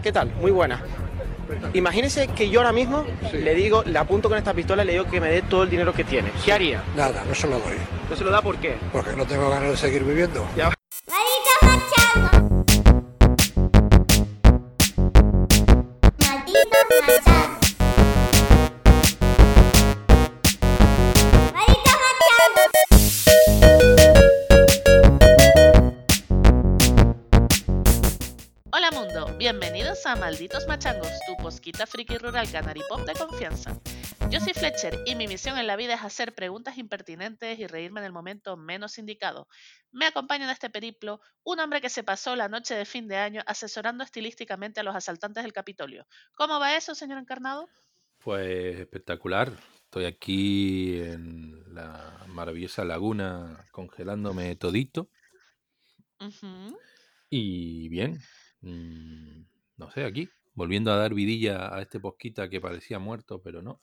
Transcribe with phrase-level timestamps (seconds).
[0.00, 0.32] ¿Qué tal?
[0.40, 0.82] Muy buena.
[1.74, 5.06] Imagínese que yo ahora mismo le digo, le apunto con esta pistola y le digo
[5.06, 6.30] que me dé todo el dinero que tiene.
[6.44, 6.82] ¿Qué haría?
[6.96, 7.76] Nada, no se lo doy.
[8.08, 8.76] ¿No se lo da por qué?
[8.92, 10.46] Porque no tengo ganas de seguir viviendo.
[10.56, 10.77] Ya.
[30.08, 33.78] A Malditos Machangos, tu posquita friki rural canary pop de confianza.
[34.30, 38.00] Yo soy Fletcher y mi misión en la vida es hacer preguntas impertinentes y reírme
[38.00, 39.48] en el momento menos indicado.
[39.92, 43.16] Me acompaña en este periplo un hombre que se pasó la noche de fin de
[43.16, 46.06] año asesorando estilísticamente a los asaltantes del Capitolio.
[46.34, 47.68] ¿Cómo va eso, señor encarnado?
[48.16, 49.52] Pues espectacular.
[49.84, 55.10] Estoy aquí en la maravillosa laguna congelándome todito.
[57.28, 58.22] Y bien,
[58.62, 59.47] mm,
[59.78, 63.82] no sé, aquí, volviendo a dar vidilla a este posquita que parecía muerto, pero no.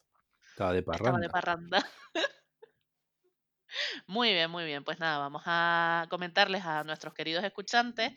[0.52, 1.29] Estaba de Estaba de parranda.
[1.29, 1.90] parranda.
[4.07, 4.84] Muy bien, muy bien.
[4.84, 8.13] Pues nada, vamos a comentarles a nuestros queridos escuchantes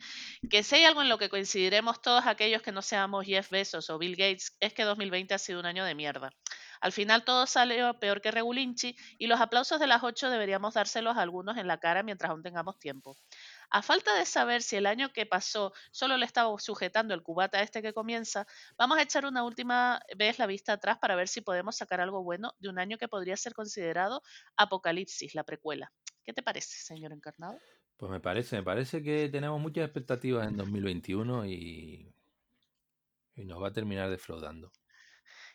[0.49, 3.89] que si hay algo en lo que coincidiremos todos aquellos que no seamos Jeff Bezos
[3.89, 6.31] o Bill Gates es que 2020 ha sido un año de mierda.
[6.81, 11.17] Al final todo salió peor que Regulinchi y los aplausos de las 8 deberíamos dárselos
[11.17, 13.17] a algunos en la cara mientras aún tengamos tiempo.
[13.71, 17.59] A falta de saber si el año que pasó solo le estaba sujetando el cubata
[17.59, 21.27] a este que comienza, vamos a echar una última vez la vista atrás para ver
[21.27, 24.23] si podemos sacar algo bueno de un año que podría ser considerado
[24.57, 25.91] Apocalipsis, la precuela.
[26.23, 27.59] ¿Qué te parece, señor encarnado?
[27.97, 32.15] Pues me parece, me parece que tenemos muchas expectativas en 2021 y,
[33.35, 34.71] y nos va a terminar defraudando.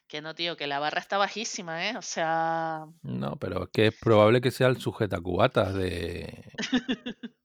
[0.06, 1.96] Que no, tío, que la barra está bajísima, ¿eh?
[1.96, 6.52] O sea, No, pero es que es probable que sea el sujetacubatas de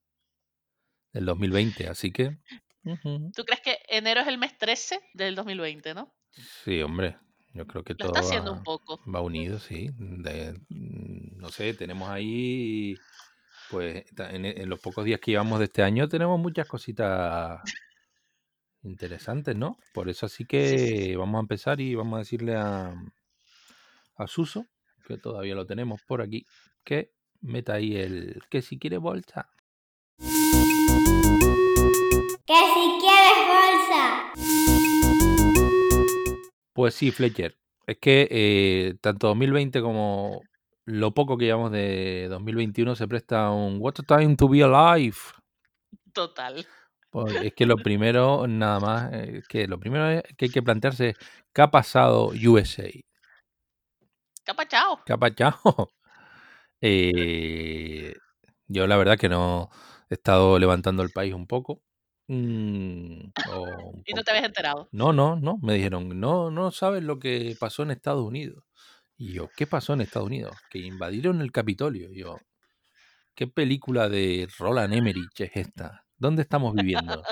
[1.13, 2.37] del 2020, así que.
[3.35, 6.15] ¿tú crees que enero es el mes 13 del 2020, no?
[6.63, 7.17] sí, hombre,
[7.53, 8.99] yo creo que Lo todo está haciendo un va, poco.
[9.05, 9.89] va unido, sí.
[9.97, 13.01] De- mm, no sé, tenemos ahí,
[13.67, 17.61] pues, en, en los pocos días que llevamos de este año tenemos muchas cositas
[18.83, 19.77] interesantes, ¿no?
[19.93, 21.09] Por eso así Sí, sí, sí.
[21.09, 22.93] que vamos a empezar y vamos a decirle a,
[24.15, 24.67] a Suso,
[25.05, 26.45] que todavía lo tenemos por aquí,
[26.83, 29.49] que meta ahí el que si quiere bolsa.
[32.49, 34.33] Que si quieres bolsa.
[36.73, 37.55] Pues sí, Fletcher.
[37.85, 40.41] Es que eh, tanto 2020 como
[40.85, 44.63] lo poco que llevamos de 2021 se presta a un What a time to be
[44.63, 45.17] alive.
[46.11, 46.65] Total.
[47.11, 50.63] Pues es que lo primero, nada más, eh, que lo primero es que hay que
[50.63, 51.13] plantearse
[51.53, 52.89] qué ha pasado USA.
[54.43, 55.03] Capa, chao.
[55.05, 55.91] ¿Qué ha pasado?
[56.81, 58.13] Eh,
[58.67, 59.69] yo la verdad que no
[60.09, 61.83] he estado levantando el país un poco.
[62.29, 63.31] Mm,
[64.05, 64.87] Y no te habías enterado.
[64.91, 65.57] No, no, no.
[65.61, 68.63] Me dijeron, no, no sabes lo que pasó en Estados Unidos.
[69.17, 70.55] Y yo, ¿qué pasó en Estados Unidos?
[70.69, 72.11] Que invadieron el Capitolio.
[72.11, 72.37] Y yo,
[73.35, 76.05] ¿qué película de Roland Emmerich es esta?
[76.17, 77.23] ¿Dónde estamos viviendo?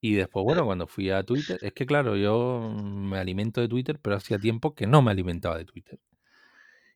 [0.00, 3.98] Y después, bueno, cuando fui a Twitter, es que claro, yo me alimento de Twitter,
[4.00, 5.98] pero hacía tiempo que no me alimentaba de Twitter.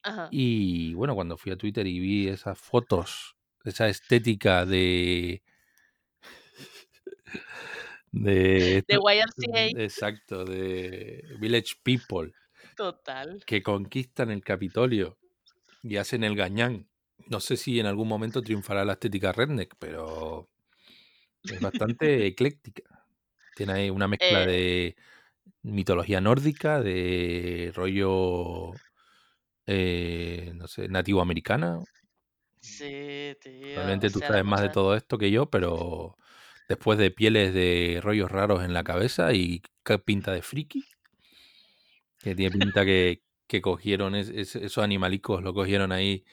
[0.05, 0.29] Ajá.
[0.31, 5.43] Y bueno, cuando fui a Twitter y vi esas fotos, esa estética de...
[8.13, 9.73] De, De YMCA.
[9.75, 12.35] exacto, de Village People
[12.77, 13.41] Total.
[13.47, 15.19] que conquistan el Capitolio
[15.83, 16.91] y hacen el gañán.
[17.27, 20.51] No sé si en algún momento triunfará la estética redneck, pero
[21.49, 23.07] es bastante ecléctica.
[23.55, 24.97] Tiene ahí una mezcla Eh, de
[25.63, 28.83] mitología nórdica, de rollo,
[29.67, 31.81] eh, no sé, nativo americana.
[32.61, 33.71] sí, tío.
[33.73, 36.17] Probablemente O tú sea, sabes más de todo esto que yo, pero
[36.73, 39.63] después de pieles de rollos raros en la cabeza y
[40.05, 40.85] pinta de friki,
[42.19, 46.25] que tiene pinta que, que cogieron es- es- esos animalicos, lo cogieron ahí,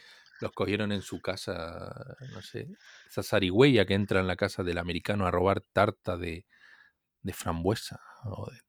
[0.42, 1.94] los cogieron en su casa,
[2.34, 2.68] no sé,
[3.10, 6.46] esa zarigüeya que entra en la casa del americano a robar tarta de,
[7.24, 8.00] de frambuesa.
[8.26, 8.60] o de-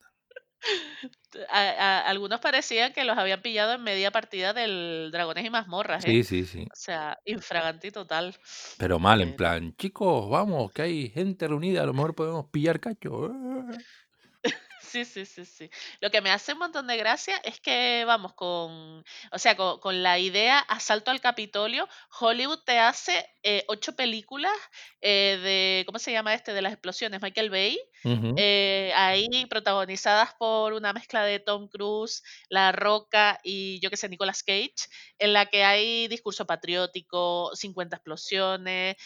[1.48, 6.04] A- a- algunos parecían que los habían pillado en media partida del Dragones y Mazmorras,
[6.04, 6.08] ¿eh?
[6.08, 6.62] Sí, sí, sí.
[6.62, 8.34] O sea, infraganti total.
[8.78, 12.46] Pero mal, en Pero- plan, chicos, vamos, que hay gente reunida, a lo mejor podemos
[12.50, 13.30] pillar cacho.
[14.90, 15.70] Sí, sí, sí, sí.
[16.00, 19.78] Lo que me hace un montón de gracia es que, vamos, con, o sea, con,
[19.78, 21.88] con la idea Asalto al Capitolio,
[22.18, 24.52] Hollywood te hace eh, ocho películas
[25.00, 26.52] eh, de, ¿cómo se llama este?
[26.52, 27.78] De las explosiones, Michael Bay,
[28.36, 34.08] eh, ahí protagonizadas por una mezcla de Tom Cruise, La Roca y yo que sé,
[34.08, 34.88] Nicolas Cage,
[35.20, 38.96] en la que hay discurso patriótico, 50 explosiones,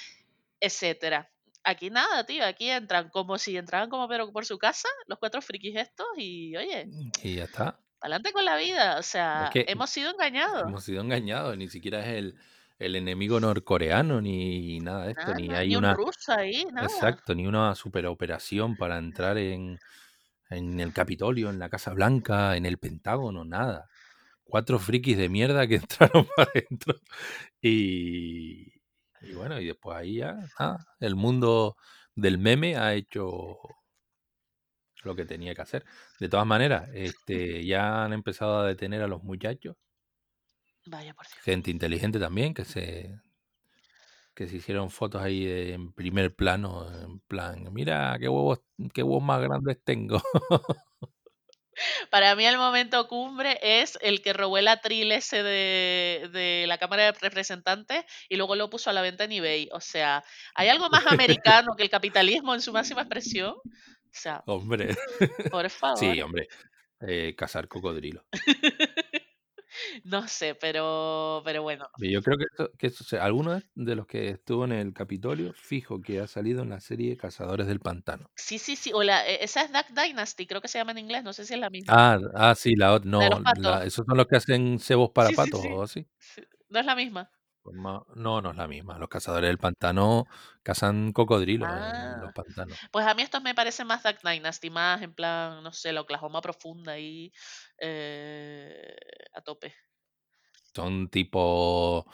[0.60, 1.33] etcétera.
[1.64, 5.40] Aquí nada, tío, aquí entran como si entraban como pero por su casa, los cuatro
[5.40, 6.86] frikis estos, y oye,
[7.22, 7.80] Y ya está.
[8.00, 8.98] adelante con la vida.
[8.98, 10.62] O sea, que- hemos sido engañados.
[10.68, 11.56] Hemos sido engañados.
[11.56, 12.34] Ni siquiera es el,
[12.78, 15.22] el enemigo norcoreano ni nada de esto.
[15.28, 15.90] Nada, ni hay ni una.
[15.92, 16.86] un ruso ahí, nada.
[16.86, 19.78] Exacto, ni una superoperación para entrar en,
[20.50, 23.88] en el Capitolio, en la Casa Blanca, en el Pentágono, nada.
[24.44, 25.76] Cuatro frikis de mierda que
[26.16, 26.94] entraron para adentro.
[27.62, 28.73] Y,
[29.26, 31.76] y bueno, y después ahí ya, nada, el mundo
[32.14, 33.58] del meme ha hecho
[35.04, 35.84] lo que tenía que hacer.
[36.18, 39.76] De todas maneras, este, ya han empezado a detener a los muchachos,
[40.86, 41.44] Vaya por Dios.
[41.44, 43.20] gente inteligente también, que se
[44.34, 48.60] que se hicieron fotos ahí de- en primer plano, en plan, mira qué huevos,
[48.92, 50.20] qué huevos más grandes tengo.
[52.10, 56.78] Para mí el momento cumbre es el que robó el atril ese de, de la
[56.78, 59.68] Cámara de Representantes y luego lo puso a la venta en eBay.
[59.72, 60.24] O sea,
[60.54, 63.54] ¿hay algo más americano que el capitalismo en su máxima expresión?
[63.54, 64.96] O sea, hombre.
[65.50, 65.98] por favor.
[65.98, 66.48] Sí, hombre.
[67.00, 68.24] eh, cazar cocodrilo.
[70.04, 71.88] No sé, pero, pero bueno.
[71.98, 74.64] Y Yo creo que, esto, que esto- o sea, alguno de- de los que estuvo
[74.64, 78.30] en el Capitolio, fijo que ha salido en la serie Cazadores del Pantano.
[78.36, 78.92] Sí, sí, sí.
[78.94, 81.24] O la, e- esa es Duck Dynasty, creo que se llama en inglés.
[81.24, 81.92] No sé si es la misma.
[82.14, 83.10] Ah, ah sí, la otra.
[83.10, 83.62] La de No, los patos.
[83.62, 85.68] la- esos son los que hacen cebos para Sí, sí, patos sí.
[85.72, 86.06] o así.
[86.18, 87.30] Sí, No es la misma.
[87.72, 88.04] No,
[88.42, 88.98] no es la misma.
[88.98, 90.26] Los cazadores del pantano
[90.62, 92.18] cazan cocodrilos en Ah.
[92.22, 92.78] los pantanos.
[92.92, 96.02] Pues a mí estos me parecen más Duck Dynasty, más en plan, no sé, la
[96.02, 97.32] Oklahoma profunda ahí
[97.78, 98.94] eh,
[99.34, 99.74] a tope.
[100.74, 102.04] Son tipo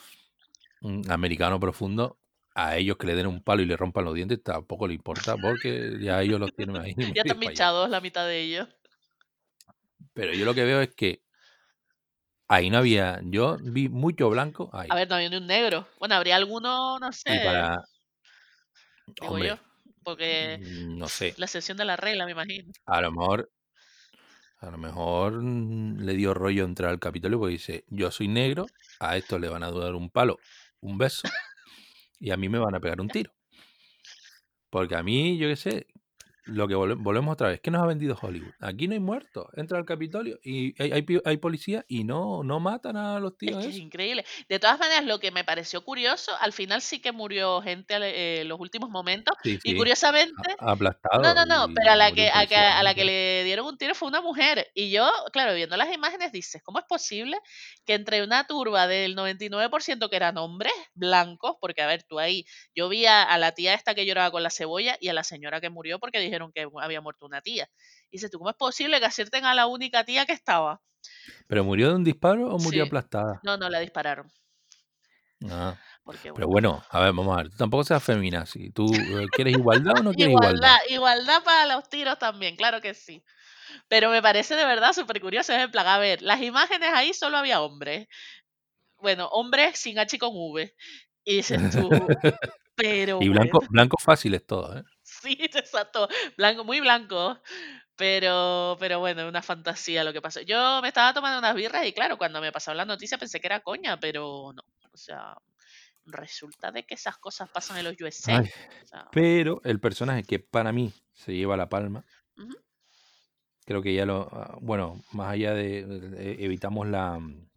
[0.82, 2.18] mm, americano profundo.
[2.54, 5.36] A ellos que le den un palo y le rompan los dientes tampoco le importa
[5.36, 6.94] porque ya ellos los tienen ahí.
[7.16, 8.68] Ya están bichados la mitad de ellos.
[10.14, 11.22] Pero yo lo que veo es que
[12.50, 13.20] ahí no había.
[13.24, 14.88] Yo vi mucho blanco ahí.
[14.90, 15.86] A ver, no había ni un negro.
[15.98, 17.78] Bueno, habría alguno, no sé, Y para.
[19.06, 19.58] digo Hombre, yo.
[20.02, 21.34] Porque mm, no sé.
[21.36, 22.72] la excepción de la regla, me imagino.
[22.86, 23.50] A lo mejor.
[24.58, 28.66] A lo mejor mm, le dio rollo entrar al Capitolio porque dice: Yo soy negro,
[28.98, 30.38] a esto le van a dar un palo,
[30.80, 31.28] un beso,
[32.20, 33.32] y a mí me van a pegar un tiro.
[34.70, 35.86] Porque a mí, yo qué sé,
[36.50, 38.52] lo que volve- volvemos otra vez, ¿qué nos ha vendido Hollywood?
[38.60, 42.96] Aquí no hay muertos, entra al Capitolio y hay, hay, policía y no, no matan
[42.96, 44.24] a los Es tíos que es increíble.
[44.48, 48.40] De todas maneras, lo que me pareció curioso, al final sí que murió gente eh,
[48.42, 49.34] en los últimos momentos.
[49.42, 51.22] Sí, Y curiosamente, a- aplastado.
[51.22, 53.76] No, no, no, pero a la que, a, que- a la que le dieron un
[53.78, 54.68] tiro fue una mujer.
[54.74, 57.38] Y yo, claro, viendo las imágenes dices, ¿cómo es posible
[57.84, 62.44] que entre una turba del 99% que eran hombres blancos, porque a ver, tú ahí,
[62.74, 65.24] yo vi a, a la tía esta que lloraba con la cebolla y a la
[65.24, 67.68] señora que murió porque dijeron que había muerto una tía.
[68.10, 70.80] Y dices, ¿tú cómo es posible que acierten a la única tía que estaba?
[71.46, 72.88] ¿Pero murió de un disparo o murió Sí.
[72.88, 73.40] aplastada?
[73.42, 74.30] No, no, la dispararon.
[75.48, 77.50] Ah, Porque, pero bueno, a ver, vamos a ver.
[77.50, 78.70] Tú tampoco seas feminazi.
[78.70, 80.50] ¿Tú eh, quieres igualdad o no quieres igualdad?
[80.50, 83.22] Igualdad, igualdad para los tiros también, claro que sí.
[83.88, 85.52] Pero me parece de verdad súper curioso.
[85.52, 88.08] Es en plan, a ver, las imágenes ahí solo había hombres.
[88.98, 90.74] Bueno, hombres sin H y con V.
[91.24, 91.90] Y dices tú,
[92.76, 94.82] pero Y blanco, bueno, blanco fáciles todos, ¿eh?
[95.20, 97.40] Sí, exacto, blanco, muy blanco.
[97.96, 100.40] Pero, pero bueno, una fantasía lo que pasó.
[100.42, 103.46] Yo me estaba tomando unas birras y claro, cuando me pasaron la noticia pensé que
[103.48, 104.62] era coña, pero no.
[104.92, 105.36] O sea,
[106.06, 108.36] resulta de que esas cosas pasan en los USA.
[108.36, 108.46] Ay,
[108.82, 112.04] O sea, pero el personaje que para mí se lleva la palma,
[113.66, 114.28] creo que ya lo.
[114.32, 115.84] ah, Bueno, más allá de.
[115.86, 117.18] de- evitamos la.
[117.18, 117.48] mm,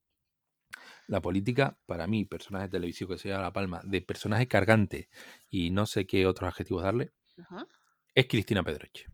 [1.08, 5.10] La política, para mí, personaje televisivo que se lleva la palma, de personaje cargante
[5.50, 7.68] y no sé qué otros adjetivos darle, ajá.
[8.16, 9.06] es Cristina Pedroche.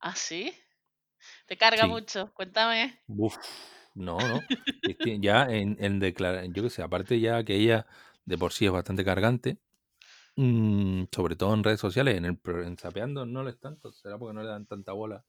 [0.00, 0.54] ¿Ah, sí?
[1.46, 1.88] Te carga Sí.
[1.88, 2.32] mucho.
[2.34, 3.00] Cuéntame.
[3.08, 3.36] Uf,
[3.94, 4.48] no, no.
[5.20, 7.86] Ya en, en declarar, yo qué sé, aparte ya que ella
[8.24, 9.58] de por sí es bastante cargante,
[10.36, 14.34] mm, sobre todo en redes sociales, en el en Zapeando no les tanto, será porque
[14.34, 15.24] no le dan tanta bola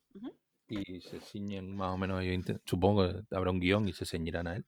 [0.68, 2.32] y se ciñen más o menos, yo
[2.66, 4.66] supongo que habrá un guion y se ceñirán a él,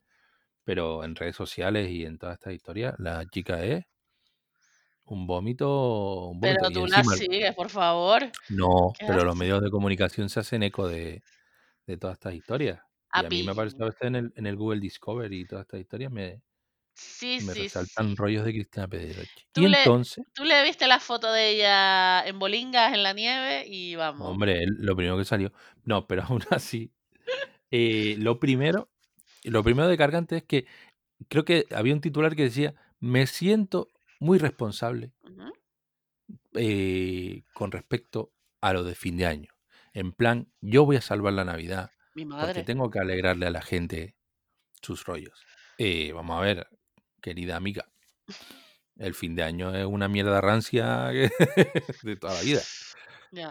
[0.66, 3.86] pero en redes sociales y en todas estas historias, la chica es
[5.16, 6.58] un vómito, un vómito.
[6.58, 8.32] Pero tú la sigues, por favor.
[8.48, 11.24] no, ¿Qué pero los medios de comunicación se hacen eco de,
[11.88, 12.82] de todas estas historias.
[13.14, 15.64] Y a mí me aparece a veces en el, en el Google Discovery y todas
[15.66, 16.44] estas historias me,
[16.94, 18.16] Sí, me sí, resaltan sí.
[18.16, 19.48] rollos de Cristina Pedroche.
[19.52, 23.14] Tú Y le, entonces, tú le viste la foto de ella en bolingas, en la
[23.14, 24.38] nieve, y vamos.
[24.38, 25.52] hombre, lo primero que salió.
[25.84, 26.92] No, pero aún así,
[27.72, 28.92] eh, lo primero,
[29.46, 30.68] lo primero de cargante es que
[31.30, 33.90] creo que había un titular que decía, me siento
[34.20, 35.14] muy responsable
[36.54, 39.52] eh, con respecto a lo de fin de año.
[39.94, 43.62] En plan, yo voy a salvar la Navidad Mi porque tengo que alegrarle a la
[43.62, 44.16] gente
[44.82, 45.46] sus rollos.
[45.78, 46.68] Eh, vamos a ver,
[47.22, 47.90] querida amiga.
[48.98, 51.08] el fin de año es una mierda rancia
[52.04, 52.62] de toda la vida.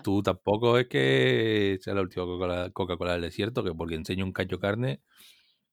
[0.02, 4.58] Tú tampoco es que sea la última Coca-Cola del desierto, que porque enseño un cacho
[4.58, 5.02] carne,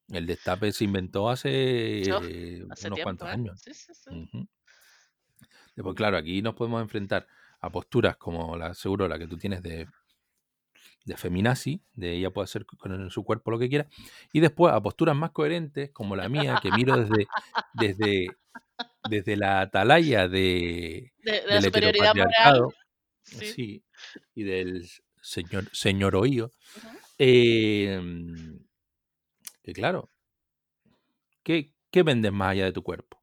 [0.08, 3.32] el destape se inventó hace, unos tiempo, cuantos ¿eh?
[3.32, 3.60] años.
[3.60, 4.48] Sí, sí, sí.
[5.76, 7.26] Después, claro, aquí nos podemos enfrentar
[7.60, 9.86] a posturas como la seguro la que tú tienes de,
[11.04, 13.86] de feminazi, de ella puede hacer con su cuerpo lo que quiera,
[14.32, 17.26] y después a posturas más coherentes como la mía, que miro desde,
[17.74, 18.38] desde,
[19.04, 22.62] desde la atalaya de, De, de la superioridad moral.
[23.22, 23.46] Sí.
[23.46, 23.84] sí,
[24.34, 24.88] y del
[25.20, 26.50] señor, señor Ujú.
[27.18, 28.00] eh,
[29.62, 30.08] que claro,
[31.42, 33.20] ¿qué, ¿qué vendes más allá de tu cuerpo?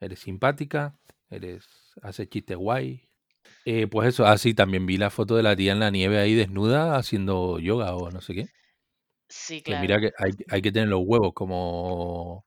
[0.00, 0.96] ¿Eres simpática?
[1.30, 1.66] ¿Eres
[2.02, 3.08] haces chistes guay?
[3.64, 6.34] Eh, pues eso, así también vi la foto de la tía en la nieve ahí
[6.34, 8.46] desnuda haciendo yoga o no sé qué.
[9.28, 9.80] Sí, Que claro.
[9.82, 12.46] mira que hay, hay que tener los huevos como...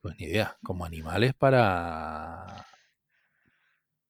[0.00, 2.66] Pues ni idea, como animales para...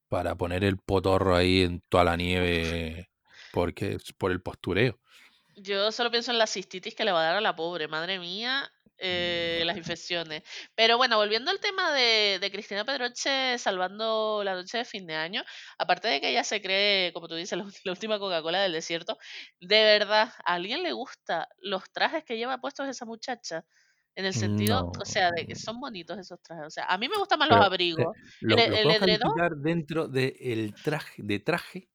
[0.08, 3.10] Para poner el potorro ahí en toda la nieve
[3.52, 4.98] porque es por el postureo.
[5.56, 8.18] Yo solo pienso en la cistitis que le va a dar a la pobre, madre
[8.18, 10.42] mía, eh, las infecciones.
[10.74, 15.14] Pero bueno, volviendo al tema de, de Cristina Pedroche salvando la noche de fin de
[15.14, 15.42] año,
[15.78, 19.18] aparte de que ella se cree, como tú dices, la, última Coca-Cola del desierto,
[19.60, 23.64] de verdad, ¿a alguien le gusta los trajes que lleva puestos esa muchacha?
[24.14, 24.92] En el sentido, No.
[25.00, 26.66] o sea, de que son bonitos esos trajes.
[26.66, 28.16] O sea, a mí me gustan más los eh, abrigos.
[28.40, 31.88] ¿lo, El, lo el edredón, dentro del traje, de traje?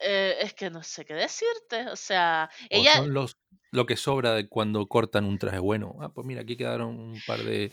[0.00, 1.88] eh, es que no sé qué decirte.
[1.90, 3.36] O sea, ¿O ella, son los
[3.76, 5.96] lo que sobra de cuando cortan un traje bueno?
[6.00, 7.72] Ah, pues mira, aquí quedaron un par de,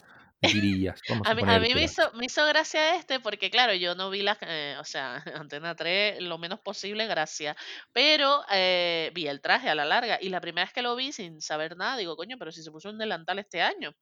[1.10, 3.74] Vamos A a mí, a poner mí me hizo, me hizo gracia este porque, claro,
[3.74, 5.16] yo no vi las, eh, o sea,
[5.48, 7.56] Antena 3 lo menos posible, gracias.
[7.92, 11.12] Pero eh, vi el traje a la larga y la primera vez que lo vi
[11.12, 13.96] sin saber nada, digo, coño, pero si se puso un delantal este año.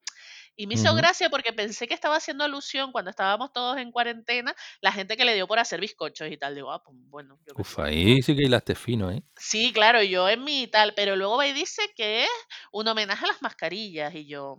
[0.56, 4.54] Y me hizo gracia porque pensé que estaba haciendo alusión cuando estábamos todos en cuarentena,
[4.80, 6.54] la gente que le dio por hacer bizcochos y tal.
[6.54, 9.22] Digo, ah, pues bueno, yo Uf, ahí sí que hilaste fino, ¿eh?
[9.36, 12.30] Sí, claro, yo en mi tal, pero luego y dice que es
[12.70, 14.58] un homenaje a las mascarillas y yo,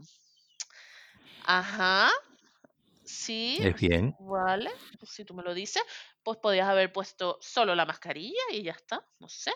[1.43, 2.09] ajá.
[3.03, 4.15] Sí, Es bien.
[4.19, 5.83] vale, pues si tú me lo dices,
[6.23, 9.51] pues podías haber puesto solo la mascarilla y ya está, no sé.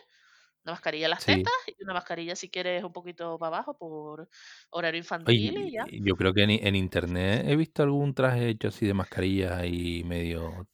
[0.65, 1.25] Una mascarilla en las Sí.
[1.25, 4.29] tetas y una mascarilla si quieres un poquito para abajo por
[4.71, 5.85] horario Oye, infantil y ya.
[6.03, 10.03] yo creo que en, en internet he visto algún traje hecho así de mascarilla y
[10.05, 10.67] medio,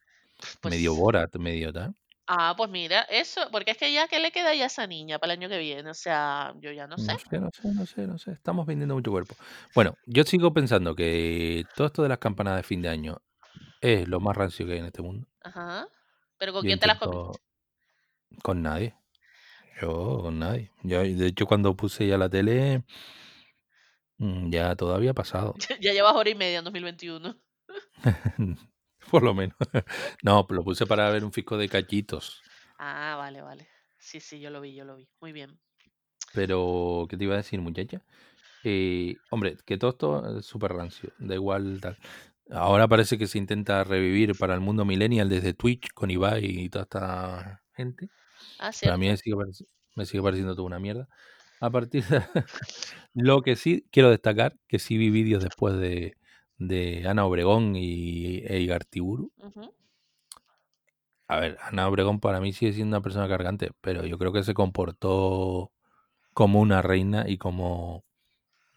[0.63, 1.95] medio Pues, Borat, medio tal.
[2.27, 5.19] Ah, pues mira, eso, porque es que ya, ¿qué le queda ya a esa niña
[5.19, 5.89] para el año que viene?
[5.89, 7.13] O sea, yo ya no sé.
[7.13, 8.31] No sé, no sé, no sé, no sé.
[8.31, 9.35] Estamos vendiendo mucho cuerpo.
[9.75, 13.21] Bueno, yo sigo pensando que todo esto de las campanadas de fin de año
[13.81, 15.27] es lo más rancio que hay en este mundo.
[15.43, 15.87] Ajá.
[16.37, 17.17] Pero ¿con Yo quién te las comiste?
[17.19, 17.43] intento
[18.41, 18.95] con nadie.
[19.81, 20.71] Yo con nadie.
[20.83, 22.83] Yo, de hecho, cuando puse ya la tele,
[24.17, 25.55] mm, ya todo había pasado.
[25.81, 27.35] Ya llevas hora y media en 2021.
[29.13, 29.55] Por lo menos.
[30.23, 32.41] No, lo puse para ver un fisco de cachitos.
[32.79, 33.67] Ah, vale, vale.
[33.99, 35.07] Sí, sí, yo lo vi, yo lo vi.
[35.21, 35.59] Muy bien.
[36.33, 38.01] Pero, ¿qué te iba a decir, muchacha?
[38.63, 41.99] Eh, hombre, que todo esto es súper rancio, da igual tal.
[42.49, 46.69] Ahora parece que se intenta revivir para el mundo millennial desde Twitch con Ibai y
[46.69, 48.09] toda esta gente.
[48.57, 49.35] Ah, Pero a mí me sigue,
[49.95, 51.07] me sigue pareciendo toda una mierda.
[51.59, 52.23] A partir de...
[53.13, 56.15] Lo que sí quiero destacar, que sí vi vídeos después de,
[56.67, 59.31] de Ana Obregón y e Igartiburu.
[59.37, 59.73] Ujú.
[61.27, 64.43] A ver, Ana Obregón para mí sigue siendo una persona cargante, pero yo creo que
[64.43, 65.71] se comportó
[66.33, 68.05] como una reina y como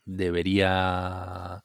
[0.06, 1.64] debería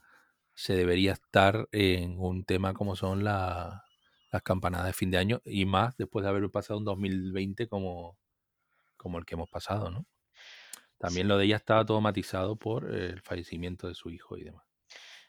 [0.55, 3.85] se debería estar en un tema como son la-
[4.31, 8.17] las campanadas de fin de año y más después de haber pasado un 2020 como,
[8.97, 10.05] como el que hemos pasado, ¿no?
[10.99, 14.65] También lo de ella estaba todo matizado por el fallecimiento de su hijo y demás.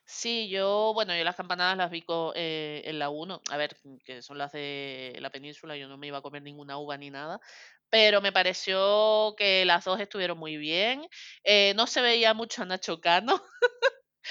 [0.05, 2.05] Sí, yo, bueno, yo las campanadas las vi
[2.35, 6.07] eh, en la 1, a ver, que son las de la península, yo no me
[6.09, 7.41] iba a comer ninguna uva ni nada,
[7.89, 11.07] pero me pareció que las dos estuvieron muy bien.
[11.45, 13.41] eh, no se veía mucho a Nacho Cano,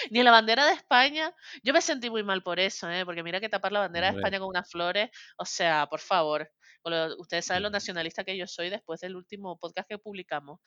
[0.09, 1.33] ni la bandera de España.
[1.63, 3.05] Yo me sentí muy mal por eso, ¿eh?
[3.05, 6.49] porque mira que tapar la bandera de España con unas flores, o sea, por favor.
[7.17, 10.59] ustedes saben lo nacionalista que yo soy después del último podcast que publicamos.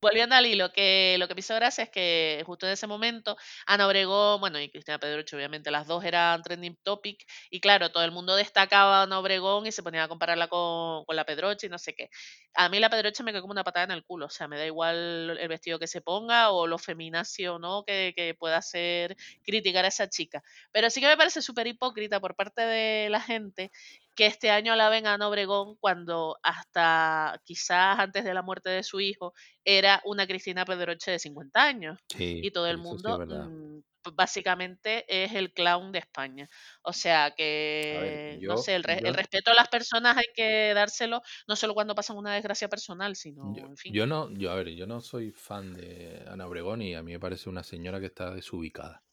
[0.00, 3.36] Volviendo al hilo, que lo que me hizo gracia es que justo en ese momento
[3.66, 8.04] Ana Obregón, bueno, y Cristina Pedroche, obviamente, las dos eran trending topic, y claro, todo
[8.04, 11.66] el mundo destacaba a Ana Obregón y se ponía a compararla con, con la Pedroche
[11.68, 12.10] y no sé qué.
[12.54, 14.58] A mí la Pedroche me quedó como una patada en el culo, o sea, me
[14.58, 19.16] da igual el vestido que se ponga o lo feminacio no que, que pueda hacer
[19.42, 20.42] criticar a esa chica.
[20.72, 23.70] Pero sí que me parece súper hipócrita por parte de la gente
[24.14, 28.82] que este año alaben a Ana Obregón cuando hasta quizás antes de la muerte de
[28.82, 29.34] su hijo
[29.64, 31.98] era una Cristina Pedroche de 50 años.
[32.08, 33.84] sí, Y todo el sí
[34.14, 36.48] básicamente es el clown de España.
[36.82, 40.26] O sea que, no yo- sé, el, re- yo- el respeto a las personas hay
[40.34, 43.94] que dárselo, no solo cuando pasan una desgracia personal, sino, Yo, en fin.
[43.94, 47.12] yo no, yo a ver, yo no soy fan de Ana Obregón y a mí
[47.12, 49.04] me parece una señora que está desubicada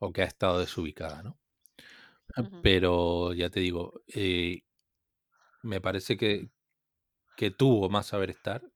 [0.00, 1.40] o que ha estado desubicada, ¿no?
[2.36, 2.62] Ujú.
[2.62, 4.62] Pero ya te digo, eh,
[5.62, 6.50] me parece que,
[7.36, 8.71] que tuvo más saber estar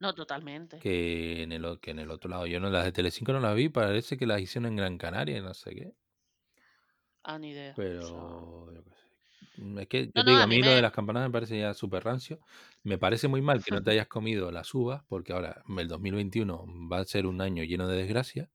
[0.00, 0.84] No, totalmente.
[0.84, 2.46] que en el, que en el otro lado.
[2.46, 5.40] Yo no las de Telecinco no las vi, parece que las hicieron en Gran Canaria
[5.42, 5.92] no sé qué.
[7.22, 7.74] Ah, ni idea.
[7.74, 9.06] Pero yo qué sé.
[9.56, 11.32] Mm, Es que yo No, te digo, a a mí lo de las campanadas me
[11.32, 12.40] parece ya súper rancio.
[12.82, 16.64] Me parece muy mal que no te hayas comido las uvas, porque ahora el 2021
[16.90, 18.50] va a ser un año lleno de desgracia.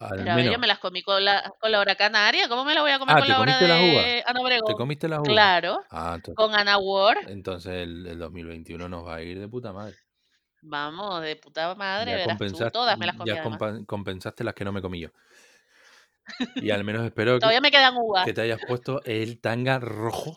[0.00, 2.48] Al Pero yo me las comí con la, con la hora canaria.
[2.48, 4.44] ¿Cómo me la voy a comer Ah, con ¿te la hora las de Ana ¿te
[4.44, 4.74] Obregón?
[4.76, 5.28] comiste las uvas?
[5.28, 7.28] Claro, Ah, entonces, con Ana Ward.
[7.28, 9.96] entonces el, el 2021 nos va a ir de puta madre.
[10.62, 12.38] Vamos, de puta madre, Ya verás tú.
[12.38, 13.82] compensaste, Todas me las comí ya además.
[13.86, 15.08] compensaste las que no me comí yo.
[16.56, 18.24] Y al menos espero que, Todavía me quedan uvas.
[18.24, 20.36] que te hayas puesto el tanga rojo.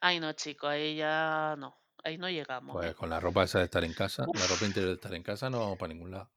[0.00, 1.76] Ay, no, chico, ahí ya no.
[2.04, 2.74] Ahí no llegamos.
[2.74, 2.94] Pues ¿eh?
[2.94, 5.50] con la ropa esa de estar en casa, la ropa interior de estar en casa,
[5.50, 6.30] no vamos para ningún lado.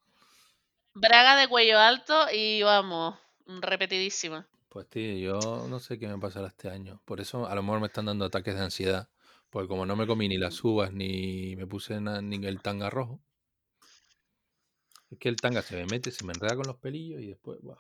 [0.94, 4.48] Braga de cuello alto y vamos, repetidísima.
[4.70, 7.00] Pues tío, yo no sé qué me pasará este año.
[7.06, 9.10] Por eso a lo mejor me están dando ataques de ansiedad.
[9.52, 12.90] Porque como no me comí ni las uvas ni me puse na- ni el tanga
[12.90, 13.22] rojo.
[15.12, 17.62] Es que el tanga se me mete, se me enreda con los pelillos y después
[17.62, 17.78] buah,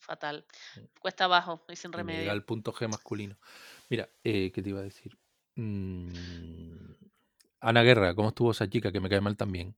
[0.00, 0.44] Fatal.
[1.00, 2.32] Cuesta abajo y sin y me llega remedio.
[2.32, 3.38] al punto G masculino.
[3.88, 5.18] Mira, eh, ¿qué te iba a decir?
[5.56, 6.92] Mm,
[7.60, 9.76] Ana Guerra, ¿cómo estuvo esa chica que me cae mal también?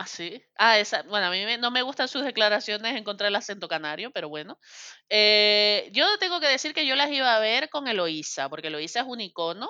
[0.00, 0.40] Ah, sí.
[0.56, 1.02] Ah, esa.
[1.02, 4.28] Bueno, a mí me- no me gustan sus declaraciones en contra del acento canario, pero
[4.28, 4.58] bueno.
[5.08, 9.00] Eh, yo tengo que decir que yo las iba a ver con Eloísa, porque Eloísa
[9.00, 9.68] es un icono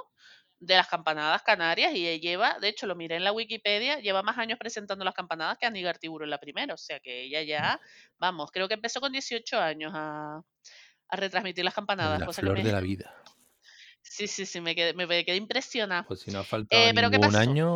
[0.61, 4.23] de las campanadas canarias y ella lleva, de hecho lo miré en la Wikipedia, lleva
[4.25, 7.43] más años presentando las campanadas que Anígar Tiburo en la primera, o sea que ella
[7.43, 7.81] ya,
[8.19, 10.41] vamos, creo que empezó con 18 años a,
[11.09, 12.63] a retransmitir las campanadas, La cosa que flor me...
[12.63, 13.15] de la vida.
[14.03, 16.09] Sí, sí, sí, me quedé, me quedé impresionada.
[16.09, 17.67] Pues si no ha faltado Eh, pero ¿qué ningún año.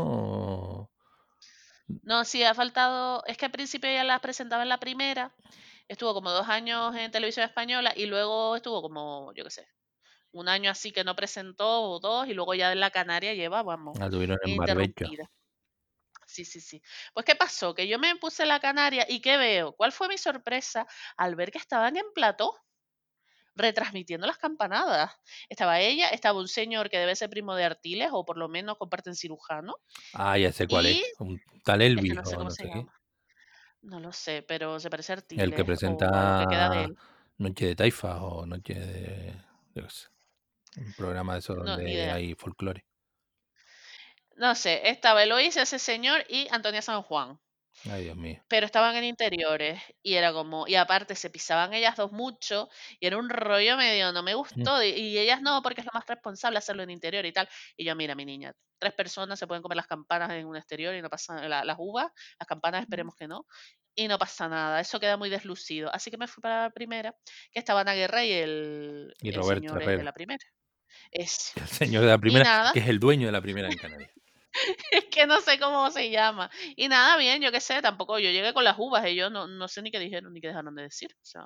[1.89, 3.25] No, sí, ha faltado.
[3.27, 5.35] Es que al principio ella las presentaba en la primera,
[5.89, 9.69] estuvo como dos años en televisión española y luego estuvo como, yo qué sé,
[10.33, 13.63] un año así que no presentó o dos y luego ya en la Canaria lleva,
[13.63, 15.15] vamos, La tuvieron en Marbella.
[15.15, 15.31] ininterrumpida.
[16.27, 16.83] Sí, sí, sí.
[17.15, 17.75] Pues ¿qué pasó?
[17.75, 19.73] Que yo me puse la Canaria y ¿qué veo?
[19.77, 22.55] ¿Cuál fue mi sorpresa al ver que estaban en plató
[23.55, 25.13] retransmitiendo las campanadas?
[25.49, 28.77] Estaba ella, estaba un señor que debe ser primo de Artiles o por lo menos
[28.79, 29.77] comparten cirujano.
[30.15, 31.15] Ah, ya sé cuál Y es.
[31.19, 33.01] Un tal es que Elvis no sé o cómo no se sé llama.
[33.83, 35.57] No lo sé, pero se parece a El que Artiles lo
[36.39, 36.97] que queda de presenta él.
[37.39, 39.35] Noche de Taifa o Noche de.
[39.75, 40.09] yo sé,
[40.77, 42.85] un programa de No, ni donde hay folclore.
[44.37, 47.39] No sé, estaba Eloísa, ese señor y Antonia San Juan.
[47.91, 48.41] Ay, Dios mío.
[48.49, 52.69] Pero estaban en interiores y era como, y aparte se pisaban ellas dos mucho
[53.01, 54.83] y era un rollo medio, no me gustó.
[54.83, 57.49] Y, y ellas no, porque es lo más responsable hacerlo en interior y tal.
[57.77, 60.95] Y yo, mira, mi niña, tres personas se pueden comer las campanas en un exterior
[60.95, 63.47] y no pasa la- las uvas, las campanas esperemos que no.
[63.95, 65.91] Y no pasa nada, eso queda muy deslucido.
[65.95, 67.15] Así que me fui para la primera,
[67.53, 70.05] que estaba Ana Guerra y el, Y el Roberto señor de Herrera.
[70.05, 70.45] la primera.
[71.11, 73.69] Es, El señor de la y primera, nada, que es el dueño de la primera
[73.69, 74.11] en Canarias.
[74.93, 76.51] es que no sé cómo se llama.
[76.77, 79.69] Y nada, bien, yo qué sé, tampoco, yo llegué con las uvas, ellos no, no
[79.69, 81.11] sé ni qué dijeron ni qué dejaron de decir.
[81.15, 81.45] O sea,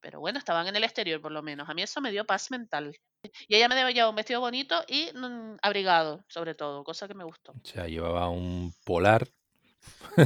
[0.00, 1.68] pero bueno, estaban en el exterior por lo menos.
[1.68, 2.96] A mí eso me dio paz mental.
[3.48, 7.14] Y ella me debe llevar un vestido bonito y mm, abrigado, sobre todo, cosa que
[7.14, 7.52] me gustó.
[7.52, 9.28] O sea, llevaba un polar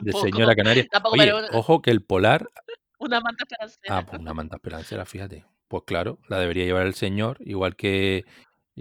[0.00, 0.86] de señora canaria.
[0.90, 2.48] tampoco, Oye, pero una, ojo que el polar.
[2.98, 4.06] una manta Ah, esperancera.
[4.06, 5.44] pues una manta esperancera, fíjate.
[5.68, 8.24] Pues claro, la debería llevar el señor, igual que,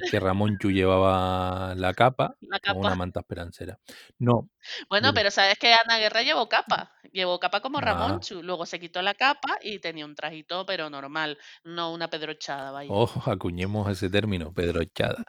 [0.07, 3.79] que Ramonchu llevaba la capa, La una manta esperancera.
[4.19, 4.49] No,
[4.89, 5.13] Bueno, dime.
[5.13, 6.91] pero sabes que Ana Guerra llevó capa.
[7.11, 8.43] Llevó capa como Ah, Ramonchu.
[8.43, 11.37] Luego se quitó la capa y tenía un trajito, pero normal.
[11.63, 12.93] No una pedrochada, vaya.
[12.93, 15.23] ojo, acuñemos ese término, Pedro Echada.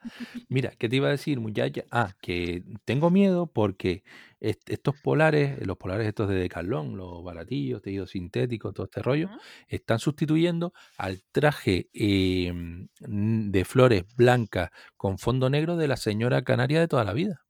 [0.49, 1.85] Mira, ¿qué te iba a decir, muchacha?
[1.91, 4.03] Ah, que tengo miedo porque
[4.41, 9.29] est- estos polares, los polares estos de Decathlon, los baratillos, tejidos sintéticos, todo este rollo,
[9.69, 12.53] están sustituyendo al traje eh,
[12.99, 17.43] de flores blancas con fondo negro de la señora canaria de toda la vida.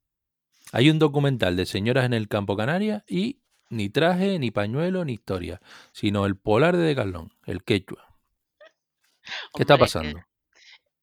[0.72, 5.14] Hay un documental de señoras en el campo canaria y ni traje, ni pañuelo, ni
[5.14, 5.61] historia,
[5.92, 8.05] sino el polar de Decathlon, el quechua.
[9.55, 10.20] ¿Qué está Hombre, pasando?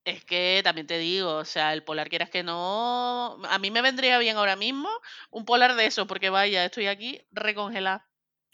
[0.08, 3.82] Es que también te digo, o sea, el polar quieras que no, a mí me
[3.82, 4.88] vendría bien ahora mismo
[5.32, 8.08] un polar de eso, porque vaya, estoy aquí recongelada.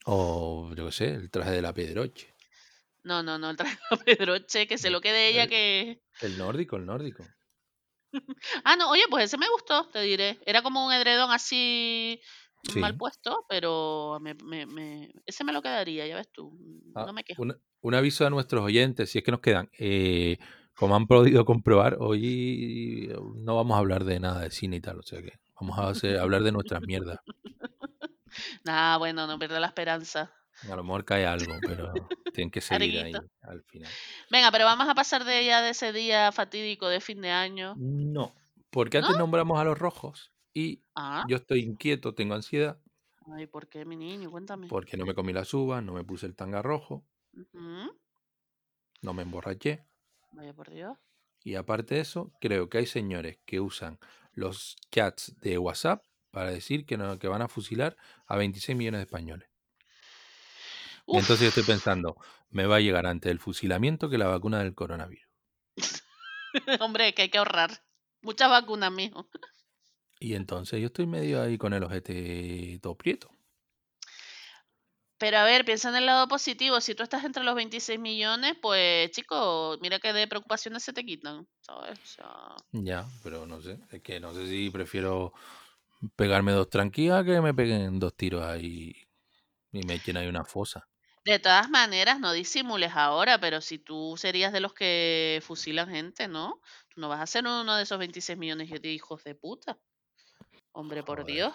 [0.07, 2.33] O yo qué sé, el traje de la Pedroche.
[3.03, 6.01] No, no, no, el traje de Pedroche, que se lo quede ella El, que...
[6.21, 7.23] el nórdico, el nórdico.
[8.63, 10.39] Ah, no, oye, pues ese me gustó, te diré.
[10.45, 12.19] Era como un edredón así
[12.79, 16.57] mal puesto, pero me, me- me- ese me lo quedaría, ya ves tú.
[16.95, 17.41] Ah, No me quejo.
[17.43, 19.69] un, un aviso a nuestros oyentes, si es que nos quedan.
[19.77, 20.37] eh,
[20.75, 24.99] como han podido comprobar, hoy no vamos a hablar de nada de cine y tal,
[24.99, 27.19] o sea que vamos a hacer- hablar de nuestras mierdas.
[28.65, 30.33] Nah, bueno, no pierdo la esperanza.
[30.69, 31.93] A lo mejor cae algo, pero
[32.33, 33.91] tienen que seguir ahí al final.
[34.31, 37.75] Venga, pero vamos a pasar de ya de ese día fatídico de fin de año.
[37.77, 38.33] No,
[38.69, 39.05] porque ¿No?
[39.05, 42.79] antes nombramos a los rojos y Ah, yo estoy inquieto, tengo ansiedad,
[43.35, 44.29] ay, ¿por qué, mi niño?
[44.31, 44.67] Cuéntame.
[44.67, 47.05] porque no me comí las uvas, no me puse el tanga rojo,
[49.01, 49.85] no me emborraché.
[50.33, 50.97] Vaya por Dios.
[51.43, 53.99] Y aparte de eso, creo que hay señores que usan
[54.33, 58.99] los chats de WhatsApp para decir que, no, que van a fusilar a 26 millones
[58.99, 59.49] de españoles.
[61.05, 62.17] Uf, entonces yo estoy pensando,
[62.49, 65.27] me va a llegar antes el fusilamiento que la vacuna del coronavirus.
[66.79, 67.71] hombre, que hay que ahorrar.
[68.21, 69.29] Muchas vacunas, mijo.
[70.19, 73.32] Y entonces yo estoy medio ahí con el ojete todo prieto.
[75.23, 76.81] Pero a ver, piensa en el lado positivo.
[76.81, 81.05] Si tú estás entre los 26 millones, pues, chico, mira que de preocupaciones se te
[81.05, 81.97] quitan, ¿sabes?
[81.97, 85.31] O sea, Ya, pero no sé, es que no sé si prefiero
[86.17, 88.93] pegarme dos tranquilas que me peguen dos tiros ahí
[89.71, 90.85] y me echen ahí una fosa.
[91.23, 96.27] de todas maneras, no disimules ahora, pero si tú serías de los que fusilan gente,
[96.27, 96.59] ¿no?
[96.93, 99.79] Tú no vas a ser uno de esos 26 millones de hijos de puta.
[100.73, 101.23] Hombre, por.
[101.23, 101.53] Dios.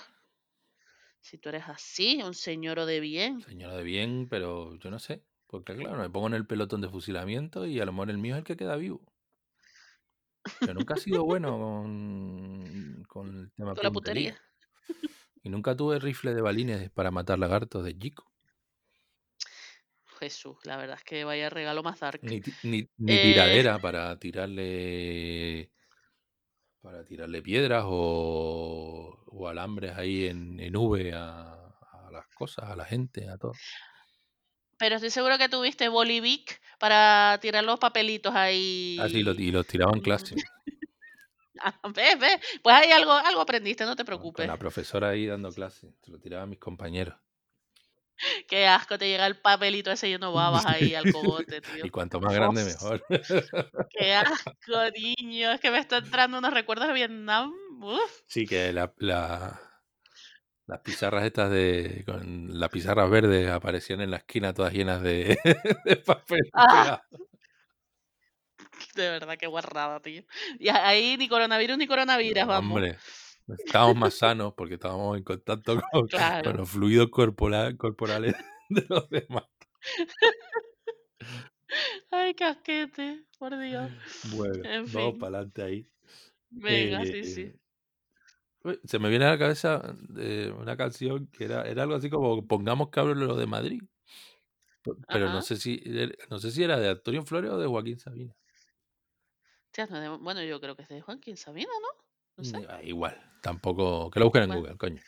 [1.29, 3.45] Si tú eres así, un señor de bien.
[3.45, 5.25] Señora de bien, pero yo no sé.
[5.49, 8.35] Porque claro, me pongo en el pelotón de fusilamiento y a lo mejor el mío
[8.35, 9.05] es el que queda vivo.
[10.65, 14.41] Yo nunca he sido bueno con, con el tema Con la putería.
[15.43, 18.33] Y nunca tuve rifle de balines para matar lagartos de chico.
[20.19, 22.21] Jesús, la verdad es que vaya regalo más dark.
[22.21, 25.71] Ni, ni, ni Eh, tiradera para tirarle
[26.89, 32.77] para tirarle piedras o, o alambres ahí en, en V a, a las cosas, a
[32.77, 33.53] la gente, a todo.
[34.79, 38.97] Pero estoy seguro que tuviste Bolivic para tirar los papelitos ahí.
[39.03, 40.35] Así los, y los tiraban en clase.
[41.61, 42.39] Ah, ¿Ves, ves?
[42.63, 44.47] Pues hay algo, algo aprendiste, no te Con, con preocupes.
[44.47, 45.93] la profesora ahí dando clase.
[46.05, 47.17] Se lo tiraban mis compañeros.
[48.49, 51.87] Qué asco, te llega el papelito ese lleno babas ahí al cogote, tío.
[51.87, 53.05] y cuanto más grande, mejor.
[53.99, 55.53] Qué asco, niño.
[55.53, 57.53] Es que me está entrando unos recuerdos de Vietnam.
[57.81, 58.23] Uf.
[58.27, 59.61] sí, que la, la-
[60.67, 62.03] las pizarras estas de.
[62.05, 65.39] con las pizarras verdes aparecían en la esquina todas llenas de,
[65.85, 67.01] de papel Ah,
[68.95, 70.25] de verdad, qué guarrada, tío.
[70.59, 72.77] Y ahí ni coronavirus ni coronavirus, No, vamos.
[72.77, 72.99] hombre,
[73.59, 76.09] estábamos más sanos porque estábamos en contacto con,
[76.57, 78.35] los fluidos corpora- corporales
[78.69, 79.45] de los demás.
[82.11, 83.91] Ay, casquete, por Dios.
[84.35, 85.19] Bueno, En vamos fin.
[85.19, 85.89] para adelante ahí.
[86.51, 87.41] Venga, sí, sí.
[87.43, 87.59] Eh,
[88.65, 92.09] uy, se me viene a la cabeza eh, una canción que era, era algo así
[92.09, 93.83] como Pongamos cabros lo de Madrid.
[95.09, 97.99] Pero no sé si er- no sé si era de Antonio Flores o de Joaquín
[97.99, 98.35] Sabina.
[100.21, 102.05] Bueno, yo creo que es de Joaquín Sabina, ¿no?
[102.39, 102.59] No sé.
[102.59, 104.11] Ni- ah, igual, tampoco.
[104.11, 105.03] Que lo busquen en Bueno, Google, coño.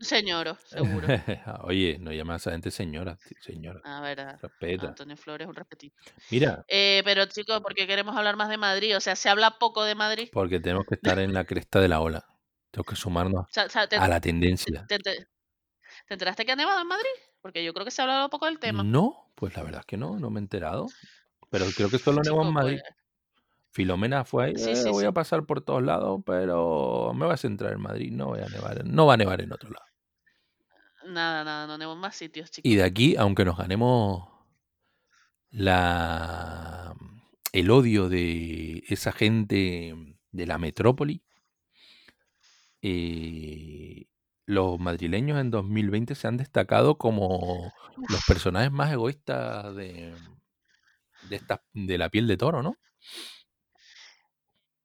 [0.00, 1.06] un señor, seguro.
[1.64, 3.80] Oye, no llamas a esa gente señora, señora.
[3.84, 4.88] A ver, a- Respeta.
[4.88, 5.96] Antonio Flores, un respetito.
[6.30, 8.96] Mira, Eh, pero chicos, ¿por qué queremos hablar más de Madrid?
[8.96, 10.28] O sea, se habla poco de Madrid.
[10.32, 12.24] porque tenemos que estar en la cresta de la ola.
[12.70, 14.84] Tenemos que sumarnos O sea, o sea, ¿te, a la te- tendencia.
[14.88, 15.26] te- te-
[16.08, 17.08] te enteraste que ha nevado en Madrid?
[17.40, 18.82] Porque yo creo que se ha hablado poco del tema.
[18.82, 20.86] No, pues la verdad es que no, no me he enterado.
[21.50, 22.80] Pero creo que solo nevó en Madrid.
[23.74, 25.06] Filomena fue ahí, sí, "Eh, sí, voy sí.
[25.06, 28.48] a pasar por todos lados, pero me voy a centrar en Madrid, no voy a
[28.48, 29.84] nevar, no va a nevar en otro lado.
[31.06, 32.76] Nada, nada, no nevó en más sitios, Y chicos.
[32.76, 34.28] de aquí, aunque nos ganemos
[35.50, 36.94] la
[37.52, 39.94] el odio de esa gente
[40.32, 41.22] de la metrópoli,
[42.82, 44.06] eh,
[44.46, 47.72] los madrileños en 2020 se han destacado como
[48.08, 50.14] los personajes más egoístas de,
[51.28, 52.76] de, esta, de la piel de toro, ¿no?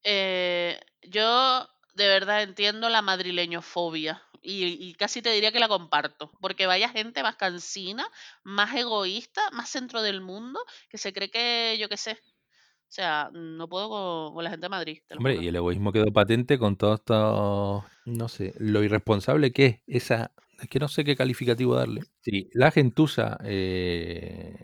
[0.04, 6.32] Eh, yo de verdad entiendo la madrileñofobia y, y casi te diría que la comparto,
[6.42, 8.08] porque vaya gente más cansina,
[8.44, 10.60] más egoísta, más centro del mundo,
[10.90, 12.14] que se cree que yo qué sé.
[12.14, 15.44] O sea, no puedo con, con la gente de Madrid, te lo Hombre, juro.
[15.44, 20.32] y el egoísmo quedó patente con todo esto, no sé, lo irresponsable que es esa,
[20.62, 22.06] es que no sé qué calificativo darle.
[22.22, 24.56] Sí, la gentuza, eh,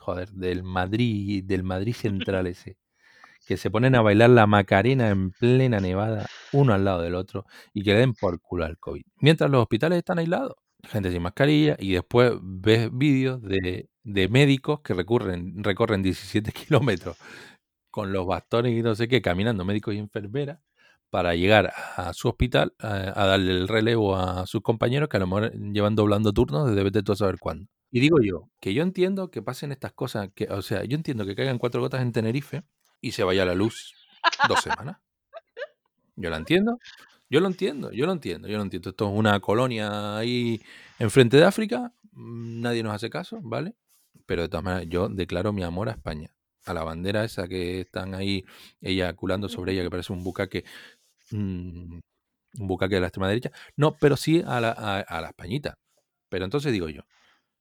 [0.00, 2.78] joder, del Madrid, del Madrid central ese,
[3.52, 7.44] que se ponen a bailar la Macarena en plena nevada, uno al lado del otro,
[7.74, 9.02] y que le den por culo al COVID.
[9.16, 14.80] Mientras los hospitales están aislados, gente sin mascarilla, y después ves vídeos de, de médicos
[14.80, 17.18] que recurren, recorren 17 kilómetros
[17.90, 20.58] con los bastones y no sé qué, caminando médicos y enfermeras
[21.10, 25.26] para llegar a su hospital a, darle el relevo a sus compañeros que a lo
[25.26, 27.68] mejor llevan doblando turnos desde vete tú a saber cuándo.
[27.90, 31.26] Y digo yo, que yo entiendo que pasen estas cosas, que, o sea, yo entiendo
[31.26, 32.64] que caigan cuatro gotas en Tenerife
[33.02, 33.94] y se vaya la luz
[34.48, 34.96] dos semanas.
[36.16, 36.78] Yo la entiendo,
[37.28, 38.90] yo lo entiendo, yo lo entiendo, yo lo entiendo.
[38.90, 40.62] Esto es una colonia ahí
[40.98, 43.74] enfrente de África, mm, nadie nos hace caso, ¿vale?
[44.26, 46.34] Pero de todas maneras, yo declaro mi amor a España.
[46.64, 48.44] A la bandera esa que están ahí
[48.80, 50.64] eyaculando sobre ella, que parece un bucaque,
[51.32, 51.98] mm,
[52.58, 53.50] un bucaque de la extrema derecha.
[53.76, 55.78] No, pero sí a la, a, a la españita.
[56.28, 57.02] Pero entonces digo yo,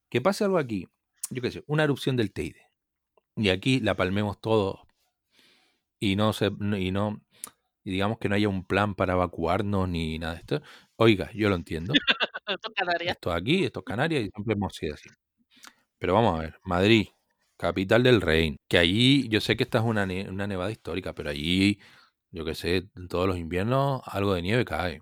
[0.09, 0.87] que pase algo aquí,
[1.31, 2.67] yo qué sé, una erupción del Teide.
[3.37, 4.81] Y aquí la palmemos todos
[6.01, 6.47] y no se,
[6.79, 7.21] y no,
[7.83, 10.61] y digamos que no haya un plan para evacuarnos ni nada de esto.
[10.97, 11.93] Oiga, yo lo entiendo.
[12.47, 13.15] Esto es Canarias.
[13.15, 15.09] Esto aquí, esto es Canarias y siempre hemos sido así.
[15.99, 17.07] Pero vamos a ver, Madrid,
[17.57, 21.13] capital del reino, que allí, yo sé que esta es una, ne- una nevada histórica,
[21.13, 21.79] pero allí,
[22.31, 25.01] yo qué sé, en todos los inviernos algo de nieve cae.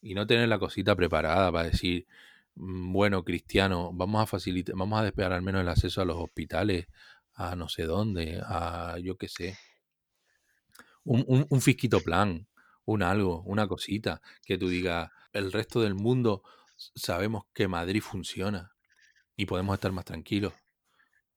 [0.00, 2.06] Y no tener la cosita preparada para decir,
[2.56, 6.16] mm, bueno, Cristiano, vamos a facilitar, vamos a despegar al menos el acceso a los
[6.18, 6.86] hospitales,
[7.34, 9.56] a no sé dónde, a yo qué sé.
[11.10, 12.46] Un, un, fisquito plan,
[12.84, 16.42] un algo, una cosita, que tú digas, el resto del mundo
[16.94, 18.72] sabemos que Madrid funciona
[19.34, 20.52] y podemos estar más tranquilos.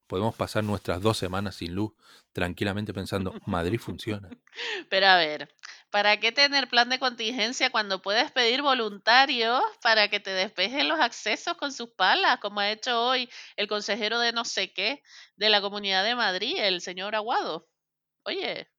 [0.07, 1.93] Podemos pasar nuestras dos semanas sin luz
[2.33, 4.29] tranquilamente pensando, Madrid funciona.
[4.89, 5.47] Pero a ver,
[5.89, 10.99] ¿para qué tener plan de contingencia cuando puedes pedir voluntarios para que te despejen los
[10.99, 15.01] accesos con sus palas, como ha hecho hoy el consejero de no sé qué
[15.37, 17.69] de la Comunidad de Madrid, el señor Aguado?
[18.23, 18.70] Oye,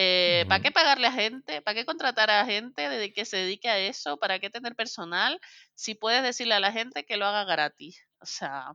[0.00, 1.60] eh, ¿para qué pagarle a gente?
[1.62, 4.16] ¿Para qué contratar a gente de que se dedique a eso?
[4.18, 5.40] ¿Para qué tener personal
[5.74, 8.00] si puedes decirle a la gente que lo haga gratis?
[8.20, 8.72] O sea,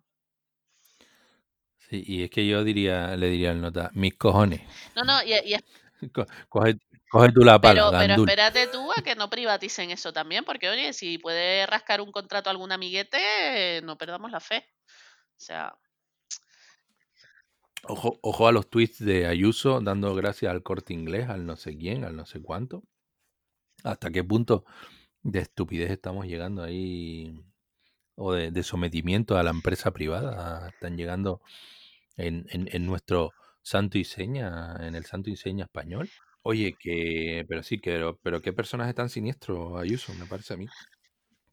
[1.89, 4.61] Sí, y es que yo diría, le diría al nota, mis cojones,
[4.95, 5.63] no, no, y, y es-
[6.13, 6.75] co- coge,
[7.09, 10.69] coge tú la pala, pero, pero espérate tú a que no privaticen eso también, porque
[10.69, 14.65] oye, si puede rascar un contrato a algún amiguete, no perdamos la fe.
[15.37, 15.75] O sea,
[17.87, 21.77] Ojo, ojo a los tweets de Ayuso dando gracias al corte inglés, al no sé
[21.77, 22.83] quién, al no sé cuánto.
[23.83, 24.65] ¿Hasta qué punto
[25.23, 27.43] de estupidez estamos llegando ahí?
[28.15, 30.69] O de, sometimiento a la empresa privada.
[30.69, 31.41] Están llegando
[32.17, 33.31] en, en- nuestro
[33.63, 36.09] santo y seña, en el santo y seña español.
[36.43, 40.67] Oye, que, pero sí, pero, pero qué personaje tan siniestro, Ayuso, me parece a mí.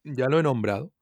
[0.04, 0.92] Ya lo he nombrado,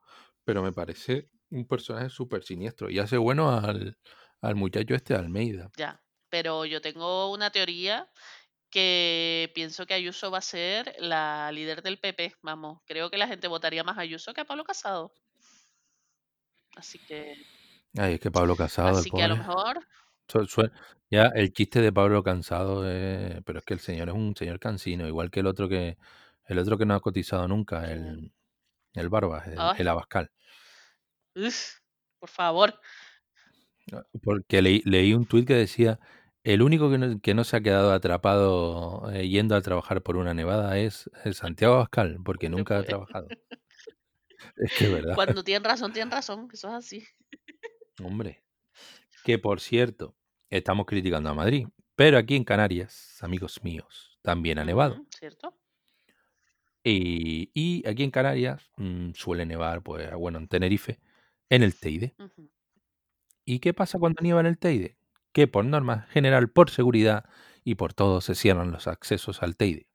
[0.45, 2.91] pero me parece un personaje súper siniestro.
[2.91, 3.99] Y hace bueno al,
[4.41, 5.71] al muchacho este de Almeida.
[5.77, 6.01] ya.
[6.31, 8.07] Pero yo tengo una teoría
[8.71, 12.35] que pienso que Ayuso va a ser la líder del PP.
[12.43, 15.13] Vamos, creo que la gente votaría más a Ayuso que a Pablo Casado.
[16.77, 17.35] Así que,
[17.97, 19.87] Ay, es que Pablo Casado, el así que a lo mejor,
[21.11, 24.61] ya el chiste de Pablo Cansado es, pero es que el señor es un señor
[24.61, 25.97] cansino, igual que el otro que
[26.45, 28.33] el otro que no ha cotizado nunca, el,
[28.95, 29.47] el Barbas,
[29.79, 30.31] el Abascal.
[31.35, 31.79] uf,
[32.19, 32.81] por favor.
[34.23, 35.99] Porque leí, leí un tuit que decía,
[36.45, 40.17] el único que no, que no se ha quedado atrapado eh, yendo a trabajar por
[40.17, 43.29] una nevada es, es Santiago Abascal, porque nunca ha trabajado.
[44.57, 46.49] Es que es verdad, Cuando tienen razón, tienen razón.
[46.53, 47.05] Eso es así.
[48.03, 48.45] hombre.
[49.25, 50.17] Que por cierto,
[50.49, 55.05] estamos criticando a Madrid, pero aquí en Canarias, amigos míos, también ha nevado.
[55.11, 55.59] ¿Cierto?
[56.85, 61.01] Y, y aquí en Canarias mm, suele nevar, pues bueno, en Tenerife,
[61.51, 62.15] en el Teide.
[63.49, 64.99] ¿Y qué pasa cuando nieva en el Teide?
[65.33, 67.25] Que por norma general, por seguridad
[67.65, 69.89] y por todo, se cierran los accesos al Teide.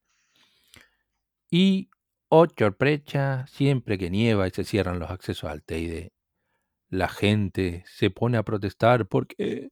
[1.51, 1.89] Y,
[2.29, 6.13] oh sorpresa, siempre que nieva y se cierran los accesos al Teide,
[6.89, 9.69] la gente se pone a protestar porque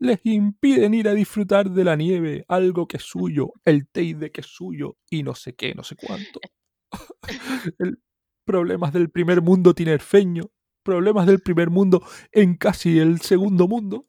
[0.00, 4.42] les impiden ir a disfrutar de la nieve, algo que es suyo, el Teide que
[4.42, 6.40] es suyo y no sé qué, no sé cuánto.
[7.78, 7.98] El-
[8.44, 10.44] problemas del primer mundo tinerfeño,
[10.86, 14.06] problemas del primer mundo en casi el segundo mundo.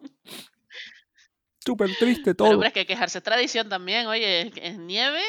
[1.65, 2.67] Súper triste Pero hombre, todo.
[2.69, 4.07] es que quejarse es tradición también.
[4.07, 5.21] Oye, es nieve,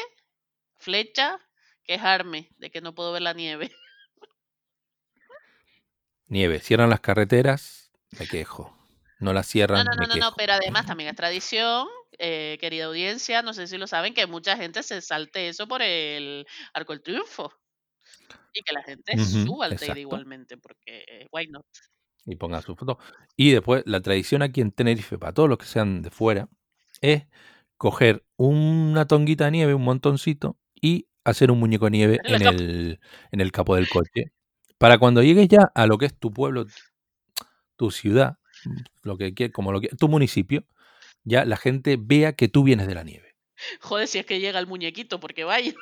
[0.77, 1.39] flecha,
[1.83, 3.71] quejarme de que no puedo ver la nieve.
[6.27, 8.77] Nieve, cierran las carreteras, me quejo.
[9.19, 10.35] No las No, cierran, no, no, me no, no, quejo.
[10.37, 14.55] pero además también es tradición, eh, querida audiencia, no sé si lo saben, que mucha
[14.57, 17.51] gente se salte eso por el Arco del Triunfo.
[18.53, 19.99] Y que la gente suba al Teide exacto.
[19.99, 21.65] igualmente, porque why not?
[22.25, 22.99] Y ponga su foto.
[23.35, 26.49] Y después, la tradición aquí en Tenerife, para todos los que sean de fuera,
[27.01, 27.23] es
[27.77, 32.99] coger una tonguita de nieve, un montoncito, y hacer un muñeco de nieve En el,
[33.31, 34.31] en el capó del coche.
[34.77, 36.65] Para cuando llegues ya a lo que es tu pueblo,
[37.75, 38.37] tu ciudad,
[39.03, 40.65] lo que quie- como lo que, tu municipio,
[41.23, 43.35] ya la gente vea que tú vienes de la nieve.
[43.81, 45.73] Joder, si es que llega el muñequito, porque vaya.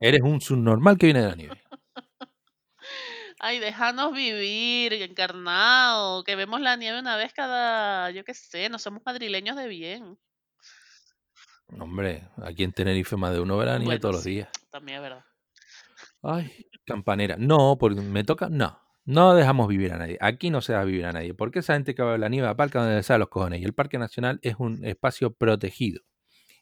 [0.00, 1.60] Eres un subnormal que viene de la nieve.
[3.40, 8.78] Ay, déjanos vivir, encarnado, que vemos la nieve una vez cada, yo qué sé, no
[8.78, 10.18] somos madrileños de bien.
[11.78, 14.48] Hombre, aquí en Tenerife más de uno verá nieve Bueno, todos los sí, días.
[14.70, 15.24] también es verdad.
[16.22, 16.50] Ay,
[16.86, 17.36] campanera.
[17.38, 18.48] No, porque me toca.
[18.48, 20.16] No, no dejamos vivir a nadie.
[20.20, 21.34] Aquí no se deja vivir a nadie.
[21.34, 23.60] Porque esa gente que va a ver la nieve aparca donde les sale los cojones.
[23.60, 26.00] Y el Parque Nacional es un espacio protegido.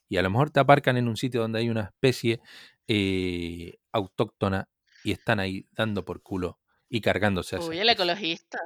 [0.08, 2.40] Y a lo mejor te aparcan en un sitio donde hay una especie
[2.88, 4.68] eh, autóctona
[5.04, 8.58] y están ahí dando por culo y cargándose Uy, el ecologista.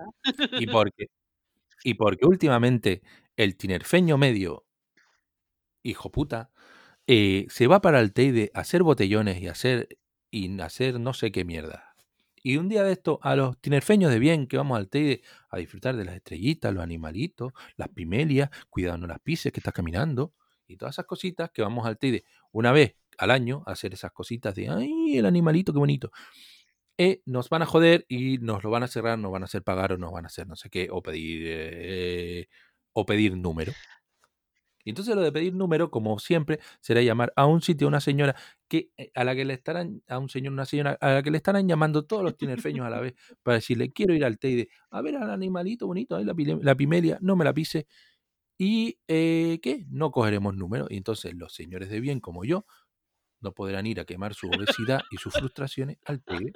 [0.58, 1.06] Y porque,
[1.84, 3.02] y porque últimamente
[3.36, 4.66] el tinerfeño medio,
[5.82, 6.50] hijo puta,
[7.06, 9.88] eh, se va para el Teide a hacer botellones y hacer,
[10.30, 11.94] y hacer no sé qué mierda.
[12.42, 15.58] Y un día de esto, a los tinerfeños de bien que vamos al Teide a
[15.58, 20.34] disfrutar de las estrellitas, los animalitos, las pimelias, cuidado no las pises que estás caminando,
[20.66, 24.54] y todas esas cositas que vamos al Teide una vez al año hacer esas cositas
[24.54, 26.10] de, ay, el animalito, qué bonito.
[26.98, 29.62] Eh, nos van a joder y nos lo van a cerrar, nos van a hacer
[29.62, 32.48] pagar o nos van a hacer no sé qué, o pedir, eh,
[32.92, 33.72] o pedir número.
[34.84, 38.36] Entonces lo de pedir número, como siempre, será llamar a un sitio a una señora
[38.68, 41.30] que eh, a la que le estarán, a un señor, una señora, a la que
[41.32, 44.68] le estarán llamando todos los tinerfeños a la vez para decirle, quiero ir al Teide,
[44.90, 47.86] a ver al animalito bonito, ahí la, la pimelia, no me la pise.
[48.58, 49.86] Y eh, ¿qué?
[49.90, 50.86] No cogeremos número.
[50.90, 52.66] Y entonces los señores de bien como yo
[53.40, 56.52] no podrán ir a quemar su obesidad y sus frustraciones al Teide.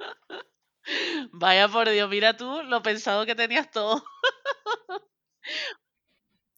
[1.31, 4.03] Vaya por Dios, mira tú lo pensado que tenías todo.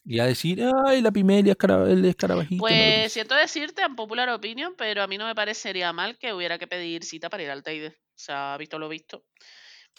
[0.06, 1.56] Y a decir, ay, la pimelia,
[1.88, 2.60] el escarabajito.
[2.60, 3.10] Pues pise".
[3.10, 6.68] siento decirte, en popular opinion, pero a mí no me parecería mal que hubiera que
[6.68, 7.88] pedir cita para ir al Teide.
[7.88, 9.26] O sea, visto lo visto.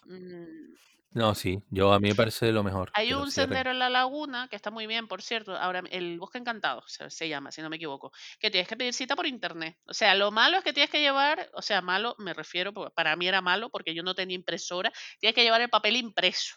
[0.05, 0.75] Mm,
[1.15, 2.91] No, sí, yo a mí me parece lo mejor.
[2.93, 5.57] Hay un sendero en la laguna que está muy bien, por cierto.
[5.57, 8.11] Ahora, el Bosque Encantado se, se llama, si no me equivoco.
[8.41, 9.79] Que tienes que pedir cita por internet.
[9.87, 13.15] O sea, lo malo es que tienes que llevar, o sea, malo, me refiero, para
[13.15, 14.93] mí era malo porque yo no tenía impresora.
[15.21, 16.57] Tienes que llevar el papel impreso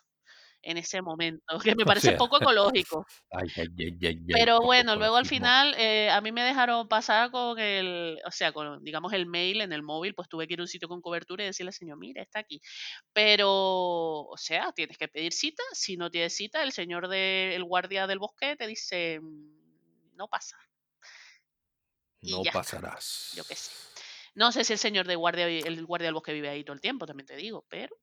[0.62, 3.06] en ese momento, que me O parece sea, poco ecológico.
[3.32, 6.88] ay, ay, ay, ay, ay, Pero bueno, luego al final eh, a mí me dejaron
[6.88, 10.54] pasar con el, o sea, con, digamos, el mail en el móvil, pues tuve que
[10.56, 12.62] ir a un sitio con cobertura y decirle al señor, mira, está aquí.
[13.14, 15.64] Pero, o sea, tienes que pedir cita.
[15.74, 20.58] Si no tienes cita, el señor del guardia del bosque te dice, "Mm, no pasa.
[22.22, 22.52] Y No está.
[22.52, 23.34] pasarás.
[23.36, 23.72] Yo qué sé.
[24.36, 26.82] No sé si el señor de guardia, el guardia del bosque vive ahí todo el
[26.82, 27.96] tiempo, también te digo, pero...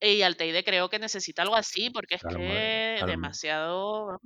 [0.00, 4.20] Y Alteide creo que necesita algo así, porque es mejor, que lo, demasiado...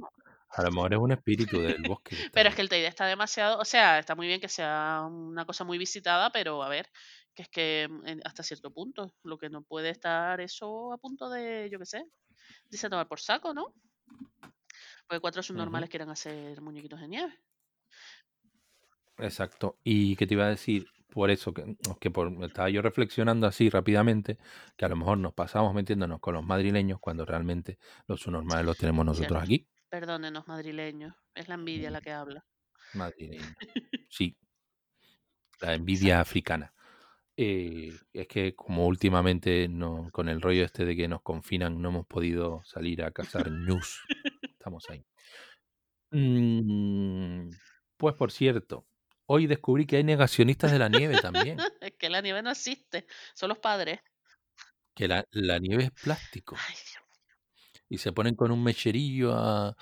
[0.50, 3.58] a lo mejor es un espíritu del bosque Pero es que el Teide está demasiado,
[3.58, 6.88] o sea, está muy bien que sea una cosa muy visitada, pero a ver,
[7.34, 11.28] que es que mm, hasta cierto punto, lo que no puede estar eso a punto
[11.28, 12.04] de, yo qué sé,
[12.70, 13.74] dice tomar por saco, ¿no?
[15.08, 17.38] Porque cuatro subnormales quieran hacer muñequitos de nieve.
[19.18, 19.78] Exacto.
[19.84, 23.70] Y que te iba a decir, por eso, que, que por, estaba yo reflexionando así
[23.70, 24.38] rápidamente,
[24.77, 28.77] que a lo mejor nos pasamos metiéndonos con los madrileños cuando realmente los subnormales los
[28.77, 29.66] tenemos nosotros aquí.
[29.88, 31.14] Perdónenos, madrileños.
[31.35, 32.44] Es la envidia la que habla.
[32.94, 33.55] Madrileños.
[34.11, 34.37] Sí,
[35.61, 36.72] la envidia africana.
[37.37, 41.88] Eh, es que como últimamente no, con el rollo este de que nos confinan no
[41.88, 44.03] hemos podido salir a cazar news.
[44.42, 45.05] Estamos ahí.
[46.12, 47.50] Mm,
[47.96, 48.87] pues por cierto,
[49.26, 51.58] hoy descubrí que hay negacionistas de la nieve también.
[51.80, 54.00] es que la nieve no existe, son los padres.
[54.96, 56.66] Que la, la nieve es plástico.
[56.66, 57.04] Ay, Dios.
[57.88, 59.76] Y se ponen con un mecherillo a,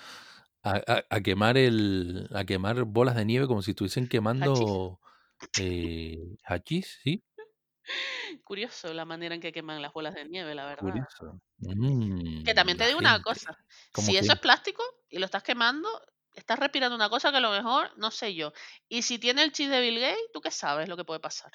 [0.62, 4.08] a- a- quemar el, a quemar bolas de nieve como si estuviesen
[4.40, 4.72] Hachís.
[4.74, 5.00] quemando
[5.56, 7.24] eh, hachís, ¿sí?
[8.44, 11.08] Curioso la manera en que queman las bolas de nieve, la verdad.
[11.16, 11.40] Curioso.
[12.44, 13.56] Que Mm, también te digo una cosa,
[13.92, 14.34] ¿Cómo si eso que?
[14.34, 15.88] es plástico y lo estás quemando,
[16.34, 18.52] estás respirando una cosa que a lo mejor no sé yo.
[18.88, 21.52] Y si tiene el chip de Bill Gates, ¿tú qué sabes lo que puede pasar?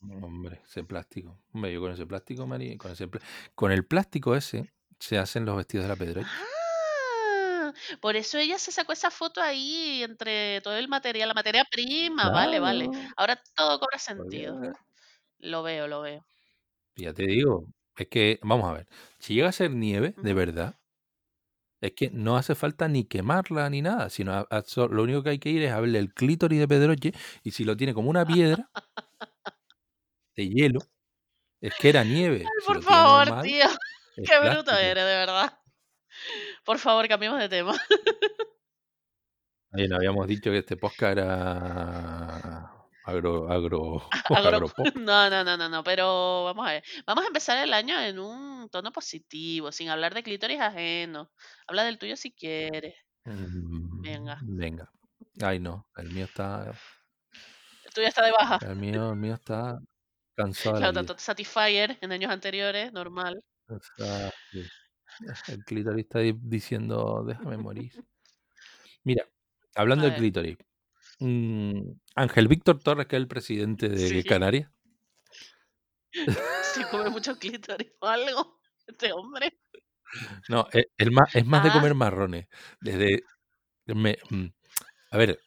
[0.00, 1.38] Hombre, ese plástico.
[1.52, 3.22] Hombre, yo con ese plástico, Mari, con ese pl-
[3.54, 6.28] con el plástico ese se hacen los vestidos de la Pedroche.
[6.28, 11.64] Ah, por eso ella se sacó esa foto ahí entre todo el material, la materia
[11.70, 12.88] prima, vale, vale.
[13.16, 14.60] Ahora todo cobra sentido.
[15.38, 16.24] Lo veo, lo veo.
[16.96, 20.76] ya te digo, es que, vamos a ver, si llega a ser nieve, de verdad,
[21.82, 25.22] es que no hace falta ni quemarla ni nada, sino a- a so- lo único
[25.22, 27.12] que hay que ir es a verle el clítoris de Pedroche
[27.42, 28.70] y si lo tiene como una piedra
[30.36, 30.80] de hielo,
[31.60, 32.38] es que era nieve.
[32.46, 33.66] Ay, por favor, normal, tío.
[34.16, 35.58] Qué bruto eres, de verdad.
[36.64, 37.74] Por favor, cambiemos de tema.
[39.72, 42.70] No habíamos dicho que este podcast era
[43.04, 44.02] agro, agro,
[44.64, 44.72] Agro-.
[45.06, 46.84] No, no, no, no, no, pero vamos a ver.
[47.06, 51.30] Vamos a empezar el año en un tono positivo, sin hablar de clítoris ajeno.
[51.66, 52.94] Habla del tuyo si quieres.
[53.24, 54.38] Mm, Venga.
[54.42, 54.90] Venga.
[55.40, 56.72] Ay, no, el mío está.
[57.84, 58.58] El tuyo está de baja.
[58.62, 59.78] El mío, el mío está
[60.34, 63.42] cansado Claro, tanto Satisfyer en años anteriores, normal.
[63.68, 64.64] O sea, sí.
[65.48, 67.92] El clítoris está di- diciendo, déjame morir.
[69.04, 69.26] Mira,
[69.74, 70.56] hablando del clítoris.
[71.22, 74.22] Mm, Ángel Víctor Torres, que es el presidente de Sí.
[74.24, 74.70] Canarias.
[76.74, 78.60] Se come mucho clítoris o algo.
[78.86, 79.58] Este hombre.
[80.50, 81.72] No, es, es más, es más de Ah.
[81.72, 82.46] comer marrones.
[82.82, 83.22] Desde.
[83.86, 84.46] me- mm,
[85.10, 85.40] a ver.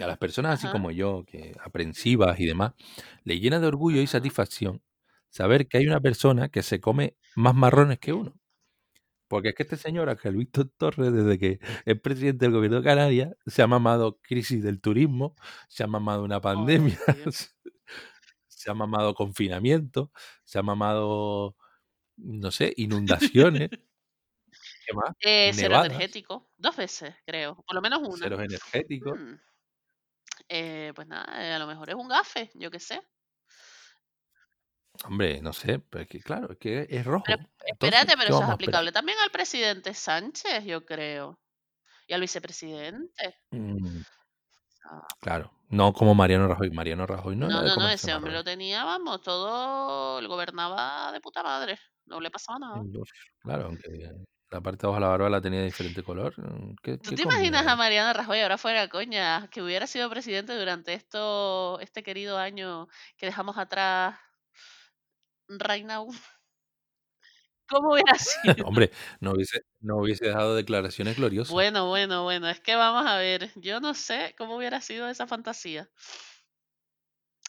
[0.00, 0.72] A las personas así Ajá.
[0.72, 2.72] como yo, que aprensivas y demás,
[3.24, 4.82] le llena de orgullo y satisfacción
[5.30, 8.34] saber que hay una persona que se come más marrones que uno.
[9.28, 12.84] Porque es que este señor, Ángel Víctor Torres, desde que es presidente del gobierno de
[12.84, 15.36] Canarias, se ha mamado crisis del turismo,
[15.68, 16.98] se ha mamado una pandemia,
[18.48, 20.10] se ha mamado confinamiento,
[20.44, 21.56] se ha mamado,
[22.16, 23.70] no sé, inundaciones.
[24.86, 25.14] ¿Qué más?
[25.20, 26.50] Eh, cero energético.
[26.56, 27.56] Dos veces, creo.
[27.66, 28.16] Por lo menos una.
[28.16, 29.18] Ceros energéticos.
[29.18, 29.34] Mm.
[30.48, 33.02] Eh, pues nada, eh, a lo mejor es un gafe, yo qué sé.
[35.08, 37.24] Hombre, no sé, pero es que claro, es que es rojo.
[37.26, 41.38] Pero Entonces, espérate, pero ¿qué eso es aplicable también al presidente Sánchez, yo creo.
[42.06, 43.36] Y al vicepresidente.
[43.50, 44.02] Mm,
[44.90, 46.70] Ah, claro, no como Mariano Rajoy.
[46.70, 51.20] Mariano Rajoy no, No, no, no, ese hombre lo tenía, vamos, todo, él gobernaba de
[51.20, 52.80] puta madre, no le pasaba nada.
[52.80, 53.10] Uf,
[53.42, 54.10] Claro, aunque
[54.50, 56.32] la parte de abajo de la barba la tenía de diferente color.
[56.38, 57.76] mm, ¿Qué, ¿Tú qué te imaginas a?
[57.76, 62.88] Mariano Rajoy ahora fuera coña, que hubiera sido presidente durante esto, este querido año
[63.18, 64.18] que dejamos atrás
[65.48, 66.08] right now?
[67.68, 68.54] ¿Cómo hubiera sido?
[68.66, 68.90] Hombre,
[69.20, 71.52] no hubiese, no hubiese dejado declaraciones gloriosas.
[71.52, 75.26] Bueno, bueno, bueno, es que vamos a ver, yo no sé cómo hubiera sido esa
[75.26, 75.88] fantasía.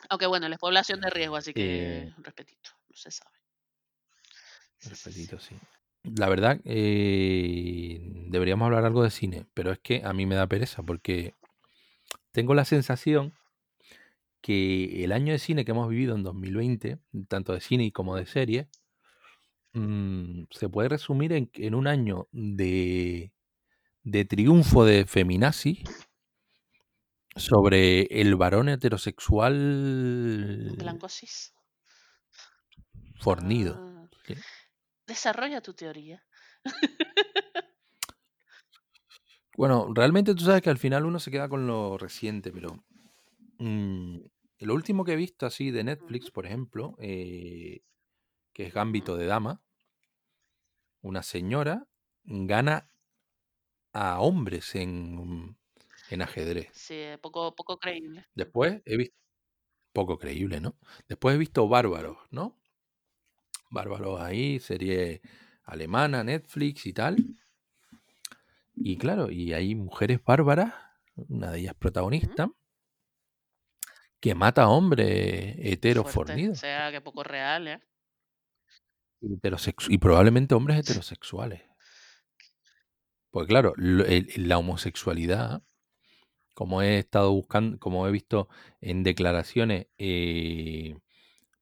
[0.10, 3.38] Aunque bueno, él es población de riesgo, así que Eh, respetito, no se sabe.
[4.84, 5.56] Respetito, sí.
[6.04, 10.48] La verdad, eh, deberíamos hablar algo de cine, pero es que a mí me da
[10.48, 11.36] pereza porque
[12.32, 13.34] tengo la sensación
[14.42, 18.26] que el año de cine que hemos vivido en 2020, tanto de cine como de
[18.26, 18.70] serie,
[19.74, 23.32] mm, se puede resumir en, en un año de,
[24.04, 25.84] de triunfo de feminazi
[27.36, 31.54] sobre el varón heterosexual Blanco cis.
[33.20, 33.76] fornido.
[33.78, 34.36] Ah, ¿sí?
[35.08, 36.24] desarrolla tu teoría.
[39.58, 42.86] Bueno, realmente tú sabes que al final uno se queda con lo reciente, pero
[43.60, 44.18] mm,
[44.60, 46.34] lo último que he visto así de Netflix, Ujú.
[46.34, 47.82] por ejemplo, eh,
[48.54, 49.62] que es Gambito de Dama,
[51.02, 51.88] una señora
[52.24, 52.92] gana
[53.94, 55.58] a hombres en,
[56.10, 56.70] en ajedrez.
[56.74, 58.26] Sí, eh, poco, poco creíble.
[58.36, 59.16] Después he visto,
[59.94, 60.76] poco creíble, ¿no?
[61.08, 62.56] Después he visto Bárbaros, ¿no?
[63.72, 65.22] Bárbaros ahí, serie
[65.64, 67.18] alemana, Netflix y tal.
[68.76, 70.74] Y claro, y hay mujeres bárbaras,
[71.16, 72.50] una de ellas protagonista,
[74.20, 76.50] que mata a hombres heteros Fuerte.
[76.50, 77.80] O sea, que poco real, ¿eh?
[79.22, 81.62] y probablemente hombres heterosexuales.
[83.32, 85.62] Porque claro, la homosexualidad,
[86.56, 88.50] como he estado buscando, como he visto
[88.82, 90.98] en declaraciones eh,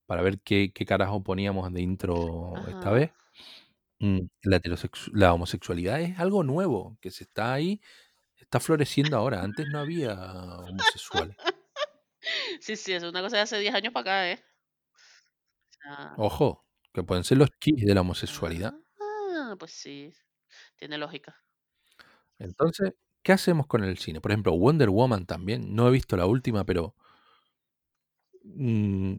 [0.06, 3.10] para ver qué, qué carajo poníamos de intro esta vez,
[3.98, 4.60] mm, la,
[5.12, 7.80] la homosexualidad es algo nuevo, que se está ahí,
[8.36, 9.42] está floreciendo ahora.
[9.42, 10.14] Antes no había
[10.68, 11.36] homosexuales.
[12.60, 14.44] Sí, sí, es una cosa de hace 10 años para acá, ¿eh?
[15.70, 18.74] O sea, Ojo, que pueden ser los chis de la homosexualidad.
[19.00, 20.12] ah, pues sí,
[20.76, 21.36] tiene lógica.
[22.38, 24.20] Entonces, ¿qué hacemos con el cine?
[24.20, 25.74] Por ejemplo, Wonder Woman también.
[25.74, 26.94] No he visto la última, pero.
[28.44, 29.16] mm,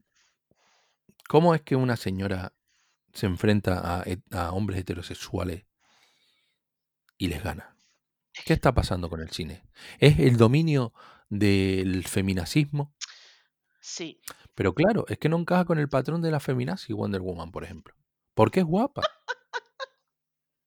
[1.30, 2.54] ¿Cómo es que una señora
[3.14, 5.66] se enfrenta a, a hombres heterosexuales
[7.18, 7.76] y les gana?
[8.46, 9.64] ¿Qué está pasando con el cine?
[10.00, 10.94] ¿Es el dominio
[11.30, 12.96] del feminacismo?
[13.90, 14.22] Sí.
[14.54, 17.64] Pero claro, es que no encaja con el patrón de la feminazi Wonder Woman, por
[17.64, 17.96] ejemplo.
[18.36, 19.02] Porque es guapa.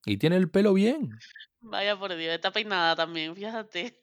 [0.05, 1.17] Y tiene el pelo bien.
[1.61, 3.97] Vaya por Dios, está peinada también, fíjate.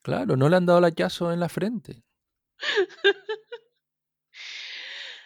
[0.00, 2.02] Claro, no le han dado el hachazo en la frente.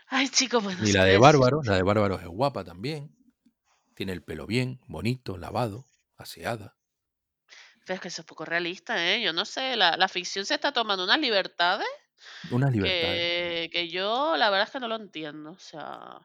[0.09, 1.61] Ay, chicos, bueno, Ni sí la de Bárbaro.
[1.63, 3.15] La de Bárbaro es guapa también.
[3.95, 5.87] Tiene el pelo bien, bonito, lavado,
[6.17, 6.77] aseada.
[7.87, 9.23] Pero es que eso es poco realista, ¿eh?
[9.23, 11.87] Yo no sé, la, la ficción se está tomando unas libertades
[12.51, 13.69] Unas libertades.
[13.69, 15.53] que, que yo la verdad es que no lo entiendo.
[15.53, 16.19] O sea,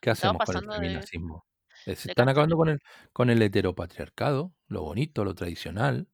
[0.00, 1.46] ¿Qué hacemos con el pasando de, feminacismo?
[1.86, 2.80] Eh, Se de están acabando con el,
[3.12, 6.08] con el heteropatriarcado, lo bonito, lo tradicional.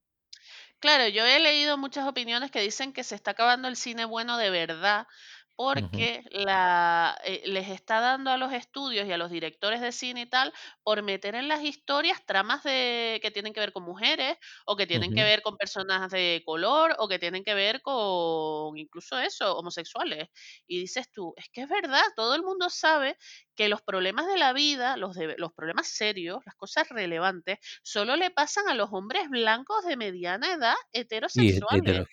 [0.81, 4.39] Claro, yo he leído muchas opiniones que dicen que se está acabando el cine bueno
[4.39, 5.07] de verdad,
[5.59, 10.21] porque la, eh, les está dando a los estudios y a los directores de cine
[10.23, 10.53] y tal
[10.85, 14.37] por meter en las historias tramas de, que tienen que ver con mujeres
[14.67, 18.79] o que tienen que ver con personas de color o que tienen que ver con
[18.79, 20.29] incluso eso, homosexuales.
[20.69, 23.17] Y dices tú, es que es verdad, todo el mundo sabe
[23.57, 28.17] que los problemas de la vida, los, de- los problemas serios, las cosas relevantes, solo
[28.17, 30.77] le pasan a los hombres blancos de mediana edad
[31.33, 32.05] Y heterosexuales.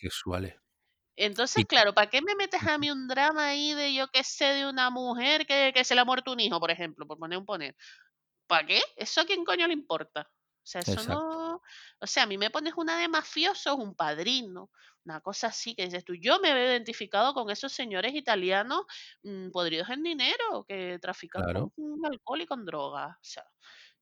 [1.18, 4.46] Entonces, claro, ¿para qué me metes a mí un drama ahí de yo qué sé,
[4.46, 7.38] de una mujer que, que se le ha muerto un hijo, por ejemplo, por poner
[7.40, 7.76] un poner?
[8.48, 8.82] ¿Para qué?
[8.96, 10.30] ¿Eso a quién coño le importa?
[10.32, 11.62] O sea, eso exacto, no.
[12.00, 14.72] O sea, a mí me pones una de mafiosos, un padrino,
[15.06, 16.16] una cosa así que dices tú.
[16.16, 18.82] Yo me veo identificado con esos señores italianos
[19.24, 21.72] mm, podridos en dinero que trafican con claro.
[22.04, 23.12] alcohol y con drogas.
[23.18, 23.44] O sea,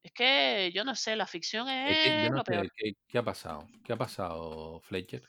[0.03, 2.65] es que yo no sé, la ficción Es que yo es no lo peor.
[2.65, 3.67] sé qué, qué ha pasado.
[3.83, 5.23] ¿Qué ha pasado, Fletcher?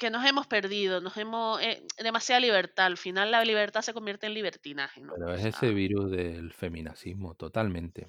[0.00, 2.86] Que nos hemos perdido, nos hemos eh, demasiada libertad.
[2.86, 5.14] Al final la libertad se convierte en libertinaje, ¿no?
[5.14, 8.08] Pero es ese virus del feminacismo, totalmente.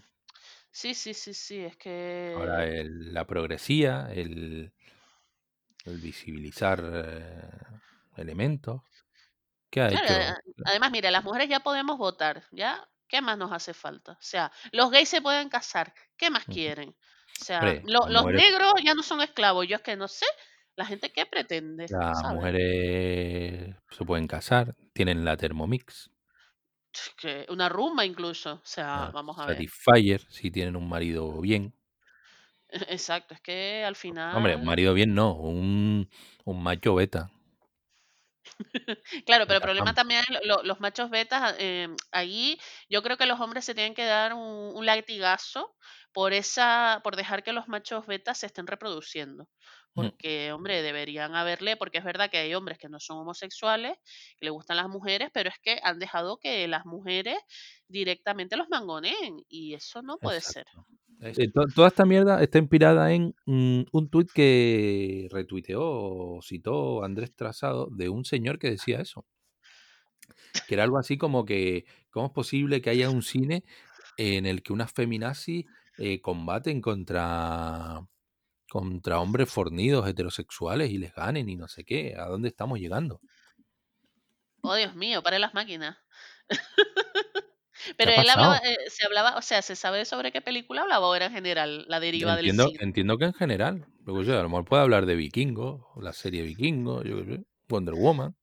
[0.72, 1.78] sí, sí, sí, sí, es
[2.34, 4.74] Ahora que el- la progresía, el,
[5.86, 7.50] el visibilizar eh,
[8.18, 8.82] elementos.
[9.72, 10.38] ¿Qué ha claro, hecho?
[10.64, 12.88] además, mira, las mujeres ya podemos votar, ¿ya?
[13.08, 14.14] ¿Qué más nos hace falta?
[14.14, 16.90] O sea, los gays se pueden casar, ¿qué más quieren?
[16.92, 19.96] O sea, Hombre, lo- las los mujeres, negros ya no son esclavos, yo es que
[19.98, 20.26] no sé,
[20.76, 22.26] la gente qué pretende, las ¿sabes?
[22.26, 26.10] mujeres se pueden casar, tienen la Thermomix,
[27.22, 29.66] Que una rumba incluso, o sea, vamos a ver.
[29.66, 31.74] Satisfyer, si tienen un marido bien.
[32.90, 33.96] Exacto, es que al
[34.32, 36.10] Hombre, un final marido bien no, un,
[36.46, 37.32] un macho beta.
[39.26, 42.60] Claro, pero el problema también es lo- lo- los machos betas, eh, ahí
[42.90, 45.76] yo creo que los hombres se tienen que dar un, un latigazo
[46.14, 49.48] por esa, por dejar que los machos betas se estén reproduciendo.
[49.96, 53.98] Mm, Porque, hombre, deberían haberle, porque es verdad que hay hombres que no son homosexuales,
[54.38, 57.38] que le gustan las mujeres, pero es que han dejado que las mujeres
[57.88, 60.66] directamente los mangoneen, y eso no puede ser.
[61.20, 67.04] Eh, to- toda esta mierda está inspirada en mm, un tuit que retuiteó o citó
[67.04, 69.26] Andrés Trazado de un señor que decía eso.
[70.68, 73.64] Que era algo así como que, ¿cómo es posible que haya un cine
[74.18, 75.66] en el que unas feminazis
[75.98, 78.08] eh, combaten contra,
[78.72, 82.16] contra hombres fornidos heterosexuales y les ganen y no sé qué?
[82.18, 83.20] ¿A dónde estamos llegando?
[84.64, 85.98] Oh, Dios mío, para las máquinas.
[87.96, 91.08] ¿Qué Pero él hablaba, eh, se hablaba, o sea, ¿se sabe sobre qué película hablaba
[91.08, 92.80] o era en general la deriva del Entiendo, cine?
[92.80, 96.42] entiendo que en general, luego yo, a lo mejor puede hablar de Vikingo, la serie
[96.44, 97.18] Vikingo, yo
[97.70, 98.36] Wonder Woman.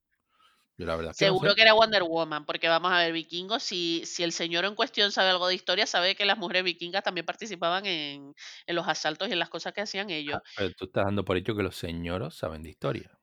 [0.79, 1.55] Yo la verdad es que no Seguro sé.
[1.55, 5.11] que era Wonder Woman, porque vamos a ver, vikingos, si, si el señor en cuestión
[5.13, 8.35] sabe algo de historia, sabe que las mujeres vikingas también participaban en,
[8.67, 10.39] en los asaltos y en las cosas que hacían ellos.
[10.39, 13.21] Ah, Pero tú estás dando por hecho que los señoros saben de historia.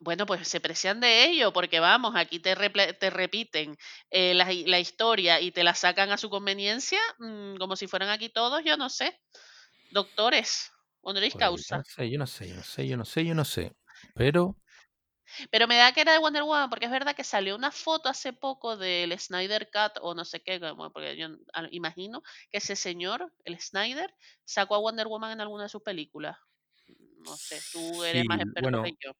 [0.00, 2.54] Bueno, pues se precian de ello, porque vamos, aquí te,
[2.94, 3.76] te repiten
[4.10, 8.10] eh, la, la historia y te la sacan a su conveniencia, mm, como si fueran
[8.10, 9.18] aquí todos, yo no sé,
[9.90, 10.72] doctores,
[11.02, 11.78] honoris Pues yo causa.
[11.78, 13.72] no sé, yo no sé, yo no sé, yo no sé, yo no sé.
[14.14, 14.56] Pero
[15.50, 18.08] Pero me da que era de Wonder Woman, porque es verdad que salió una foto
[18.08, 20.60] hace poco del Snyder Cut o no sé qué,
[20.92, 21.28] porque yo
[21.70, 24.14] imagino que ese señor, el Snyder,
[24.44, 26.36] sacó a Wonder Woman en alguna de sus películas.
[27.24, 29.12] No sé, tú eres sí, más experto bueno, que yo.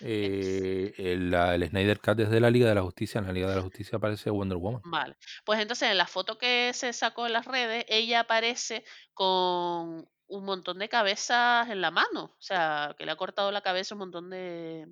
[0.00, 3.18] eh, el, el Snyder Cut es de la Liga de la Justicia.
[3.18, 4.82] En la Liga de la Justicia aparece Wonder Woman.
[4.84, 5.16] Vale.
[5.44, 10.44] Pues entonces en la foto que se sacó en las redes, ella aparece con un
[10.44, 12.24] montón de cabezas en la mano.
[12.24, 14.86] O sea, que le ha cortado la cabeza un montón de,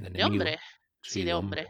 [0.00, 0.60] De de hombres.
[1.02, 1.66] Sí, Sí, de hombres.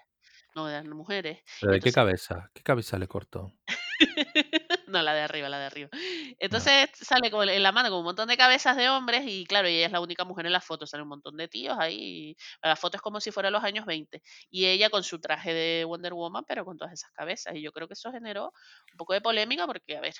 [0.55, 1.41] no de mujeres.
[1.61, 2.51] ¿Pero de qué cabeza?
[2.55, 3.53] ¿Qué cabeza le cortó?
[4.91, 5.89] No, la de arriba, la de arriba.
[5.93, 5.99] No.
[6.41, 9.69] Entonces sale con, en la mano con un montón de cabezas de hombres y claro,
[9.69, 12.35] ella es la única mujer en la foto, sale un montón de tíos ahí.
[12.61, 14.21] La foto es como si fuera los años 20
[14.51, 17.55] y ella con su traje de Wonder Woman, pero con todas esas cabezas.
[17.55, 18.47] Y yo creo que eso generó
[18.93, 20.15] un poco de polémica porque, a ver,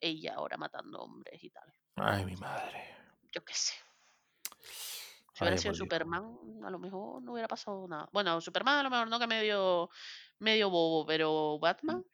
[0.00, 1.72] ella ahora matando hombres y tal.
[1.96, 2.94] Ay, mi madre.
[3.34, 3.72] Yo qué sé.
[5.38, 5.74] Si hubiera sido.
[5.74, 8.08] Superman, a lo mejor no hubiera pasado nada.
[8.12, 9.88] Bueno, Superman a lo mejor no que medio,
[10.40, 12.04] medio bobo, pero Batman.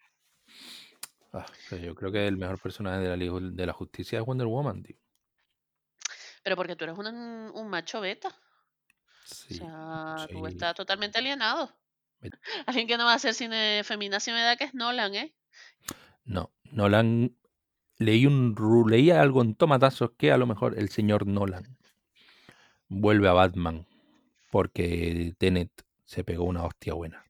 [1.32, 4.24] Ah, pero yo creo que el mejor personaje de la Liga de la Justicia es
[4.26, 4.96] Wonder Woman, tío.
[6.42, 8.28] Pero porque tú eres un, un macho beta.
[8.28, 8.32] O
[9.24, 11.74] Sí, sea, tú estás totalmente alienado.
[12.20, 12.30] Me-
[12.66, 15.34] Alguien que no va a hacer cine feminazi me da que es Nolan, ¿eh?
[16.24, 17.36] No, Nolan.
[17.96, 21.78] Leí un ru- leí algo en tomatazos que a lo mejor el señor Nolan
[22.94, 23.86] vuelve a Batman
[24.50, 25.70] porque Tenet
[26.04, 27.24] se pegó una hostia buena.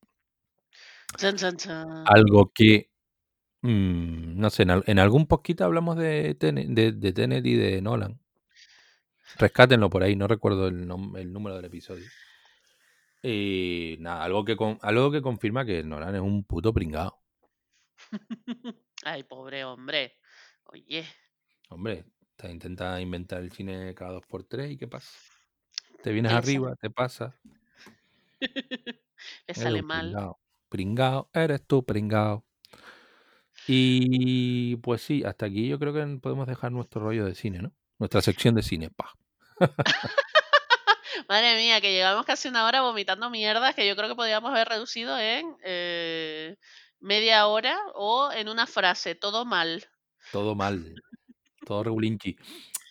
[1.19, 2.05] Chan, chan, chan.
[2.07, 2.91] Algo que
[3.63, 7.55] mm, no sé, en, al- en algún poquito hablamos de Tenet, de, de Tenet y
[7.57, 8.21] de Nolan.
[9.39, 10.83] Rescátenlo por ahí, no recuerdo el,
[11.17, 12.05] el número del episodio.
[13.23, 17.19] Y nada, algo que, con- algo que confirma que Nolan es un puto pringado.
[19.05, 20.19] Ay, pobre hombre.
[20.65, 21.05] Oye,
[21.71, 22.05] Hombre,
[22.37, 25.11] te intenta inventar el cine cada dos por tres y ¿qué pasa?
[26.05, 27.35] Te vienes arriba, te pasa.
[28.39, 28.41] le
[29.55, 30.01] sale un mal.
[30.11, 30.39] pringao.
[30.69, 32.45] Pringao, eres tú, pringao.
[33.67, 37.73] Y pues sí, hasta aquí yo creo que podemos dejar nuestro rollo de cine, ¿no?
[37.99, 39.15] Nuestra sección de cine, pa.
[41.31, 44.69] Madre mía, que llevamos casi una hora vomitando mierdas que yo creo que podríamos haber
[44.69, 46.59] reducido en eh,
[47.01, 49.89] media hora o en una frase, todo mal.
[50.33, 50.97] Todo mal,
[51.65, 52.37] todo regulinchi.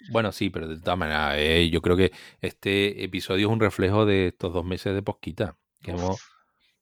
[0.09, 4.05] Bueno, sí, pero de todas maneras, eh, yo creo que este episodio es un reflejo
[4.05, 5.57] de estos dos meses de posquita.
[5.81, 6.21] Que hemos,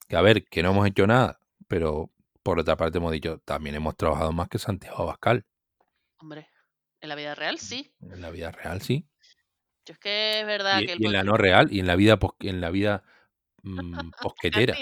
[0.08, 2.12] que a ver, que no hemos hecho nada, pero
[2.44, 5.46] por otra parte hemos dicho, también hemos trabajado más que Santiago Abascal.
[6.18, 6.50] hombre,
[7.00, 7.94] en la vida real sí.
[8.02, 9.08] En la vida real, sí.
[9.86, 11.88] Yo es que es verdad Y, que el y en la no real, y en
[11.88, 13.04] la vida, pos- en la vida
[13.64, 14.78] mm, posquetera.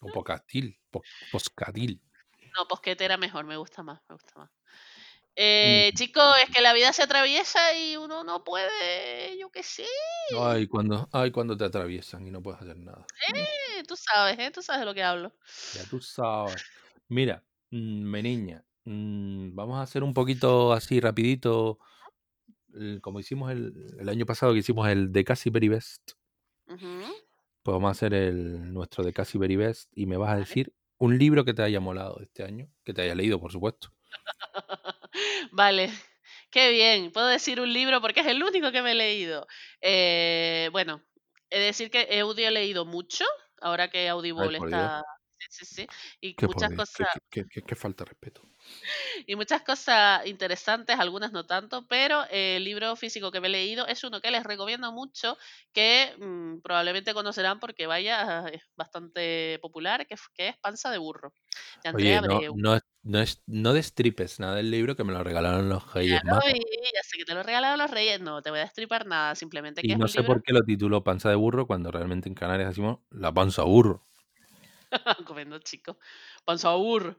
[0.00, 0.78] O poscastil.
[0.90, 2.00] pos- Poscatil.
[2.56, 4.50] No, posquete era mejor, me gusta más, me gusta más.
[5.36, 5.42] Mm.
[5.42, 9.86] Eh, Chicos, es que la vida se atraviesa y uno no puede, yo qué sé.
[10.38, 13.06] Ay, cuando, ay, cuando te atraviesan y no puedes hacer nada.
[13.34, 14.50] Eh, tú sabes, ¿eh?
[14.50, 15.32] Tú sabes de lo que hablo.
[15.74, 16.62] Ya tú sabes.
[17.08, 21.78] Mira, mm, mi niña, mm, vamos a hacer un poquito así rapidito,
[23.00, 26.12] como hicimos el, el año pasado que hicimos el de Casi Very Best.
[26.66, 30.72] Pues vamos a hacer el nuestro de Casi Very Best y me vas a decir
[30.98, 33.92] un libro que te haya molado este año, que te hayas leído, por supuesto.
[35.52, 35.90] Vale,
[36.50, 37.12] qué bien.
[37.12, 39.46] Puedo decir un libro porque es el único que me he leído.
[39.80, 41.02] Eh, bueno,
[41.50, 43.24] he de decir que Audio he leído mucho,
[43.60, 44.80] ahora que Audible por Dios.
[44.82, 45.04] está...
[45.48, 45.86] Sí, sí, sí.
[46.20, 48.42] Y Qué, muchas qué- cosas, qué- qué- qué falta de respeto.
[49.26, 53.86] y muchas cosas interesantes, algunas no tanto, pero el libro físico que me he leído
[53.86, 55.36] es uno que les recomiendo mucho,
[55.72, 61.32] que mm, probablemente conocerán porque vaya, es bastante popular, que, que es Panza de Burro,
[61.82, 65.68] de Oye, no, no, no, es, no destripes nada del libro que me lo regalaron
[65.68, 66.44] los Reyes Magos.
[66.46, 69.06] vi, ya sé que te lo he regalado los Reyes, no te voy a destripar
[69.06, 71.66] nada, simplemente que Y es no sé libro por qué lo tituló Panza de Burro
[71.66, 74.06] cuando realmente en Canarias decimos la panza burro.
[75.26, 75.98] comiendo chico.
[76.44, 77.16] Panza burro.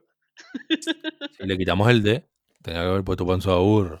[1.36, 2.26] Si le quitamos el D,
[2.62, 4.00] tenía que haber puesto panza burro.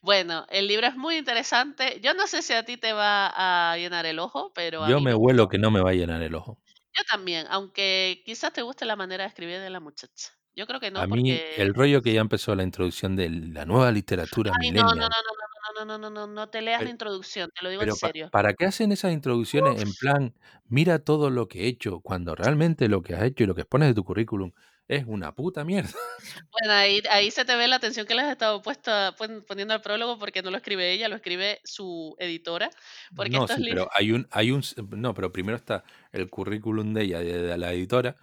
[0.00, 2.00] Bueno, el libro es muy interesante.
[2.02, 3.32] Yo no sé si a ti te va
[3.72, 5.90] a llenar el ojo, pero a Yo mí me me huelo que no me va
[5.90, 6.60] a llenar el ojo.
[6.96, 10.30] Yo también, aunque quizás te guste la manera de escribir de la muchacha.
[10.54, 11.56] Yo creo que no, A mí, porque...
[11.56, 15.08] el rollo que ya empezó la introducción de la nueva literatura Ay, no, no, no,
[15.08, 17.90] no, no, no, no, no, no, no te leas la introducción, te lo digo en
[17.98, 18.30] pa- serio.
[18.30, 20.34] ¿para qué hacen esas introducciones en plan,
[20.66, 23.62] mira todo lo que he hecho, cuando realmente lo que has hecho y lo que
[23.62, 24.52] expones de tu currículum
[24.88, 25.90] es una puta mierda?
[26.52, 29.74] Bueno, ahí, ahí se te ve la atención que les has estado puesta, pon- poniendo
[29.74, 32.70] al prólogo porque no lo escribe ella, lo escribe su editora.
[33.14, 34.62] Porque No, sí, pero hay un, hay un,
[34.96, 38.16] no, pero primero está el currículum de ella, de, la editora,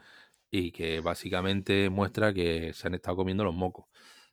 [0.50, 3.86] y que básicamente muestra que se han estado comiendo los mocos.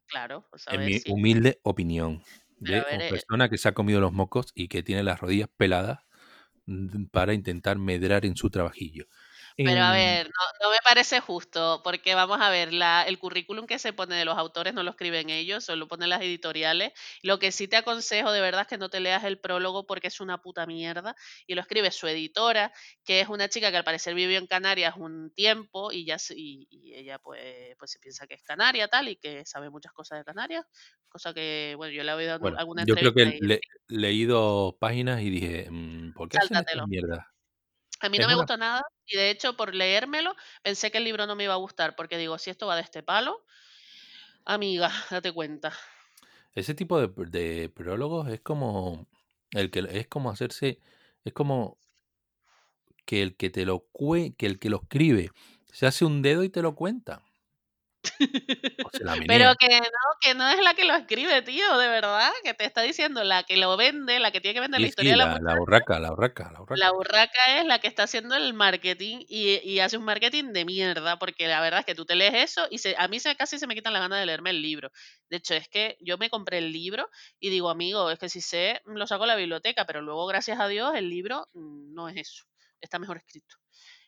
[0.06, 2.22] Claro, pues a En mi humilde opinión,
[2.58, 5.20] de ver, una eh, persona que se ha comido los mocos y que tiene las
[5.20, 6.00] rodillas peladas
[6.66, 9.06] mm, para intentar medrar en su trabajillo.
[9.62, 13.18] Pero a Em, ver, no, no me parece justo, porque vamos a ver, la, el
[13.18, 16.92] currículum que se pone de los autores no lo escriben ellos, solo ponen las editoriales.
[17.22, 20.06] Lo que sí te aconsejo de verdad es que no te leas el prólogo porque
[20.08, 21.14] es una puta mierda
[21.46, 22.72] y lo escribe su editora,
[23.04, 26.66] que es una chica que al parecer vivió en Canarias un tiempo y ya y,
[26.70, 30.18] y ella pues, pues se piensa que es canaria tal y que sabe muchas cosas
[30.18, 30.64] de Canarias,
[31.08, 33.60] cosa que bueno, yo le he oído en bueno, alguna yo creo que y le,
[33.88, 36.86] leí dos páginas y dije, mm, ¿por qué hacen sáltatelo.
[38.00, 41.04] A mí no me una gustó nada y de hecho por leérmelo pensé que el
[41.04, 43.44] libro no me iba a gustar porque digo, si esto va de este palo,
[44.44, 45.72] amiga, date cuenta.
[46.54, 49.06] Ese tipo de, de prólogos es como
[49.52, 50.80] el que es como hacerse,
[51.24, 51.78] es como
[53.04, 55.30] que el que te lo cue, que el que lo escribe
[55.72, 57.22] se hace un dedo y te lo cuenta.
[58.98, 59.86] La Pero que no,
[60.20, 63.42] que no es la que lo escribe, tío, de verdad, que te está diciendo la
[63.44, 65.44] que lo vende, la que tiene que vender la historia sí, de la la, muchacha.
[65.44, 66.92] la urraca, la urraca, la La urraca.
[66.92, 71.18] urraca es la que está haciendo el marketing y, y hace un marketing de mierda,
[71.18, 73.58] porque la verdad es que tú te lees eso y se, a mí se, casi
[73.58, 74.90] se me quitan las ganas de leerme el libro.
[75.30, 77.08] De hecho, es que yo me compré el libro
[77.40, 80.60] y digo, amigo, es que si sé, lo saco a la biblioteca, pero luego, gracias
[80.60, 82.44] a Dios, el libro no es eso,
[82.80, 83.56] está mejor escrito.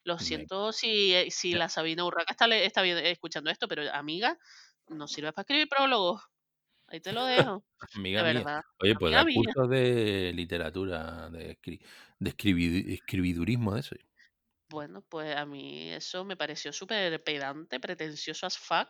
[0.04, 4.38] Lo siento si, eh, si la Sabina Urraca está, está escuchando esto, pero amiga,
[4.90, 6.22] no sirve para escribir prólogos.
[6.88, 8.44] Ahí te lo dejo, de Amiga mía.
[8.44, 8.62] verdad.
[8.80, 11.80] Oye, pues da cursos de literatura, de, escri-
[12.18, 13.96] de escribi- escribidurismo, de eso.
[14.68, 18.88] Bueno, pues a mí eso me pareció súper pedante, pretencioso as fuck.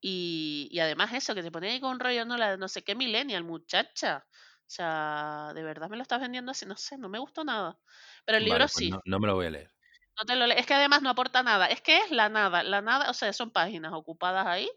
[0.00, 2.82] Y, y además eso, que te ponía ahí con un rollo, no, la, no sé
[2.84, 4.26] qué millennial, muchacha.
[4.66, 7.78] O sea, de verdad me lo estás vendiendo así, no sé, no me gustó nada.
[8.26, 9.70] Pero el libro Vale, pues sí, no, no me lo voy a leer.
[10.18, 12.62] no te lo le- Es que además no aporta nada, es que es la nada,
[12.62, 14.68] la nada, o sea, son páginas ocupadas ahí.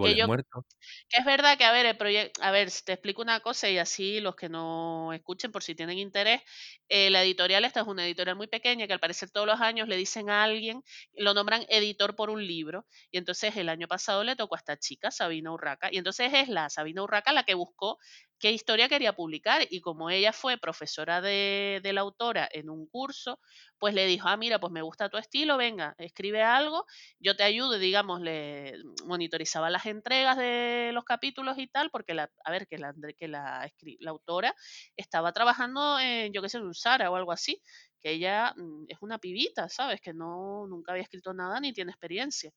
[0.00, 0.64] Que Árboles yo muertos.
[1.08, 3.78] que es verdad que, a ver, el proyecto, a ver, te explico una cosa y
[3.78, 6.42] así los que no escuchen por si tienen interés,
[6.88, 9.88] eh, la editorial esta es una editorial muy pequeña que al parecer todos los años
[9.88, 10.82] le dicen a alguien,
[11.14, 14.78] lo nombran editor por un libro y entonces el año pasado le tocó a esta
[14.78, 17.98] chica, Sabina Urraca, y entonces es la Sabina Urraca la que buscó
[18.42, 22.88] qué historia quería publicar y como ella fue profesora de, de la autora en un
[22.88, 23.40] curso,
[23.78, 26.84] pues le dijo, ah, mira, pues me gusta tu estilo, venga, escribe algo
[27.20, 28.74] yo te ayudo, digamos, le
[29.06, 33.28] monitorizaba las entregas de los capítulos y tal, porque la, a ver, que la, que
[33.28, 33.70] la,
[34.00, 34.54] la autora
[34.96, 37.60] estaba trabajando en, yo qué sé, en un Sara o algo así,
[38.00, 40.00] que ella mm, es una pibita, ¿sabes?
[40.00, 42.50] Que no, nunca había escrito nada ni tiene experiencia.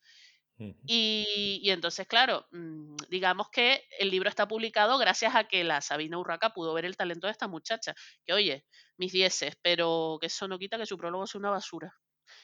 [0.57, 5.81] Y, y entonces, claro, mm, digamos que el libro está publicado gracias a que la
[5.81, 7.93] Sabina Urraca pudo ver el talento de esta muchacha.
[8.25, 8.65] Que oye,
[8.97, 11.93] mis dieces, pero que eso no quita que su prólogo sea una basura.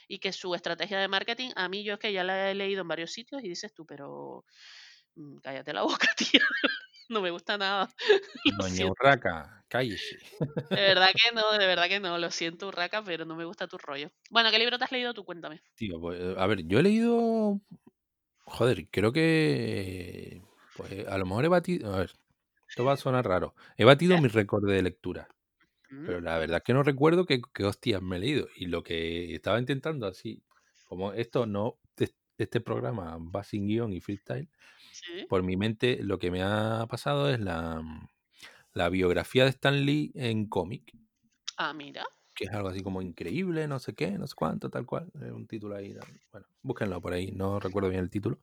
[0.08, 2.82] Y que su estrategia de marketing, a mí yo es que ya la he leído
[2.82, 4.46] en varios sitios y dices tú, pero
[5.16, 6.42] mm, cállate la boca, tía.
[7.10, 7.90] No me gusta nada.
[8.58, 8.86] Doña.
[8.88, 10.18] Urraca, cállese.
[10.70, 12.18] De verdad que no, de verdad que no.
[12.18, 14.12] Lo siento, Urraca, pero no me gusta tu rollo.
[14.30, 15.26] Bueno, ¿qué libro te has leído tú?
[15.26, 15.62] Cuéntame.
[15.76, 17.60] Tío, pues, a ver, yo he leído.
[18.52, 20.42] Joder, creo que.
[20.78, 21.94] Pues a lo mejor he batido.
[21.94, 22.12] A ver,
[22.70, 23.56] esto va a sonar raro.
[23.78, 25.28] He batido mi récord de lectura.
[25.90, 28.48] Pero la verdad es que no recuerdo qué, hostias me he leído.
[28.56, 30.42] Y lo que estaba intentando así,
[30.86, 34.50] como esto no, es- este programa va sin guion y freestyle,
[34.94, 35.26] Sí.
[35.28, 37.84] por mi mente lo que me ha pasado es la,
[38.74, 40.94] la biografía de Stan Lee en cómic,
[41.58, 42.06] Ah, mira.
[42.42, 45.12] Que es algo así como increíble, no sé qué, no sé cuánto, tal cual.
[45.22, 45.96] eh, Un título ahí.
[46.32, 48.40] Bueno, búsquenlo por ahí, no recuerdo bien el título.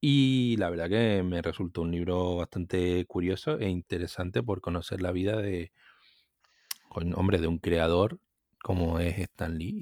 [0.00, 5.12] Y la verdad que me resultó un libro bastante curioso e interesante por conocer la
[5.12, 5.72] vida de,
[7.16, 8.20] hombre, de un creador
[8.62, 9.76] como es Stan Lee.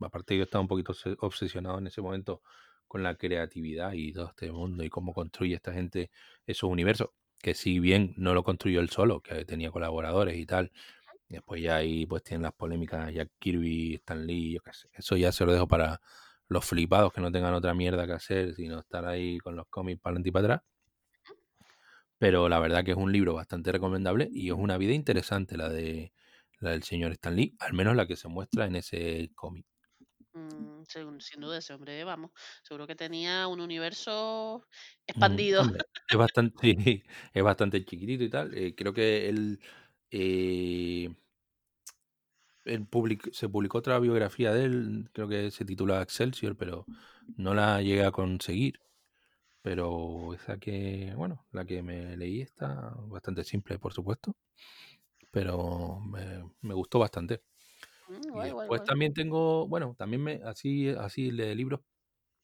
[0.00, 2.42] Y aparte yo estaba un poquito obse- obsesionado en ese momento
[2.88, 6.10] con la creatividad y todo este mundo y cómo construye esta gente
[6.46, 7.10] esos universos.
[7.42, 10.72] Que si bien no lo construyó él solo, que tenía colaboradores y tal.
[11.28, 14.88] Después ya ahí pues tienen las polémicas Jack Kirby, Stan Lee, yo qué sé.
[14.92, 16.00] Eso ya se lo dejo para
[16.48, 20.00] los flipados que no tengan otra mierda que hacer, sino estar ahí con los cómics
[20.00, 20.62] para adelante y para atrás.
[22.18, 25.68] Pero la verdad que es un libro bastante recomendable y es una vida interesante la
[25.68, 26.12] de
[26.60, 29.66] la del señor Stan Lee, al menos la que se muestra en ese cómic.
[30.32, 30.84] Mm,
[31.20, 32.30] sin duda, ese hombre, vamos,
[32.62, 34.66] seguro que tenía un universo
[35.14, 35.62] Mm, expandido.
[35.62, 37.04] hombre, es bastante,
[37.34, 38.54] es bastante chiquitito y tal.
[38.56, 39.60] eh, creo que él,
[40.10, 41.10] eh,
[42.64, 46.88] él public- se publicó otra biografía de él, creo que se titula Excelsior, pero
[47.36, 48.80] no la llegué a conseguir.
[49.62, 54.36] Pero esa que, bueno, la que me leí está bastante simple, por supuesto.
[55.32, 57.42] Pero me, me gustó bastante.
[58.08, 58.88] Mm, Y guay, guay, después guay.
[58.88, 61.80] también tengo, bueno, también me, así, así de libros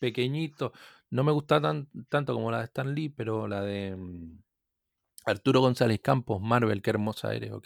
[0.00, 0.72] pequeñitos.
[1.10, 4.42] No me gusta tan, tanto como la de Stan Lee, pero la de mm,
[5.24, 7.60] Arturo González Campos, Marvel, qué hermosa eres, o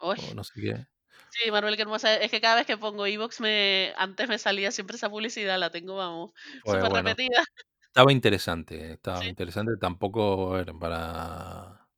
[0.00, 0.86] Uy, o no sé qué.
[1.30, 2.16] sí, Manuel, qué hermosa.
[2.16, 5.70] Es que cada vez que pongo iVoox, me, antes me salía siempre esa publicidad, la
[5.70, 6.32] tengo, vamos,
[6.64, 7.42] súper bueno, repetida.
[7.88, 9.26] estaba interesante, estaba Sí.
[9.28, 9.76] interesante.
[9.78, 11.88] Tampoco era para,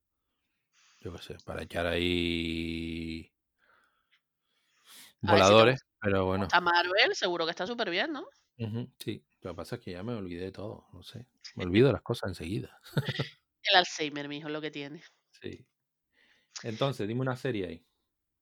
[1.00, 3.32] yo qué sé, para echar ahí
[5.24, 6.48] A ver si te voladores, pero bueno.
[6.48, 8.28] gusta Marvel, seguro que está súper bien, ¿no?
[8.98, 11.26] Sí, lo que pasa es que ya me olvidé de todo, no sé.
[11.54, 12.80] Me olvido las cosas enseguida.
[13.62, 15.04] El Alzheimer, mijo, lo que tiene.
[15.40, 15.66] Sí.
[16.62, 17.86] Entonces, dime una serie ahí.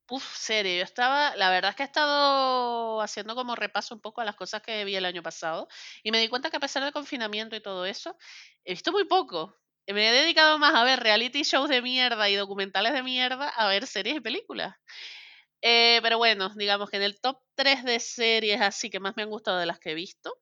[0.09, 4.21] Uf, serie, yo estaba, la verdad es que he estado haciendo como repaso un poco
[4.21, 5.67] a las cosas que vi el año pasado
[6.05, 8.17] y me di cuenta que a pesar del confinamiento y todo eso,
[8.65, 9.57] he visto muy poco.
[9.89, 13.67] Me he dedicado más a ver reality shows de mierda y documentales de mierda a
[13.69, 14.77] ver series y películas.
[15.63, 19.25] Eh, pero bueno, digamos que en el top 3 de series así que más me
[19.25, 20.39] han gustado de las que he visto,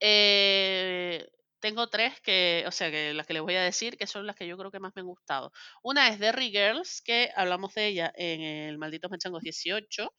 [0.00, 1.28] eh,
[1.62, 4.36] tengo tres que, o sea, que las que les voy a decir, que son las
[4.36, 5.52] que yo creo que más me han gustado.
[5.82, 10.12] Una es Derry Girls, que hablamos de ella en el Malditos Machangos 18,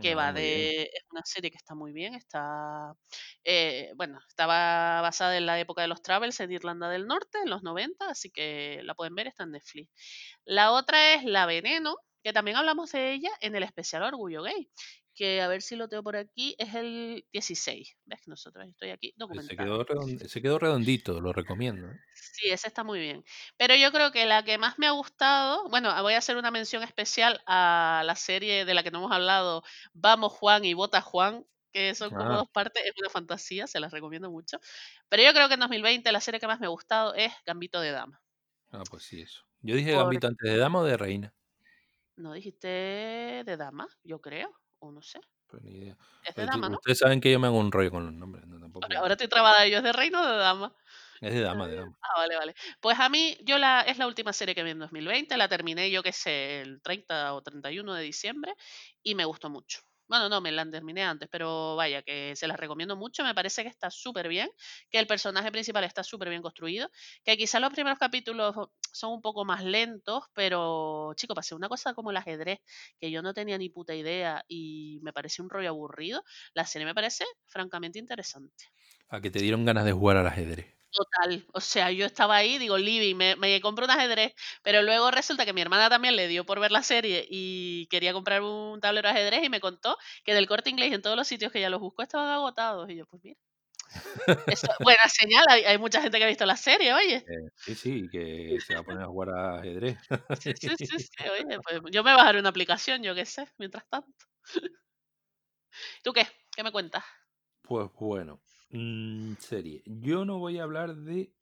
[0.00, 2.92] que Ah, va de, es una serie que está muy bien, está,
[3.44, 7.50] eh, bueno, estaba basada en la época de los Travels en Irlanda del Norte, en
[7.50, 9.90] los 90, así que la pueden ver, está en Netflix.
[10.44, 14.70] La otra es La Veneno, que también hablamos de ella en el especial Orgullo Gay,
[15.14, 17.96] que a ver si lo tengo por aquí, es el 16.
[18.04, 19.56] ¿Ves que nosotros estoy aquí Pues se documentando?
[19.56, 21.90] quedó, redon- se quedó redondito, lo recomiendo.
[21.90, 22.00] ¿eh?
[22.14, 23.24] Sí, ese está muy bien.
[23.56, 26.50] Pero yo creo que la que más me ha gustado, bueno, voy a hacer una
[26.50, 29.62] mención especial a la serie de la que no hemos hablado,
[29.94, 33.80] Vamos Juan y Bota Juan, que son como Ah, dos partes, es una fantasía, se
[33.80, 34.58] las recomiendo mucho.
[35.08, 37.80] Pero yo creo que en 2020 la serie que más me ha gustado es Gambito
[37.80, 38.22] de Dama.
[38.70, 39.42] ah, pues sí, eso.
[39.60, 41.34] Yo dije Por- Gambito antes de dama o de reina.
[42.16, 43.88] ¿No dijiste de dama?
[44.02, 44.50] Yo creo,
[44.82, 45.20] o no sé.
[45.46, 45.96] Pues ni idea.
[46.24, 46.76] Es de dama, ¿no?
[46.76, 48.84] Ustedes saben que yo me hago un rollo con los nombres, no tampoco.
[48.84, 50.74] Ahora, ahora estoy trabada, yo es de reino o de dama.
[51.20, 51.96] Es de dama, de dama.
[52.02, 52.54] Ah, vale, vale.
[52.80, 55.90] Pues a mí, yo la, es la última serie que vi en 2020, la terminé
[55.90, 58.54] yo que sé, el 30 o 31 de diciembre
[59.02, 59.82] y me gustó mucho.
[60.08, 63.62] Bueno, no, me la terminé antes, pero vaya, que se las recomiendo mucho, me parece
[63.62, 64.50] que está súper bien,
[64.90, 66.90] que el personaje principal está súper bien construido,
[67.24, 68.54] que quizás los primeros capítulos
[68.92, 72.60] son un poco más lentos, pero chico, pasé una cosa como el ajedrez,
[73.00, 76.22] que yo no tenía ni puta idea y me pareció un rollo aburrido,
[76.54, 78.66] la serie me parece francamente interesante.
[79.08, 80.81] A que te dieron ganas de jugar al ajedrez.
[80.94, 85.10] Total, o sea, yo estaba ahí, digo, living, me, me compro un ajedrez, pero luego
[85.10, 88.78] resulta que mi hermana también le dio por ver la serie y quería comprar un
[88.80, 91.60] tablero de ajedrez y me contó que del corte inglés en todos los sitios que
[91.60, 92.90] ella los buscó estaban agotados.
[92.90, 93.38] Y yo, pues mira,
[94.46, 97.24] eso, buena señal, hay, hay mucha gente que ha visto la serie, oye.
[97.26, 99.98] Eh, sí, sí, que se va a poner a jugar a ajedrez.
[100.40, 103.88] Sí, sí, sí, sí, oye, pues yo me bajaré una aplicación, yo qué sé, mientras
[103.88, 104.26] tanto.
[106.02, 106.26] ¿Tú qué?
[106.54, 107.04] ¿Qué me cuentas?
[107.62, 108.40] Pues bueno,
[108.72, 109.82] mm, serie.
[109.86, 111.32] Yo no voy a hablar de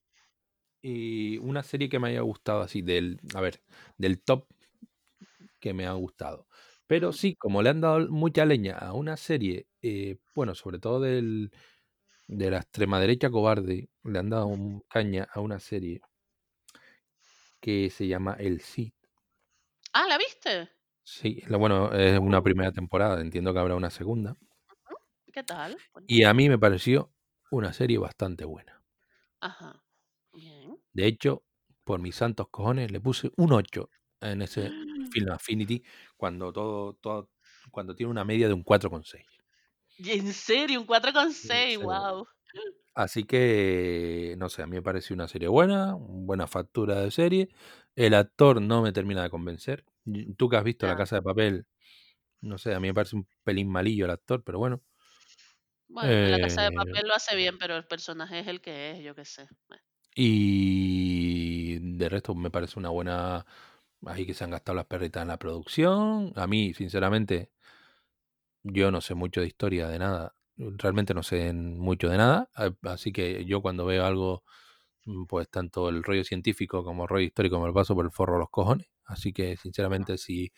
[0.82, 3.62] eh, una serie que me haya gustado así, del, a ver,
[3.98, 4.46] del top
[5.60, 6.48] que me ha gustado.
[6.86, 11.00] Pero sí, como le han dado mucha leña a una serie, eh, bueno, sobre todo
[11.00, 11.52] del,
[12.28, 16.02] de la extrema derecha cobarde, le han dado un caña a una serie
[17.60, 18.92] que se llama El Cid.
[19.92, 20.68] Ah, ¿la viste?
[21.04, 24.36] Sí, la- bueno, es una primera temporada, entiendo que habrá una segunda.
[25.32, 25.82] ¿Qué tal?
[26.06, 27.12] Y a mí me pareció
[27.50, 28.82] una serie bastante buena.
[29.40, 29.82] Ajá.
[30.32, 30.76] Bien.
[30.92, 31.44] De hecho,
[31.84, 33.90] por mis santos cojones, le puse un 8
[34.20, 34.70] en ese
[35.12, 35.82] Film Affinity
[36.16, 37.30] cuando todo, todo
[37.70, 39.24] cuando tiene una media de un 4,6.
[39.98, 41.80] Y en serio, un 4,6, serio.
[41.80, 42.26] wow.
[42.94, 47.48] Así que, no sé, a mí me pareció una serie buena, buena factura de serie.
[47.94, 49.84] El actor no me termina de convencer.
[50.36, 50.96] Tú que has visto La.
[50.96, 51.66] Casa de Papel,
[52.40, 54.82] no sé, a mí me parece un pelín malillo el actor, pero bueno.
[55.90, 58.60] Bueno, en la casa de Eh, papel lo hace bien, pero el personaje es el
[58.60, 59.46] que es, yo qué sé.
[59.68, 59.82] Bueno,
[60.14, 63.46] y de resto me parece una buena...
[64.06, 66.32] Ahí que se han gastado las perritas en la producción.
[66.36, 67.52] A mí, sinceramente,
[68.62, 70.34] yo no sé mucho de historia de nada.
[70.56, 72.50] Realmente no sé mucho de nada.
[72.82, 74.44] Así que yo cuando veo algo,
[75.06, 78.12] mm, pues tanto el rollo científico como el rollo histórico me lo paso por el
[78.12, 78.88] forro de los cojones.
[79.04, 80.52] Así que, sinceramente, si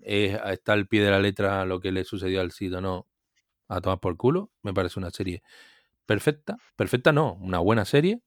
[0.00, 3.08] es, está al pie de la letra lo que le sucedió al Cid o no,
[3.68, 5.42] a tomar por culo, me parece una serie
[6.06, 6.58] perfecta.
[6.76, 8.20] Perfecta no, una buena serie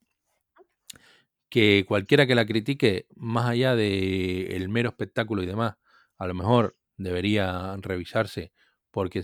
[1.50, 5.76] que cualquiera que la critique, más allá de el mero espectáculo y demás,
[6.18, 8.52] a lo mejor debería revisarse
[8.92, 9.24] porque,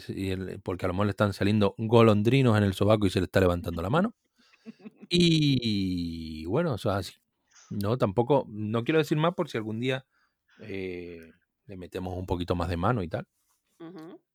[0.64, 3.40] porque a lo mejor le están saliendo golondrinos en el sobaco y se le está
[3.40, 4.16] levantando la mano.
[5.10, 7.14] Y bueno, eso es así.
[7.70, 10.06] No, tampoco, no quiero decir más por si algún día
[10.60, 11.32] eh,
[11.68, 13.28] le metemos un poquito más de mano y tal.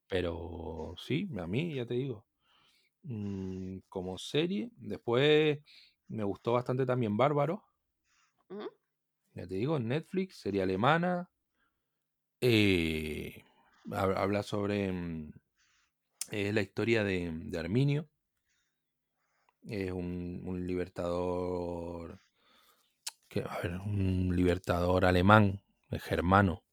[0.09, 2.25] Pero sí, a mí ya te digo,
[3.03, 5.59] mm, como serie, después
[6.09, 7.63] me gustó bastante también Bárbaro.
[9.33, 11.31] Ya te digo, Netflix, serie alemana.
[12.41, 13.43] eh,
[13.91, 14.91] hab- habla sobre.
[14.91, 15.31] mm,
[16.31, 18.09] Es la historia de, de Arminio.
[19.63, 22.19] Es un, un libertador.
[23.29, 26.63] Que, a ver, un libertador alemán, eh, germano,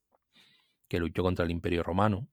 [0.88, 2.28] que luchó contra el Imperio Romano.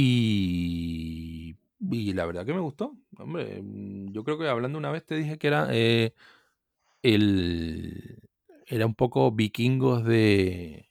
[0.00, 1.56] Y.
[1.80, 2.96] Y la verdad que me gustó.
[3.18, 5.68] Hombre, mm, yo creo que hablando una vez te dije que era.
[5.72, 6.12] eh,
[7.02, 8.20] el.
[8.66, 10.88] Era un poco vikingos de.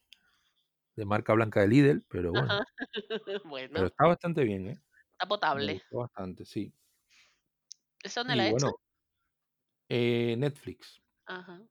[0.96, 2.50] de marca blanca de Lidl, pero bueno.
[3.72, 4.80] Pero está bastante bien, ¿eh?
[5.12, 5.74] está Me potable.
[5.74, 6.74] gustó bastante, sí.
[8.04, 8.60] ¿Eso dónde Y la echan?
[8.60, 8.80] bueno,
[9.90, 11.02] eh, Netflix.
[11.26, 11.62] Ajá.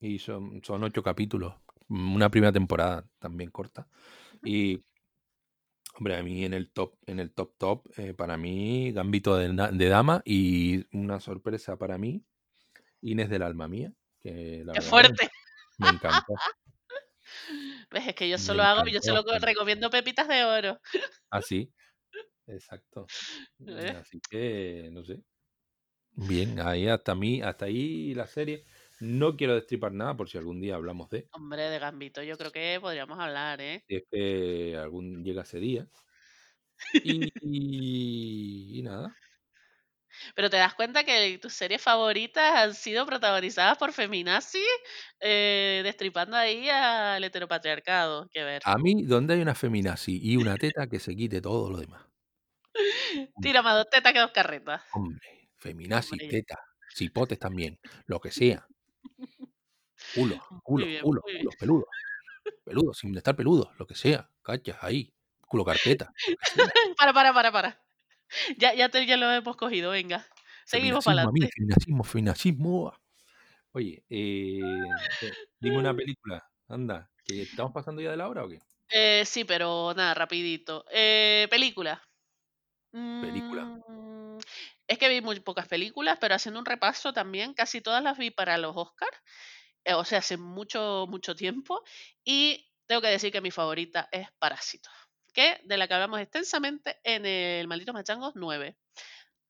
[0.00, 1.54] Y son, son ocho capítulos.
[1.88, 3.86] mm, Una primera temporada también corta.
[4.44, 4.82] Y,
[5.96, 9.48] hombre, a mí en el top, en el top top, eh, para mí, Gambito de,
[9.72, 12.24] de Dama y una sorpresa para mí,
[13.02, 15.28] Inés del Alma Mía, que la ¡Qué que me, fuerte!
[15.78, 16.34] me encantó.
[17.90, 18.08] ¿Ves?
[18.08, 20.80] Es que yo solo hago, yo solo recomiendo pepitas de oro.
[21.30, 21.72] Ah, sí,
[22.46, 23.06] exacto.
[24.06, 25.22] Así que, no sé.
[26.12, 28.64] Bien, ahí hasta mí, hasta ahí la serie.
[29.00, 32.52] No quiero destripar nada por si algún día hablamos de, Hombre, de Gambito, yo creo
[32.52, 33.84] que podríamos hablar, ¿eh?
[33.88, 35.88] si es que algún llega ese día.
[37.02, 39.16] Y, y- y nada.
[40.34, 44.62] Pero te das cuenta que tus series favoritas han sido protagonizadas por feminazis,
[45.20, 48.28] eh, destripando ahí al heteropatriarcado.
[48.30, 48.62] Que ver.
[48.64, 52.06] A mí, donde hay una feminazi y una teta, que se quite todo lo demás.
[53.40, 54.82] Tira más dos tetas que dos carretas.
[54.92, 56.28] Hombre, feminazi, Hombre.
[56.28, 56.58] teta,
[56.94, 58.69] cipotes también, lo que sea.
[60.14, 61.88] Culos, Muy culos, bien, culos, culos, peludos.
[62.64, 64.28] Peludos, sin estar peludos, lo que sea.
[64.42, 65.12] Cachas, ahí.
[65.40, 66.12] Culo carpeta.
[66.96, 67.82] Para, para, para, para.
[68.56, 70.26] Ya, ya, te, ya lo hemos cogido, venga.
[70.64, 71.50] Seguimos para adelante.
[72.04, 72.94] feminacismo.
[73.72, 74.60] Oye, eh,
[75.60, 78.60] dime una película, anda, que estamos pasando ya de la hora o qué?
[78.90, 80.84] Eh, sí, pero nada, rapidito.
[80.92, 82.02] Eh, película.
[82.92, 83.64] Película.
[83.64, 84.38] Mm,
[84.90, 88.32] es que vi muy pocas películas, pero haciendo un repaso también, casi todas las vi
[88.32, 89.16] para los Oscars.
[89.84, 91.84] eh, o sea, hace mucho, mucho tiempo.
[92.24, 94.90] Y tengo que decir que mi favorita es Parásito,
[95.32, 98.76] que de la que hablamos extensamente en el Maldito Machangos 9.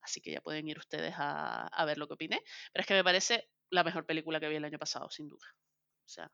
[0.03, 2.43] Así que ya pueden ir ustedes a, a ver lo que opiné.
[2.75, 5.47] Pero es que me parece la mejor película que vi el año pasado, sin duda.
[6.05, 6.31] O sea,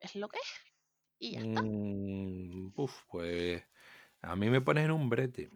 [0.00, 0.50] es lo que es.
[1.18, 1.60] Y ya está.
[1.62, 3.62] Mm, uf, pues
[4.22, 5.50] a mí me pones en un brete.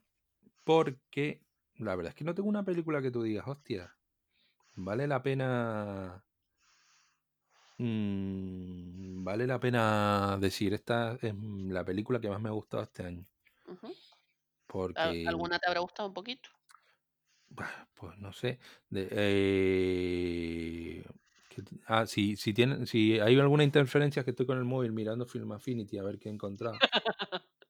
[0.65, 1.44] Porque
[1.79, 3.97] la verdad es que no tengo una película que tú digas, hostia,
[4.77, 6.25] vale la pena.
[7.79, 13.05] mm, vale la pena decir, esta es la película que más me ha gustado este
[13.05, 13.27] año.
[13.67, 13.87] Ujú.
[13.89, 13.95] ¿Al-
[14.67, 16.49] Porque, ¿Alguna te habrá gustado un poquito?
[17.49, 18.59] bah, pues no sé.
[18.91, 21.05] de- eh,
[21.87, 25.53] ah, si, si, tienen, si hay alguna interferencia que estoy con el móvil mirando Film
[25.53, 26.79] Affinity a ver qué he encontrado.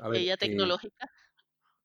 [0.00, 1.10] A ver, Ella eh, tecnológica.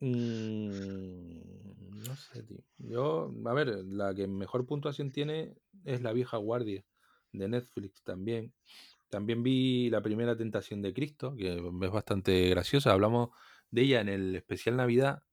[0.04, 2.60] Mm, no sé, tío.
[2.78, 6.86] Yo, a ver, la que mejor puntuación tiene es La vieja guardia
[7.32, 8.54] de Netflix también.
[9.10, 12.92] También vi La primera tentación de Cristo, que es bastante graciosa.
[12.92, 13.30] Hablamos
[13.72, 15.24] de ella en el especial Navidad.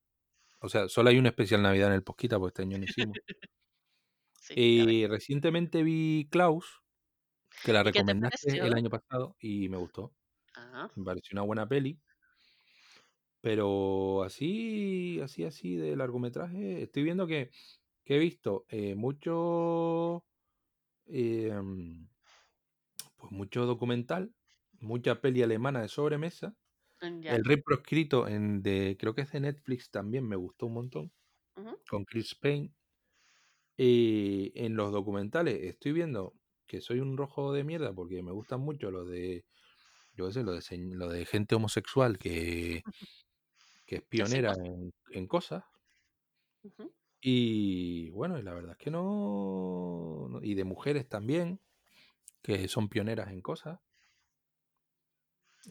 [0.61, 3.19] O sea, solo hay un especial Navidad en el Posquita, porque este año no hicimos.
[4.33, 6.83] Sí, recientemente vi Klaus,
[7.63, 10.15] que la ¿Y qué te recomendaste el año pasado y me gustó.
[10.55, 12.01] Ah, Me pareció una buena peli.
[13.41, 17.51] Pero así, así, así de largometraje, estoy viendo que,
[18.05, 20.25] que he visto eh, mucho,
[21.07, 22.09] eh, mm,
[23.17, 24.35] pues mucho documental,
[24.81, 26.55] mucha peli alemana de sobremesa.
[27.03, 27.35] mm, ya.
[27.35, 31.13] El Rey Proscrito, en de, creo que es de Netflix también, me gustó un montón,
[31.89, 32.73] con Chris Payne.
[33.77, 36.35] Y en los documentales estoy viendo
[36.67, 39.47] que soy un rojo de mierda porque me gustan mucho los de,
[40.15, 40.63] yo qué sé, lo de,
[40.95, 42.83] lo de gente homosexual que,
[43.91, 45.65] que es pionera en, en cosas.
[47.23, 51.61] Y bueno, y la verdad es que no, no- Y de mujeres también,
[52.43, 53.81] que son pioneras en cosas.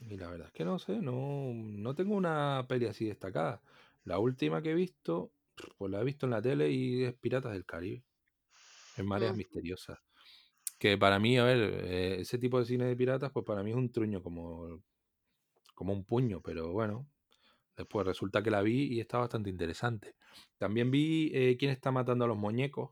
[0.01, 3.61] Y la verdad es que no sé, no, no tengo una peli así destacada.
[4.03, 5.34] La última que he visto,
[5.78, 8.03] pues la he visto en la tele y es Piratas del Caribe.
[8.97, 9.99] En Mareas Mm, Misteriosas.
[10.80, 13.72] Que para mí, a ver, eh, ese tipo de cine de piratas, pues para mí
[13.72, 14.84] es un truño como,
[15.76, 17.07] como un puño, pero bueno.
[17.80, 20.16] Después resulta que la vi y está bastante interesante.
[20.58, 22.92] También vi eh, quién está matando a los muñecos.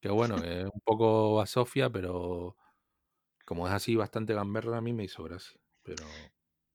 [0.00, 2.56] Que bueno, es un poco a Sofía, pero
[3.46, 5.60] como es así bastante gamberra, a mí me hizo gracia.
[5.82, 6.06] Pero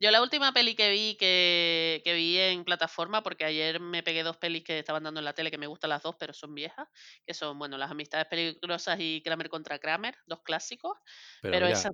[0.02, 4.24] Yo la última peli que vi que, que vi en plataforma, porque ayer me pegué
[4.24, 6.56] dos pelis que estaban dando en la tele, que me gustan las dos, pero son
[6.56, 6.88] viejas,
[7.26, 10.98] que son, bueno, Las Amistades Peligrosas y Kramer contra Kramer, dos clásicos,
[11.42, 11.92] pero pero mira, esa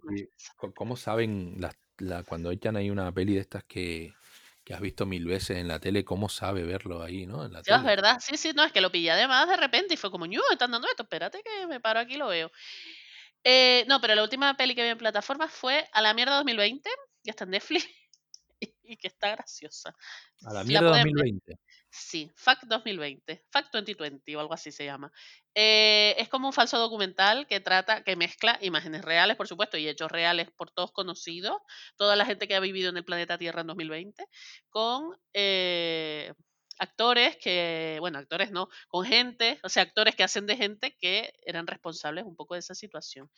[0.75, 4.13] ¿cómo saben las- la- cuando echan ahí una peli de estas que,
[4.65, 7.45] que has visto mil veces en la tele, cómo sabe verlo ahí, ¿no?
[7.45, 7.85] En la Ya, es tele.
[7.85, 10.41] verdad, sí, sí, no, es que lo pillé además de repente y fue como, ñu,
[10.51, 12.51] están dando esto, espérate que me paro aquí y lo veo.
[13.43, 16.89] Eh, no, pero la última peli que vi en plataforma fue A la mierda 2020,
[17.23, 17.87] que está en Netflix
[18.59, 19.95] y, que está graciosa.
[20.45, 21.59] A la La mierda pueden ver.
[21.95, 21.97] 2020.
[21.97, 25.11] Sí, Fact 2020, Fact 2020 o algo así se llama.
[25.53, 29.87] Eh, es como un falso documental que trata, que mezcla imágenes reales, por supuesto, y
[29.87, 31.57] hechos reales por todos conocidos,
[31.97, 34.27] toda la gente que ha vivido en el planeta Tierra en 2020,
[34.69, 36.33] con eh,
[36.79, 41.33] actores que, bueno, actores no, con gente, o sea, actores que hacen de gente que
[41.45, 43.29] eran responsables un poco de esa situación.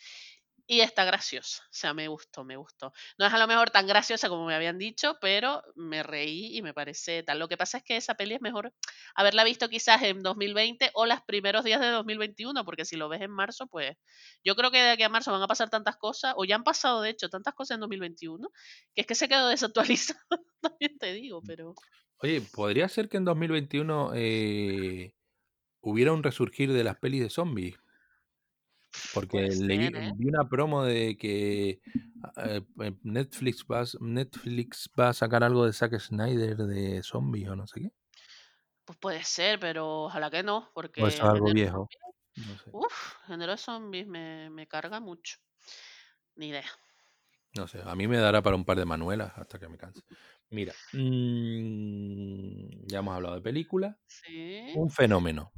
[0.69, 2.91] Y está graciosa, o sea, me gustó, me gustó.
[3.17, 6.61] No es a lo mejor tan graciosa como me habían dicho, pero me reí y
[6.61, 7.39] me parece tal.
[7.39, 8.73] Lo que pasa es que esa peli es mejor
[9.15, 13.21] haberla visto quizás en 2020 o los primeros días de 2021, porque si lo ves
[13.21, 13.95] en marzo, pues
[14.43, 16.65] yo creo que de aquí a marzo van a pasar tantas cosas, o ya han
[16.65, 18.49] pasado de hecho tantas cosas en 2021,
[18.93, 20.19] que es que se quedó desactualizado,
[20.61, 21.75] también te digo, pero...
[22.19, 25.13] Oye, ¿podría ser que en 2021 eh,
[25.79, 27.77] hubiera un resurgir de las pelis de zombies?
[29.13, 30.11] Porque leí, ¿eh?
[30.15, 31.81] vi una promo de que
[32.37, 37.55] eh, eh, Netflix va, Netflix va a sacar algo de Zack Snyder de zombies o
[37.55, 37.91] no sé qué.
[38.85, 41.87] Pues puede ser, pero ojalá que no, porque eso es algo viejo.
[42.35, 42.69] zombies, No sé.
[42.71, 45.37] uff, género de zombies me, me carga mucho.
[46.35, 46.69] Ni idea.
[47.55, 47.81] No sé.
[47.83, 50.01] A mí me dará para un par de manuelas hasta que me canse.
[50.49, 53.97] Mira, mm, ya hemos hablado de películas.
[54.07, 54.71] Sí.
[54.75, 55.51] Un fenómeno.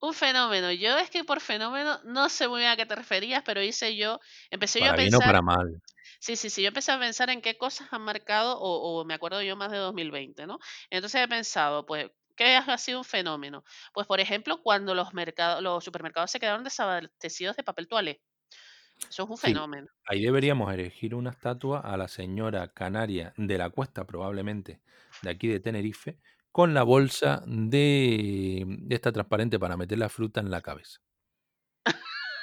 [0.00, 0.72] Un fenómeno.
[0.72, 3.96] Yo es que por fenómeno no sé muy bien a qué te referías, pero hice
[3.96, 4.20] yo,
[4.50, 5.80] empecé yo a o pensar, para mal.
[6.20, 9.14] sí, sí, sí, yo empecé a pensar en qué cosas han marcado, o, o me
[9.14, 10.58] acuerdo yo más de 2020, ¿no?
[10.90, 13.64] Entonces he pensado, pues, ¿qué ha sido un fenómeno?
[13.94, 18.22] Pues, por ejemplo, cuando los mercados, los supermercados se quedaron desabastecidos de papel toalé.
[19.10, 19.88] Eso es un Sí, fenómeno.
[20.04, 24.80] ahí deberíamos erigir una estatua a la señora canaria de la Cuesta, probablemente,
[25.22, 26.20] de aquí de Tenerife,
[26.56, 31.00] con la bolsa de, de esta transparente para meter la fruta en la cabeza.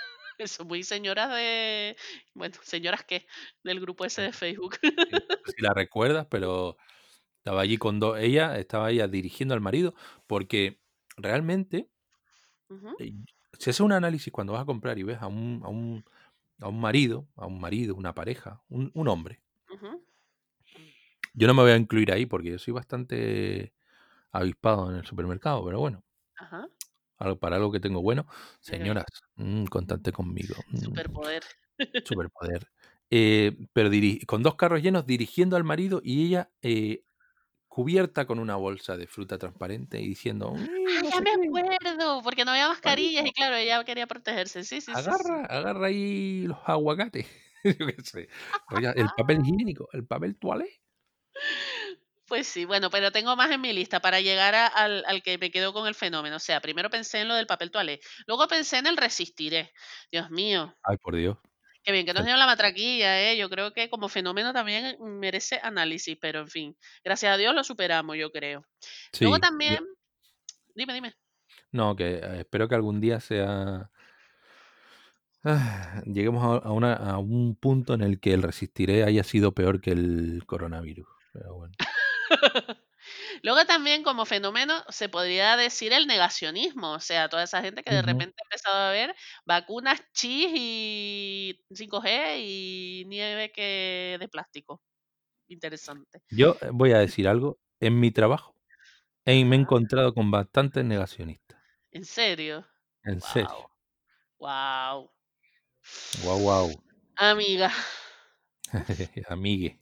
[0.37, 1.95] Eso, muy señoras de,
[2.33, 3.27] bueno, señoras qué,
[3.63, 4.77] del grupo ese de Facebook.
[5.09, 6.77] Sí, si la recuerdas, pero
[7.37, 9.93] estaba allí con dos, ella estaba ella dirigiendo al marido,
[10.27, 10.81] porque
[11.17, 11.89] realmente
[12.69, 13.13] Ujú, eh,
[13.59, 16.05] si haces un análisis cuando vas a comprar y ves a un, a un,
[16.61, 19.43] a un marido, a un marido, una pareja, un, un hombre,
[21.33, 23.73] yo no me voy a incluir ahí porque yo soy bastante
[24.33, 26.03] avispado en el supermercado, pero bueno,
[26.35, 26.69] Ajá,
[27.39, 28.25] para algo que tengo bueno,
[28.59, 29.05] señoras,
[29.35, 31.43] mm, contate conmigo, mm, Superpoder.
[32.03, 32.67] superpoder.
[33.11, 33.89] Eh, pero
[34.27, 37.05] con dos carros llenos dirigiendo al marido y ella eh,
[37.67, 42.45] cubierta con una bolsa de fruta transparente y diciendo, "Mm, Ah, ya me acuerdo, porque
[42.45, 44.63] no había mascarillas y claro, ella quería protegerse.
[44.63, 45.33] Sí, sí, sí, sí.
[45.33, 47.27] agarra, agarra ahí los aguacates,
[47.63, 48.29] yo qué sé,
[48.95, 50.81] el papel higiénico, el papel toalé.
[52.33, 55.37] Pues sí, bueno, pero tengo más en mi lista para llegar a- al, al que
[55.37, 56.37] me quedo con el fenómeno.
[56.37, 59.71] O sea, primero pensé en lo del papel toalé, luego pensé en el resistiré.
[60.11, 61.37] Dios mío, Ay, por Dios.
[61.83, 63.37] qué bien que nos dio la matraquilla, ¿eh?
[63.37, 67.63] Yo creo que como fenómeno también merece análisis, pero en fin, gracias a Dios lo
[67.63, 68.65] superamos, yo creo.
[69.19, 69.85] Luego Sí, también, yo-
[70.73, 71.13] dime, dime.
[71.69, 73.91] no, que eh, espero que algún día sea
[75.43, 79.51] Ah, lleguemos a, a una- a un punto en el que el resistiré haya sido
[79.53, 81.05] peor que el coronavirus.
[81.33, 81.73] Pero bueno.
[83.43, 87.91] Luego también como fenómeno se podría decir el negacionismo, o sea, toda esa gente que
[87.91, 89.15] de repente ha empezado a ver
[89.45, 94.81] vacunas chis y 5G y nieve que de plástico.
[95.49, 96.21] Interesante.
[96.29, 97.59] Yo eh, voy a decir algo.
[97.79, 98.55] En mi trabajo
[99.25, 101.59] eh, me he encontrado con bastantes negacionistas.
[101.91, 102.67] ¿En serio?
[103.05, 103.69] En Wow, serio.
[104.39, 105.11] wow.
[106.21, 106.69] Guau, guau.
[107.17, 107.71] Amiga,
[109.29, 109.79] Amigue.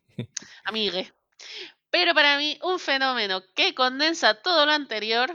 [0.66, 1.12] amigue.
[1.92, 5.32] Pero para mí un fenómeno que condensa todo lo anterior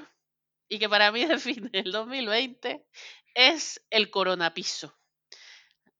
[0.68, 2.84] y que para mí define el 2020
[3.34, 4.96] es el coronapiso.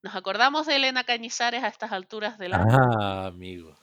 [0.03, 2.79] ¿Nos acordamos de Elena Cañizares a estas alturas del año?
[3.01, 3.79] Ah, amigo.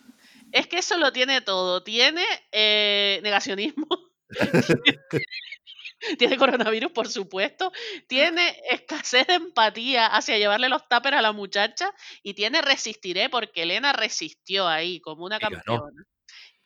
[0.51, 1.83] Es que eso lo tiene todo.
[1.83, 3.87] Tiene eh, negacionismo,
[6.17, 7.71] tiene coronavirus, por supuesto,
[8.07, 13.63] tiene escasez de empatía hacia llevarle los tuppers a la muchacha y tiene resistiré porque
[13.63, 15.89] Elena resistió ahí como una Y ganó.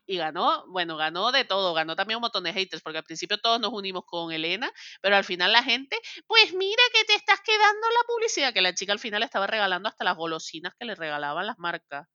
[0.09, 3.37] Y ganó, bueno, ganó de todo, ganó también un montón de haters, porque al principio
[3.39, 7.41] todos nos unimos con Elena, pero al final la gente, pues mira que te estás
[7.41, 10.95] quedando la publicidad, que la chica al final estaba regalando hasta las golosinas que le
[10.95, 12.07] regalaban las marcas.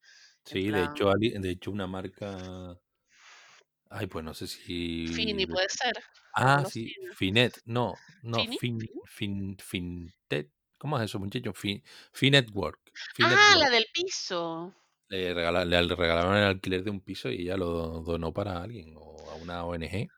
[0.44, 2.76] Sí, de hecho, de hecho una marca...
[3.90, 5.06] Ay, pues no sé si...
[5.08, 5.92] Fini puede ser,
[6.34, 6.94] Ah, sí.
[7.14, 8.56] Finet, no, no, ¿Fini?
[8.58, 11.52] fin, fin, Fintet, ¿cómo es eso, muchacho?
[11.52, 11.82] Fin,
[12.12, 13.56] Finetwork, Ah, Finetwork.
[13.58, 14.74] la del piso.
[15.12, 18.60] Le, regala- le al- regalaron el alquiler de un piso y ella lo donó para
[18.62, 20.08] alguien o a una ONG.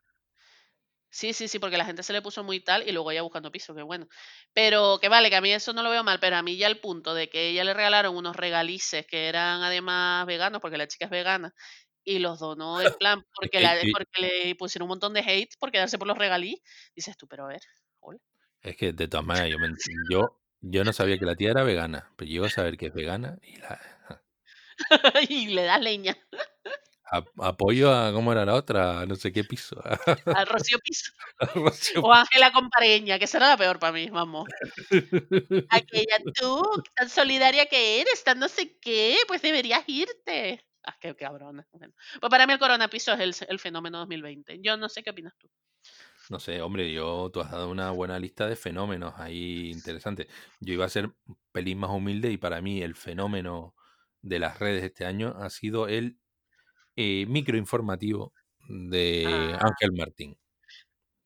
[1.11, 3.53] Sí, sí, sí, porque la gente se le puso muy tal y luego ella buscando
[3.53, 4.09] piso, qué bueno.
[4.53, 6.67] Pero que vale, que a mí eso no lo veo mal, pero a mí ya
[6.67, 10.89] el punto de que ella le regalaron unos regalices que eran además veganos, porque la
[10.89, 11.55] chica es vegana,
[12.05, 15.21] y los donó en plan porque, que, la, que- porque le pusieron un montón de
[15.21, 16.61] hate por quedarse por los regalí.
[16.97, 17.61] Dices tú, pero a ver,
[18.01, 18.19] hola.
[18.63, 19.69] es que de todas maneras yo, me-
[20.11, 22.95] yo, yo no sabía que la tía era vegana, pero llego a saber que es
[22.95, 23.81] vegana y la
[25.29, 26.16] y le das leña
[27.11, 29.01] a- apoyo a, ¿cómo era la otra?
[29.01, 29.77] A No sé qué piso.
[29.85, 31.12] al Rocío Piso.
[31.39, 34.49] a Rocío O Ángela Compareña, que será la peor para mí, vamos.
[35.70, 36.62] Aquella tú,
[36.94, 40.65] tan solidaria que eres, tan no sé qué, pues deberías irte.
[40.86, 41.12] Ah, qué.
[41.12, 41.65] Bueno,
[42.20, 44.59] pues para mí el coronapiso es el, el fenómeno 2020.
[44.62, 45.49] Yo no sé qué opinas tú.
[46.31, 50.27] No sé, hombre, yo, tú has dado una buena lista de fenómenos ahí interesantes.
[50.61, 53.74] Yo iba a ser un pelín más humilde y para mí el fenómeno
[54.25, 56.19] de las redes este año ha sido el
[56.97, 58.33] eh, microinformativo
[58.69, 60.39] de Ah, Ángel Martín,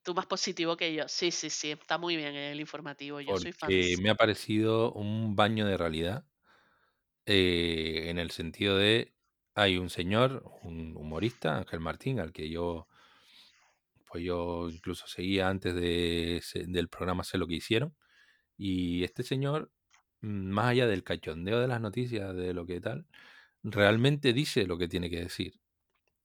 [0.02, 1.04] tú más positivo que yo.
[1.06, 3.20] Sí, sí, sí, está muy bien el informativo.
[3.20, 3.68] Yo soy fan.
[3.68, 6.24] porque me ha parecido un baño de realidad
[7.26, 9.14] eh, en el sentido de
[9.54, 12.88] hay un señor, un humorista, Ángel Martín, al que yo
[14.10, 17.94] pues yo incluso seguía antes de, del programa Sé lo que hicieron.
[18.56, 19.70] Y este señor,
[20.20, 23.06] más allá del cachondeo de las noticias, de lo que tal,
[23.62, 25.60] realmente dice lo que tiene que decir.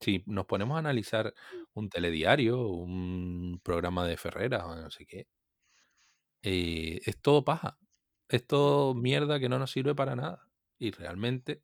[0.00, 1.34] Si nos ponemos a analizar
[1.74, 5.28] un telediario, un programa de Ferrera o no sé qué,
[6.42, 7.78] eh, es todo paja.
[8.28, 10.48] Es todo mierda que no nos sirve para nada.
[10.78, 11.62] Y realmente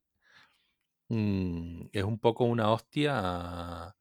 [1.09, 3.97] mm, es un poco una hostia a-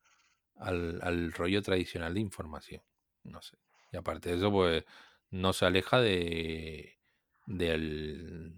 [0.55, 2.83] al, al rollo tradicional de información.
[3.23, 3.57] No sé.
[3.91, 4.83] Y aparte de eso, pues
[5.31, 6.98] no se aleja de,
[7.49, 8.53] del,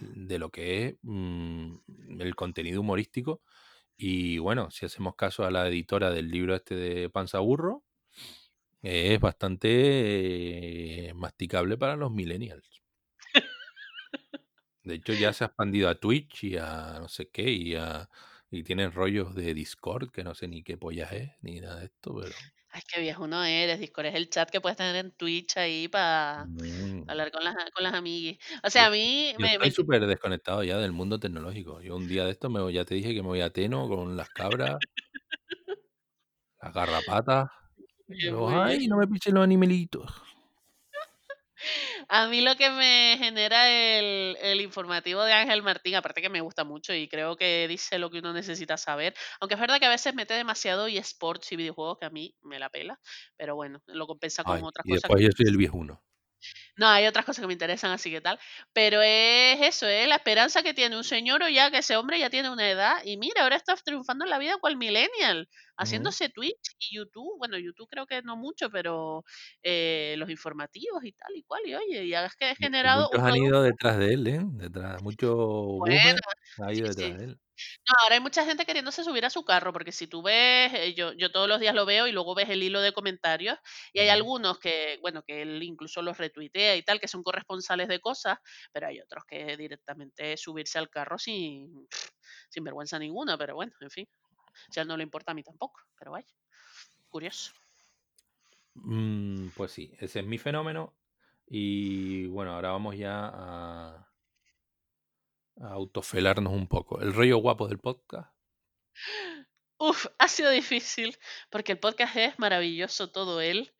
[0.00, 1.76] de lo que es mm,
[2.20, 3.42] el contenido humorístico.
[3.96, 7.84] Y bueno, si hacemos caso a la editora del libro este de Panza Burro,
[8.82, 12.82] es bastante eh, masticable para los millennials.
[14.82, 18.10] De hecho, ya se ha expandido a Twitch y a no sé qué, y, a,
[18.50, 21.86] y tienen rollos de Discord, que no sé ni qué pollas es, ni nada de
[21.86, 22.34] esto, pero...
[22.76, 23.78] Ay, qué viejo no eres.
[23.78, 26.50] Discord es el chat que puedes tener en Twitch ahí para
[27.06, 28.38] hablar con las, con las amiguis.
[28.64, 31.80] O Yo, sea, a mí yo me, estoy me- súper desconectado ya del mundo tecnológico.
[31.82, 33.88] Yo un día de esto me voy- ya te dije que me voy a Teno
[33.88, 34.82] con las cabras,
[36.60, 37.48] las garrapatas.
[38.22, 38.64] Luego, muy.
[38.64, 40.23] ¡Ay, no me pichen los animalitos!
[42.08, 46.40] A mí lo que me genera el, el informativo de Ángel Martín, aparte que me
[46.40, 49.86] gusta mucho y creo que dice lo que uno necesita saber, aunque es verdad que
[49.86, 53.00] a veces mete demasiado eSports y videojuegos que a mí me la pela,
[53.36, 56.02] pero bueno, lo compensa con Ay, otras y cosas después que yo soy el viejuno.
[56.76, 58.38] No, hay otras cosas que me interesan, así que tal.
[58.72, 62.18] Pero es eso, es la esperanza que tiene un señor o ya que ese hombre
[62.18, 66.28] ya tiene una edad y mira, ahora está triunfando en la vida cual millennial, haciéndose
[66.30, 67.38] Twitch y YouTube.
[67.38, 69.24] Bueno, YouTube creo que no mucho, pero
[69.62, 71.62] eh, los informativos y tal y cual.
[71.66, 74.14] Y oye, ya es que he Y- y generado muchos un han ido detrás de
[74.14, 74.40] él, ¿eh?
[74.44, 75.34] Detrás, mucho
[75.78, 76.20] Bueno, boomer
[76.58, 77.12] ha sí, ido sí.
[77.12, 77.40] detrás de él.
[77.88, 80.94] No, ahora hay mucha gente queriéndose subir a su carro, porque si tú ves, eh,
[80.94, 83.58] yo, yo todos los días lo veo y luego ves el hilo de comentarios,
[83.92, 87.88] y hay algunos que, bueno, que él incluso los retuitea y tal, que son corresponsales
[87.88, 88.38] de cosas,
[88.72, 91.88] pero hay otros que directamente subirse al carro sin,
[92.50, 94.08] sin vergüenza ninguna, pero bueno, en fin,
[94.70, 96.28] si a él no le importa a mí tampoco, pero vaya,
[97.08, 97.52] curioso.
[98.74, 100.94] Mm, pues sí, ese es mi fenómeno.
[101.46, 104.13] Y bueno, ahora vamos ya a,
[105.60, 107.00] a autofelarnos un poco.
[107.00, 108.30] El rollo guapo del podcast.
[109.78, 111.16] Uf, ha sido difícil,
[111.50, 113.72] porque el podcast es maravilloso todo él.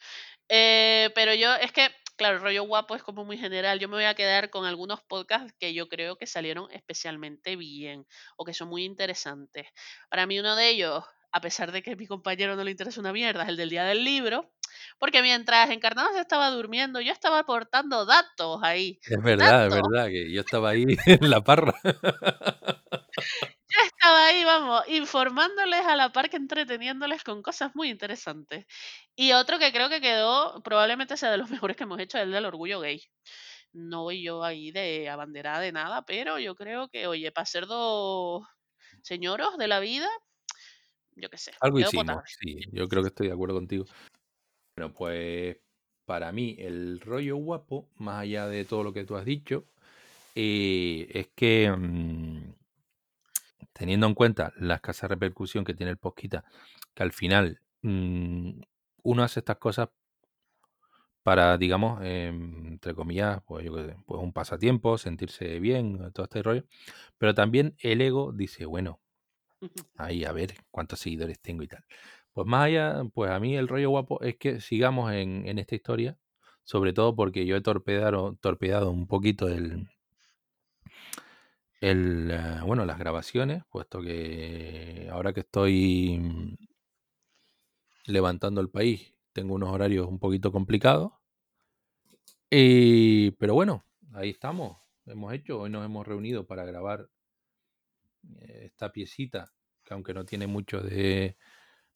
[0.49, 3.79] Eh, pero yo, es que, claro, el rollo guapo es como muy general.
[3.79, 8.07] Yo me voy a quedar con algunos podcasts que yo creo que salieron especialmente bien
[8.37, 9.67] o que son muy interesantes.
[10.11, 11.05] Para mí uno de ellos,
[11.35, 13.69] a pesar de que a mi compañero no le interesa una mierda, es el del
[13.69, 14.53] día del libro,
[15.01, 19.01] porque mientras Encarnado se estaba durmiendo, yo estaba aportando datos ahí.
[19.03, 21.75] Es verdad, es verdad, que yo estaba ahí en la parra.
[21.83, 28.67] Yo estaba ahí, vamos, informándoles a la par que entreteniéndoles con cosas muy interesantes.
[29.17, 32.23] Y otro que creo que quedó, probablemente sea de los mejores que hemos hecho, es
[32.23, 33.03] el del orgullo gay.
[33.73, 37.67] No voy yo ahí de abanderada de nada, pero yo creo que, oye, para ser
[37.67, 38.47] dos
[39.03, 40.09] señoros de la vida,
[41.17, 43.85] yo qué sé, Algo hicimos, sí, yo creo que estoy de acuerdo contigo.
[44.77, 45.57] Bueno, pues
[46.05, 49.65] para mí el rollo guapo, más allá de todo lo que tú has dicho,
[50.35, 52.55] eh, es que mm,
[53.73, 56.45] teniendo en cuenta la escasa repercusión que tiene el Posquita,
[56.95, 58.61] que al final mm,
[59.05, 59.89] uno hace estas cosas
[61.23, 63.73] para, digamos, em, entre comillas, pues yo
[64.07, 66.65] pues un pasatiempo, sentirse bien, todo este rollo,
[67.19, 69.01] pero también el ego dice, bueno,
[69.97, 71.85] ahí a ver cuántos seguidores tengo y tal.
[72.33, 76.19] Pues más allá, pues a mí el rollo guapo es que sigamos en, esta historia,
[76.65, 79.89] sobre todo porque yo he torpedado, torpedado un poquito el,
[81.81, 86.57] el, eh, bueno, las grabaciones, puesto que ahora que estoy
[88.07, 91.13] levantando el país, tengo unos horarios un poquito complicados.
[92.51, 94.79] Y, pero bueno, ahí estamos.
[95.07, 97.09] Hemos hecho, hoy nos hemos reunido para grabar
[98.41, 99.53] esta piecita,
[99.85, 101.37] que aunque no tiene mucho de,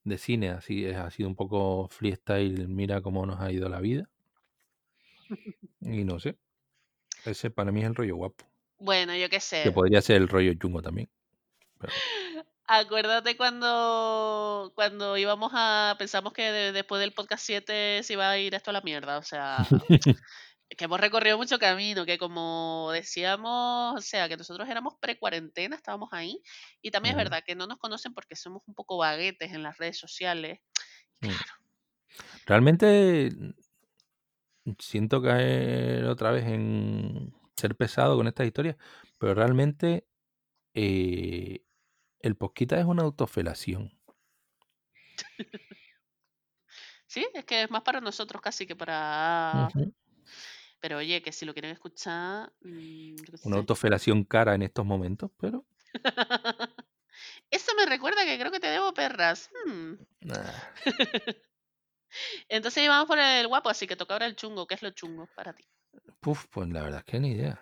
[0.05, 3.81] de cine, así es, ha sido un poco freestyle, mira cómo nos ha ido la
[3.81, 4.09] vida.
[5.81, 6.37] Y no sé,
[7.25, 8.45] ese para mí es el rollo guapo.
[8.79, 9.73] Bueno, yo qué Que sé.
[9.73, 11.09] podría ser el rollo chungo también.
[11.79, 11.93] Pero
[12.71, 18.39] Acuérdate cuando, cuando íbamos a, pensamos que de- después del podcast 7 se iba a
[18.39, 19.57] ir esto a la mierda, o sea,
[20.77, 26.11] que hemos recorrido mucho camino, que como decíamos, o sea, que nosotros éramos pre-cuarentena, estábamos
[26.13, 26.43] ahí,
[26.83, 29.79] y también es verdad que no nos conocen porque somos un poco baguetes en las
[29.79, 30.61] redes sociales.
[31.21, 31.29] Mm.
[31.29, 31.59] Claro,
[32.47, 33.31] Realmente
[34.65, 38.77] mm, siento caer otra vez en ser pesado con estas historias,
[39.19, 40.07] pero realmente
[40.75, 41.63] eh,
[42.21, 43.93] el posquita es una autofelación.
[47.07, 49.69] sí, es que es más para nosotros casi que para...
[50.81, 55.31] Pero oye, que si lo quieren escuchar, mm, qué Una autofelación cara en estos momentos,
[55.39, 55.65] pero
[57.51, 59.51] Eso me recuerda que creo que te debo perras.
[59.67, 59.95] Hmm.
[60.21, 60.53] nah,
[62.49, 64.67] Entonces íbamos por el guapo, así que toca ahora el chungo.
[64.67, 65.65] ¿Qué es lo chungo para ti?
[66.21, 67.61] Puf, pues la verdad es que ni idea.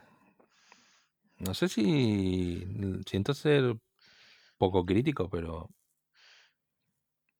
[1.39, 3.77] No sé si mm, siento ser
[4.59, 5.69] poco crítico, pero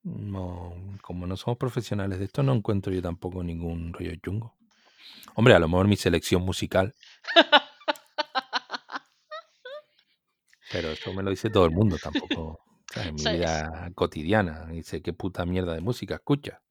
[0.03, 4.56] no, como no somos profesionales de esto, no encuentro yo tampoco ningún rollo chungo.
[5.35, 6.95] Hombre, a lo mejor mi selección musical,
[10.73, 12.61] pero eso me lo dice todo el mundo, tampoco.
[12.95, 16.63] En mi vida cotidiana, dice qué puta mierda de música escucha.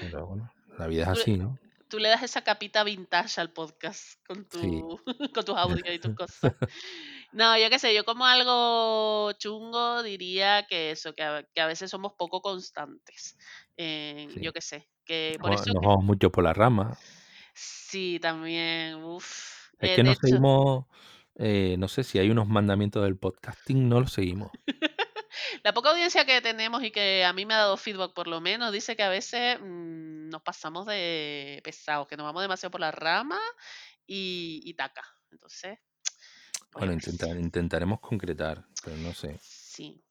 [0.00, 1.58] Pero bueno, la vida es Tú así, ¿no?
[1.88, 4.80] Tú le das esa capita vintage al podcast con, tu, Sí.
[5.34, 6.54] con tus audios y tus cosas.
[7.32, 11.66] No, yo qué sé, yo como algo chungo diría que eso, que a, que a
[11.66, 13.36] veces somos poco constantes.
[13.76, 14.40] Eh, Sí.
[14.40, 16.98] Yo qué sé, que por Nos eso nos que- vamos mucho por la rama.
[17.54, 19.00] sí, también.
[19.80, 20.84] Es Eh, que no hecho, seguimos,
[21.36, 24.50] eh, no sé si hay unos mandamientos del podcasting, no los seguimos.
[25.64, 28.40] la poca audiencia que tenemos y que a mí me ha dado feedback por lo
[28.40, 32.80] menos, dice que a veces mm, nos pasamos de pesados, que nos vamos demasiado por
[32.80, 33.38] la rama
[34.06, 35.02] y, y taca.
[35.30, 35.78] Entonces,
[36.72, 36.92] Bueno,
[37.38, 39.38] intentaremos concretar, pero no sé.
[39.42, 40.02] Sí.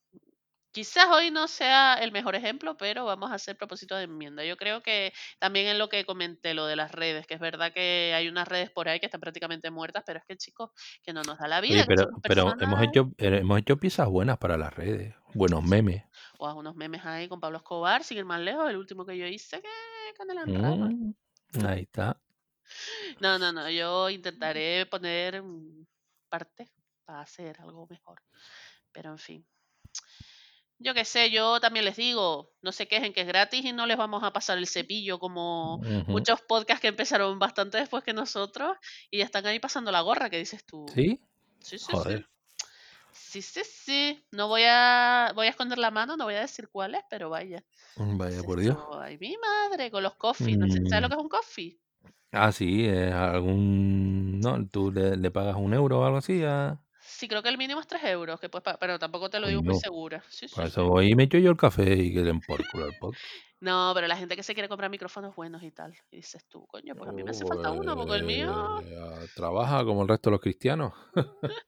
[0.75, 4.43] Quizás hoy no sea el mejor ejemplo, pero vamos a hacer propósito de enmienda.
[4.43, 7.71] Yo creo que también en lo que comenté, lo de las redes, que es verdad
[7.71, 10.71] que hay unas redes por ahí que están prácticamente muertas, pero es que, chicos,
[11.01, 14.37] que no nos da la vida, Oye, pero, hemos hecho, eh, hemos hecho piezas buenas
[14.37, 16.03] para las redes, buenos memes.
[16.39, 19.25] O unos memes ahí con Pablo Escobar, sin ir más lejos, el último que yo
[19.27, 19.69] hice, que
[20.45, 20.89] rama.
[20.89, 22.19] Mm, ahí está.
[23.21, 25.85] No, no, no, yo intentaré poner mm,
[26.27, 26.69] parte
[27.05, 28.21] para hacer algo mejor.
[28.91, 29.47] Pero en fin.
[30.77, 33.85] Yo qué sé, yo también les digo, no se quejen que es gratis y no
[33.85, 35.79] les vamos a pasar el cepillo como
[36.09, 38.77] muchos podcasts que empezaron bastante después que nosotros
[39.09, 40.85] y ya están ahí pasando la gorra, que dices tú.
[40.93, 41.19] ¿Sí?
[41.61, 42.19] Sí, sí, Joder.
[42.19, 42.25] sí.
[43.11, 44.27] Sí, sí, sí.
[44.31, 47.63] No voy a, voy a esconder la mano, no voy a decir cuáles, pero vaya.
[47.97, 48.77] Vaya Dices por Dios.
[49.01, 50.57] Ay, mi madre, con los coffees.
[50.57, 51.09] no sé, ¿Sabes lo Mm.
[51.09, 51.79] que es un coffee?
[52.31, 54.39] Ah, sí, es algún...
[54.41, 56.81] No, tú le, le pagas un euro o algo así a...
[57.15, 59.47] Sí, creo que el mínimo es 3 euros, que puedes pa- pero tampoco te lo
[59.47, 60.21] digo muy segura.
[60.29, 60.73] Sí, sí, Para sí.
[60.73, 63.23] eso voy y me echo yo el café y que den por culo el podcast.
[63.61, 65.95] No, pero la gente que se quiere comprar micrófonos buenos y tal.
[66.11, 68.83] Y dices tú, coño, pues a mí me hace Oh, falta uno, porque el mío.
[69.33, 70.93] trabaja como el resto de los cristianos.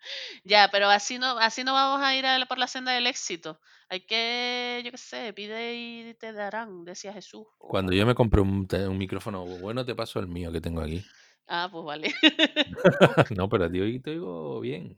[0.44, 3.60] Ya, pero así no, así no vamos a ir a por la senda del éxito.
[3.88, 7.46] Hay que, yo qué sé, pide y te darán, decía Jesús.
[7.58, 11.04] Cuando yo me un, te- un micrófono bueno, te paso el mío que tengo aquí.
[11.48, 12.14] Ah, pues vale.
[13.36, 14.96] no, pero a ti hoy te oigo bien.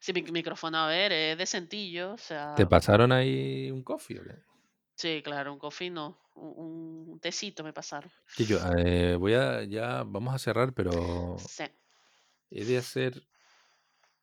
[0.00, 2.54] Sí, mi micrófono, a ver, es decentillo, o sea.
[2.54, 4.34] ¿Te pasaron ahí un coffee o qué?
[4.94, 6.18] Sí, claro, un coffee no.
[6.34, 8.10] Un, un tecito me pasaron.
[8.36, 11.64] Que yo, eh, voy a, ya, vamos a cerrar, pero Sí.
[12.50, 13.22] he de hacer,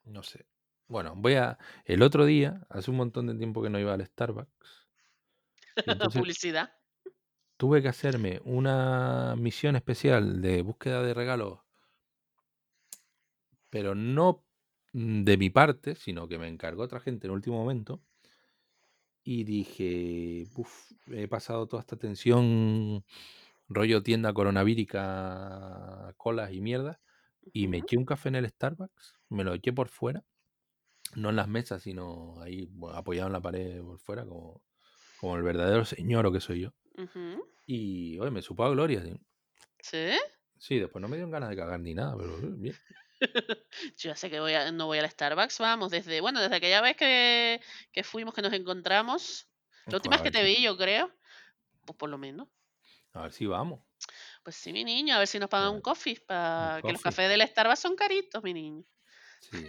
[0.06, 0.46] no sé.
[0.88, 4.06] Bueno, voy a, el otro día, hace un montón de tiempo que no iba al
[4.06, 4.88] Starbucks.
[6.14, 6.72] Publicidad.
[7.58, 11.60] tuve que hacerme una misión especial de búsqueda de regalos,
[13.74, 14.46] pero no
[14.94, 18.04] mm, de mi parte, sino que me encargó otra gente en último momento.
[19.26, 23.06] Y dije, "Uf, he pasado toda esta tensión,
[23.70, 27.00] rollo tienda coronavírica, colas y mierda,
[27.54, 30.26] y me eché un café en el Starbucks, me lo eché por fuera,
[31.16, 34.64] no en las mesas, sino ahí apoyado en la pared por fuera, como,
[35.18, 36.76] como el verdadero señor o que soy yo.
[37.68, 39.02] Y, oye, me supo a gloria.
[39.04, 39.14] sí.
[39.82, 40.18] ¿Sí?
[40.58, 42.76] Sí, después no me dieron ganas de cagar ni nada, pero eh, bien.
[43.98, 46.82] Yo ya sé que voy a, no voy al Starbucks, vamos, desde, bueno, desde aquella
[46.82, 49.48] vez que, que fuimos, que nos encontramos.
[49.86, 51.12] La última vez que te vi, yo creo.
[51.86, 52.48] Pues por lo menos.
[53.14, 53.82] A ver si vamos.
[54.44, 57.30] Pues sí, mi niño, a ver si nos pagan un coffee, para que los cafés
[57.30, 58.84] del Starbucks son caritos, mi niño.
[59.40, 59.68] Sí.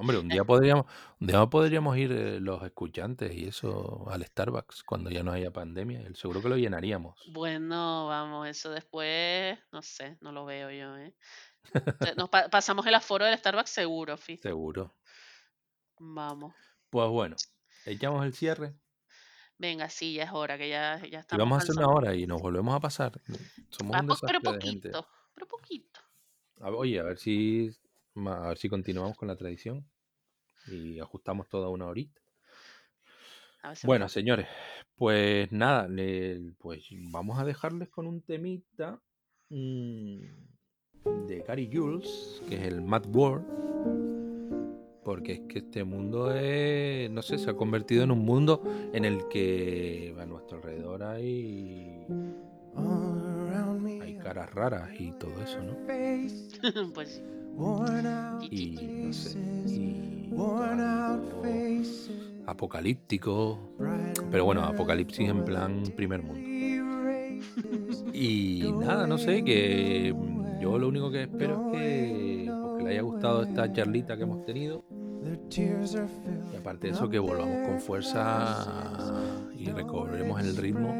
[0.00, 0.86] Hombre, un día podríamos,
[1.20, 5.50] un día podríamos ir eh, los escuchantes y eso al Starbucks cuando ya no haya
[5.50, 6.02] pandemia.
[6.14, 7.20] Seguro que lo llenaríamos.
[7.32, 11.14] Bueno, vamos, eso después, no sé, no lo veo yo, ¿eh?
[11.98, 14.36] Te- Nos pa- pasamos el aforo del Starbucks seguro, fi.
[14.38, 14.94] Seguro.
[15.98, 16.54] Vamos.
[16.88, 17.36] Pues bueno,
[17.86, 18.74] echamos el cierre
[19.58, 22.14] Venga, sí, ya es hora, que ya, ya y estamos vamos a hacer una hora
[22.14, 23.20] y nos volvemos a pasar.
[23.68, 26.00] Somos Ah, un pero poquito, pero poquito.
[26.62, 27.70] Oye, a ver si
[28.16, 29.86] a ver si continuamos con la tradición
[30.66, 32.20] y ajustamos toda una horita.
[33.74, 34.48] Si Bueno, señores,
[34.96, 39.02] pues nada, le- pues vamos a dejarles con un temita
[39.50, 40.22] mm,
[41.04, 43.44] de Gary Jules, que es el Mad World,
[45.04, 48.62] porque es que este mundo es, no sé, se ha convertido en un mundo
[48.92, 52.06] en el que a nuestro alrededor hay,
[54.02, 55.76] hay caras raras y todo eso, ¿no?
[56.94, 57.22] pues sí.
[58.50, 60.30] Y no sé, y
[62.46, 63.58] apocalíptico.
[64.30, 66.40] Pero bueno, apocalipsis en plan primer mundo.
[68.12, 70.14] Y nada, no sé, que
[70.60, 74.44] yo lo único que espero es que, pues, le haya gustado esta charlita que hemos
[74.44, 74.84] tenido.
[76.52, 78.66] Y aparte de eso, que volvamos con fuerza
[79.56, 80.94] y recobremos el ritmo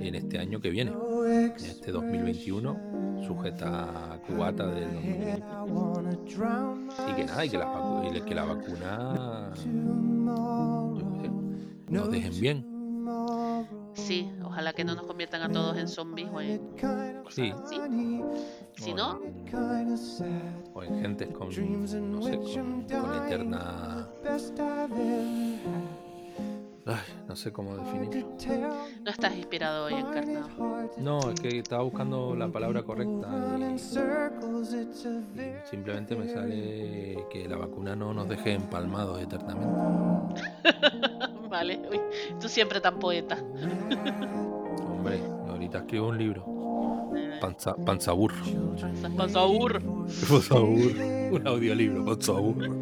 [0.00, 5.42] en este año que viene, en este 2021, sujeta a cubata del 2020.
[7.10, 9.52] Y que nada, y que la, y que la vacuna
[11.88, 12.73] nos dejen bien.
[13.94, 16.60] Sí, ojalá que no nos conviertan a todos en zombies o en
[17.30, 17.52] Sí.
[17.68, 17.80] ¿sí?
[18.76, 19.44] Si o no, en-
[20.74, 24.08] o en gentes con, no sé, con, con eterna...
[26.86, 26.96] Ay,
[27.26, 28.28] no sé cómo definirlo.
[29.02, 30.48] no estás inspirado hoy, encarnado.
[30.98, 33.78] No, es que estaba buscando la palabra correcta y, y
[35.70, 40.42] simplemente me sale que la vacuna no nos deje empalmados eternamente.
[41.54, 42.00] vale, uy,
[42.40, 43.38] tú siempre tan poeta.
[44.90, 46.54] Hombre, ahorita escribo un libro.
[47.40, 48.36] Panza, panzaburro.
[49.16, 50.06] Panzaburro.
[50.28, 51.14] Panzaburro.
[51.32, 52.74] Un audiolibro, panzaburro.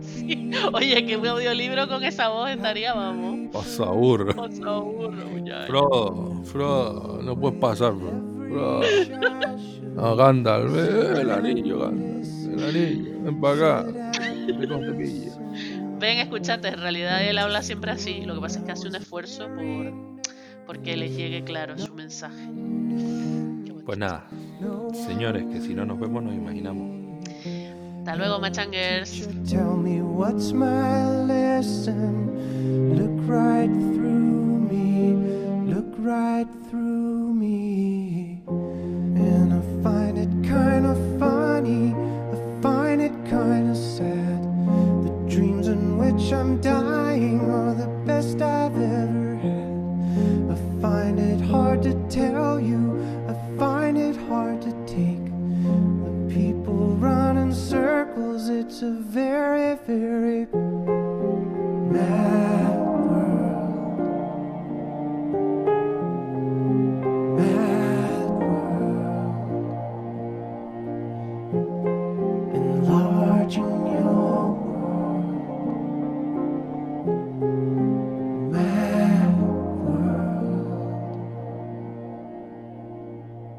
[0.00, 0.50] Sí.
[0.72, 3.50] Oye, que un audiolibro con esa voz estaría, vamos.
[3.52, 4.34] Panzaburro.
[4.34, 5.12] Panzaburro.
[5.66, 8.80] Fro, Fro, no puedes pasar, bro.
[9.98, 12.28] Ah, Gandalf, eh, el anillo, Gandalf.
[12.46, 14.12] El anillo, ven para acá.
[15.98, 18.22] Ven, escúchate, en realidad él habla siempre así.
[18.22, 20.16] Lo que pasa es que hace un esfuerzo por
[20.66, 22.48] porque les llegue claro su mensaje.
[23.84, 24.26] Pues nada,
[25.06, 27.20] señores, que si no nos vemos nos imaginamos.
[27.98, 29.28] Hasta luego, Machangers.
[29.48, 30.02] Tell me
[46.26, 50.50] wish I'm dying or the best I've ever had.
[50.50, 55.26] I find it hard to tell you, I find it hard to take.
[56.02, 60.46] When people run in circles, it's a very, very
[61.92, 62.65] mad.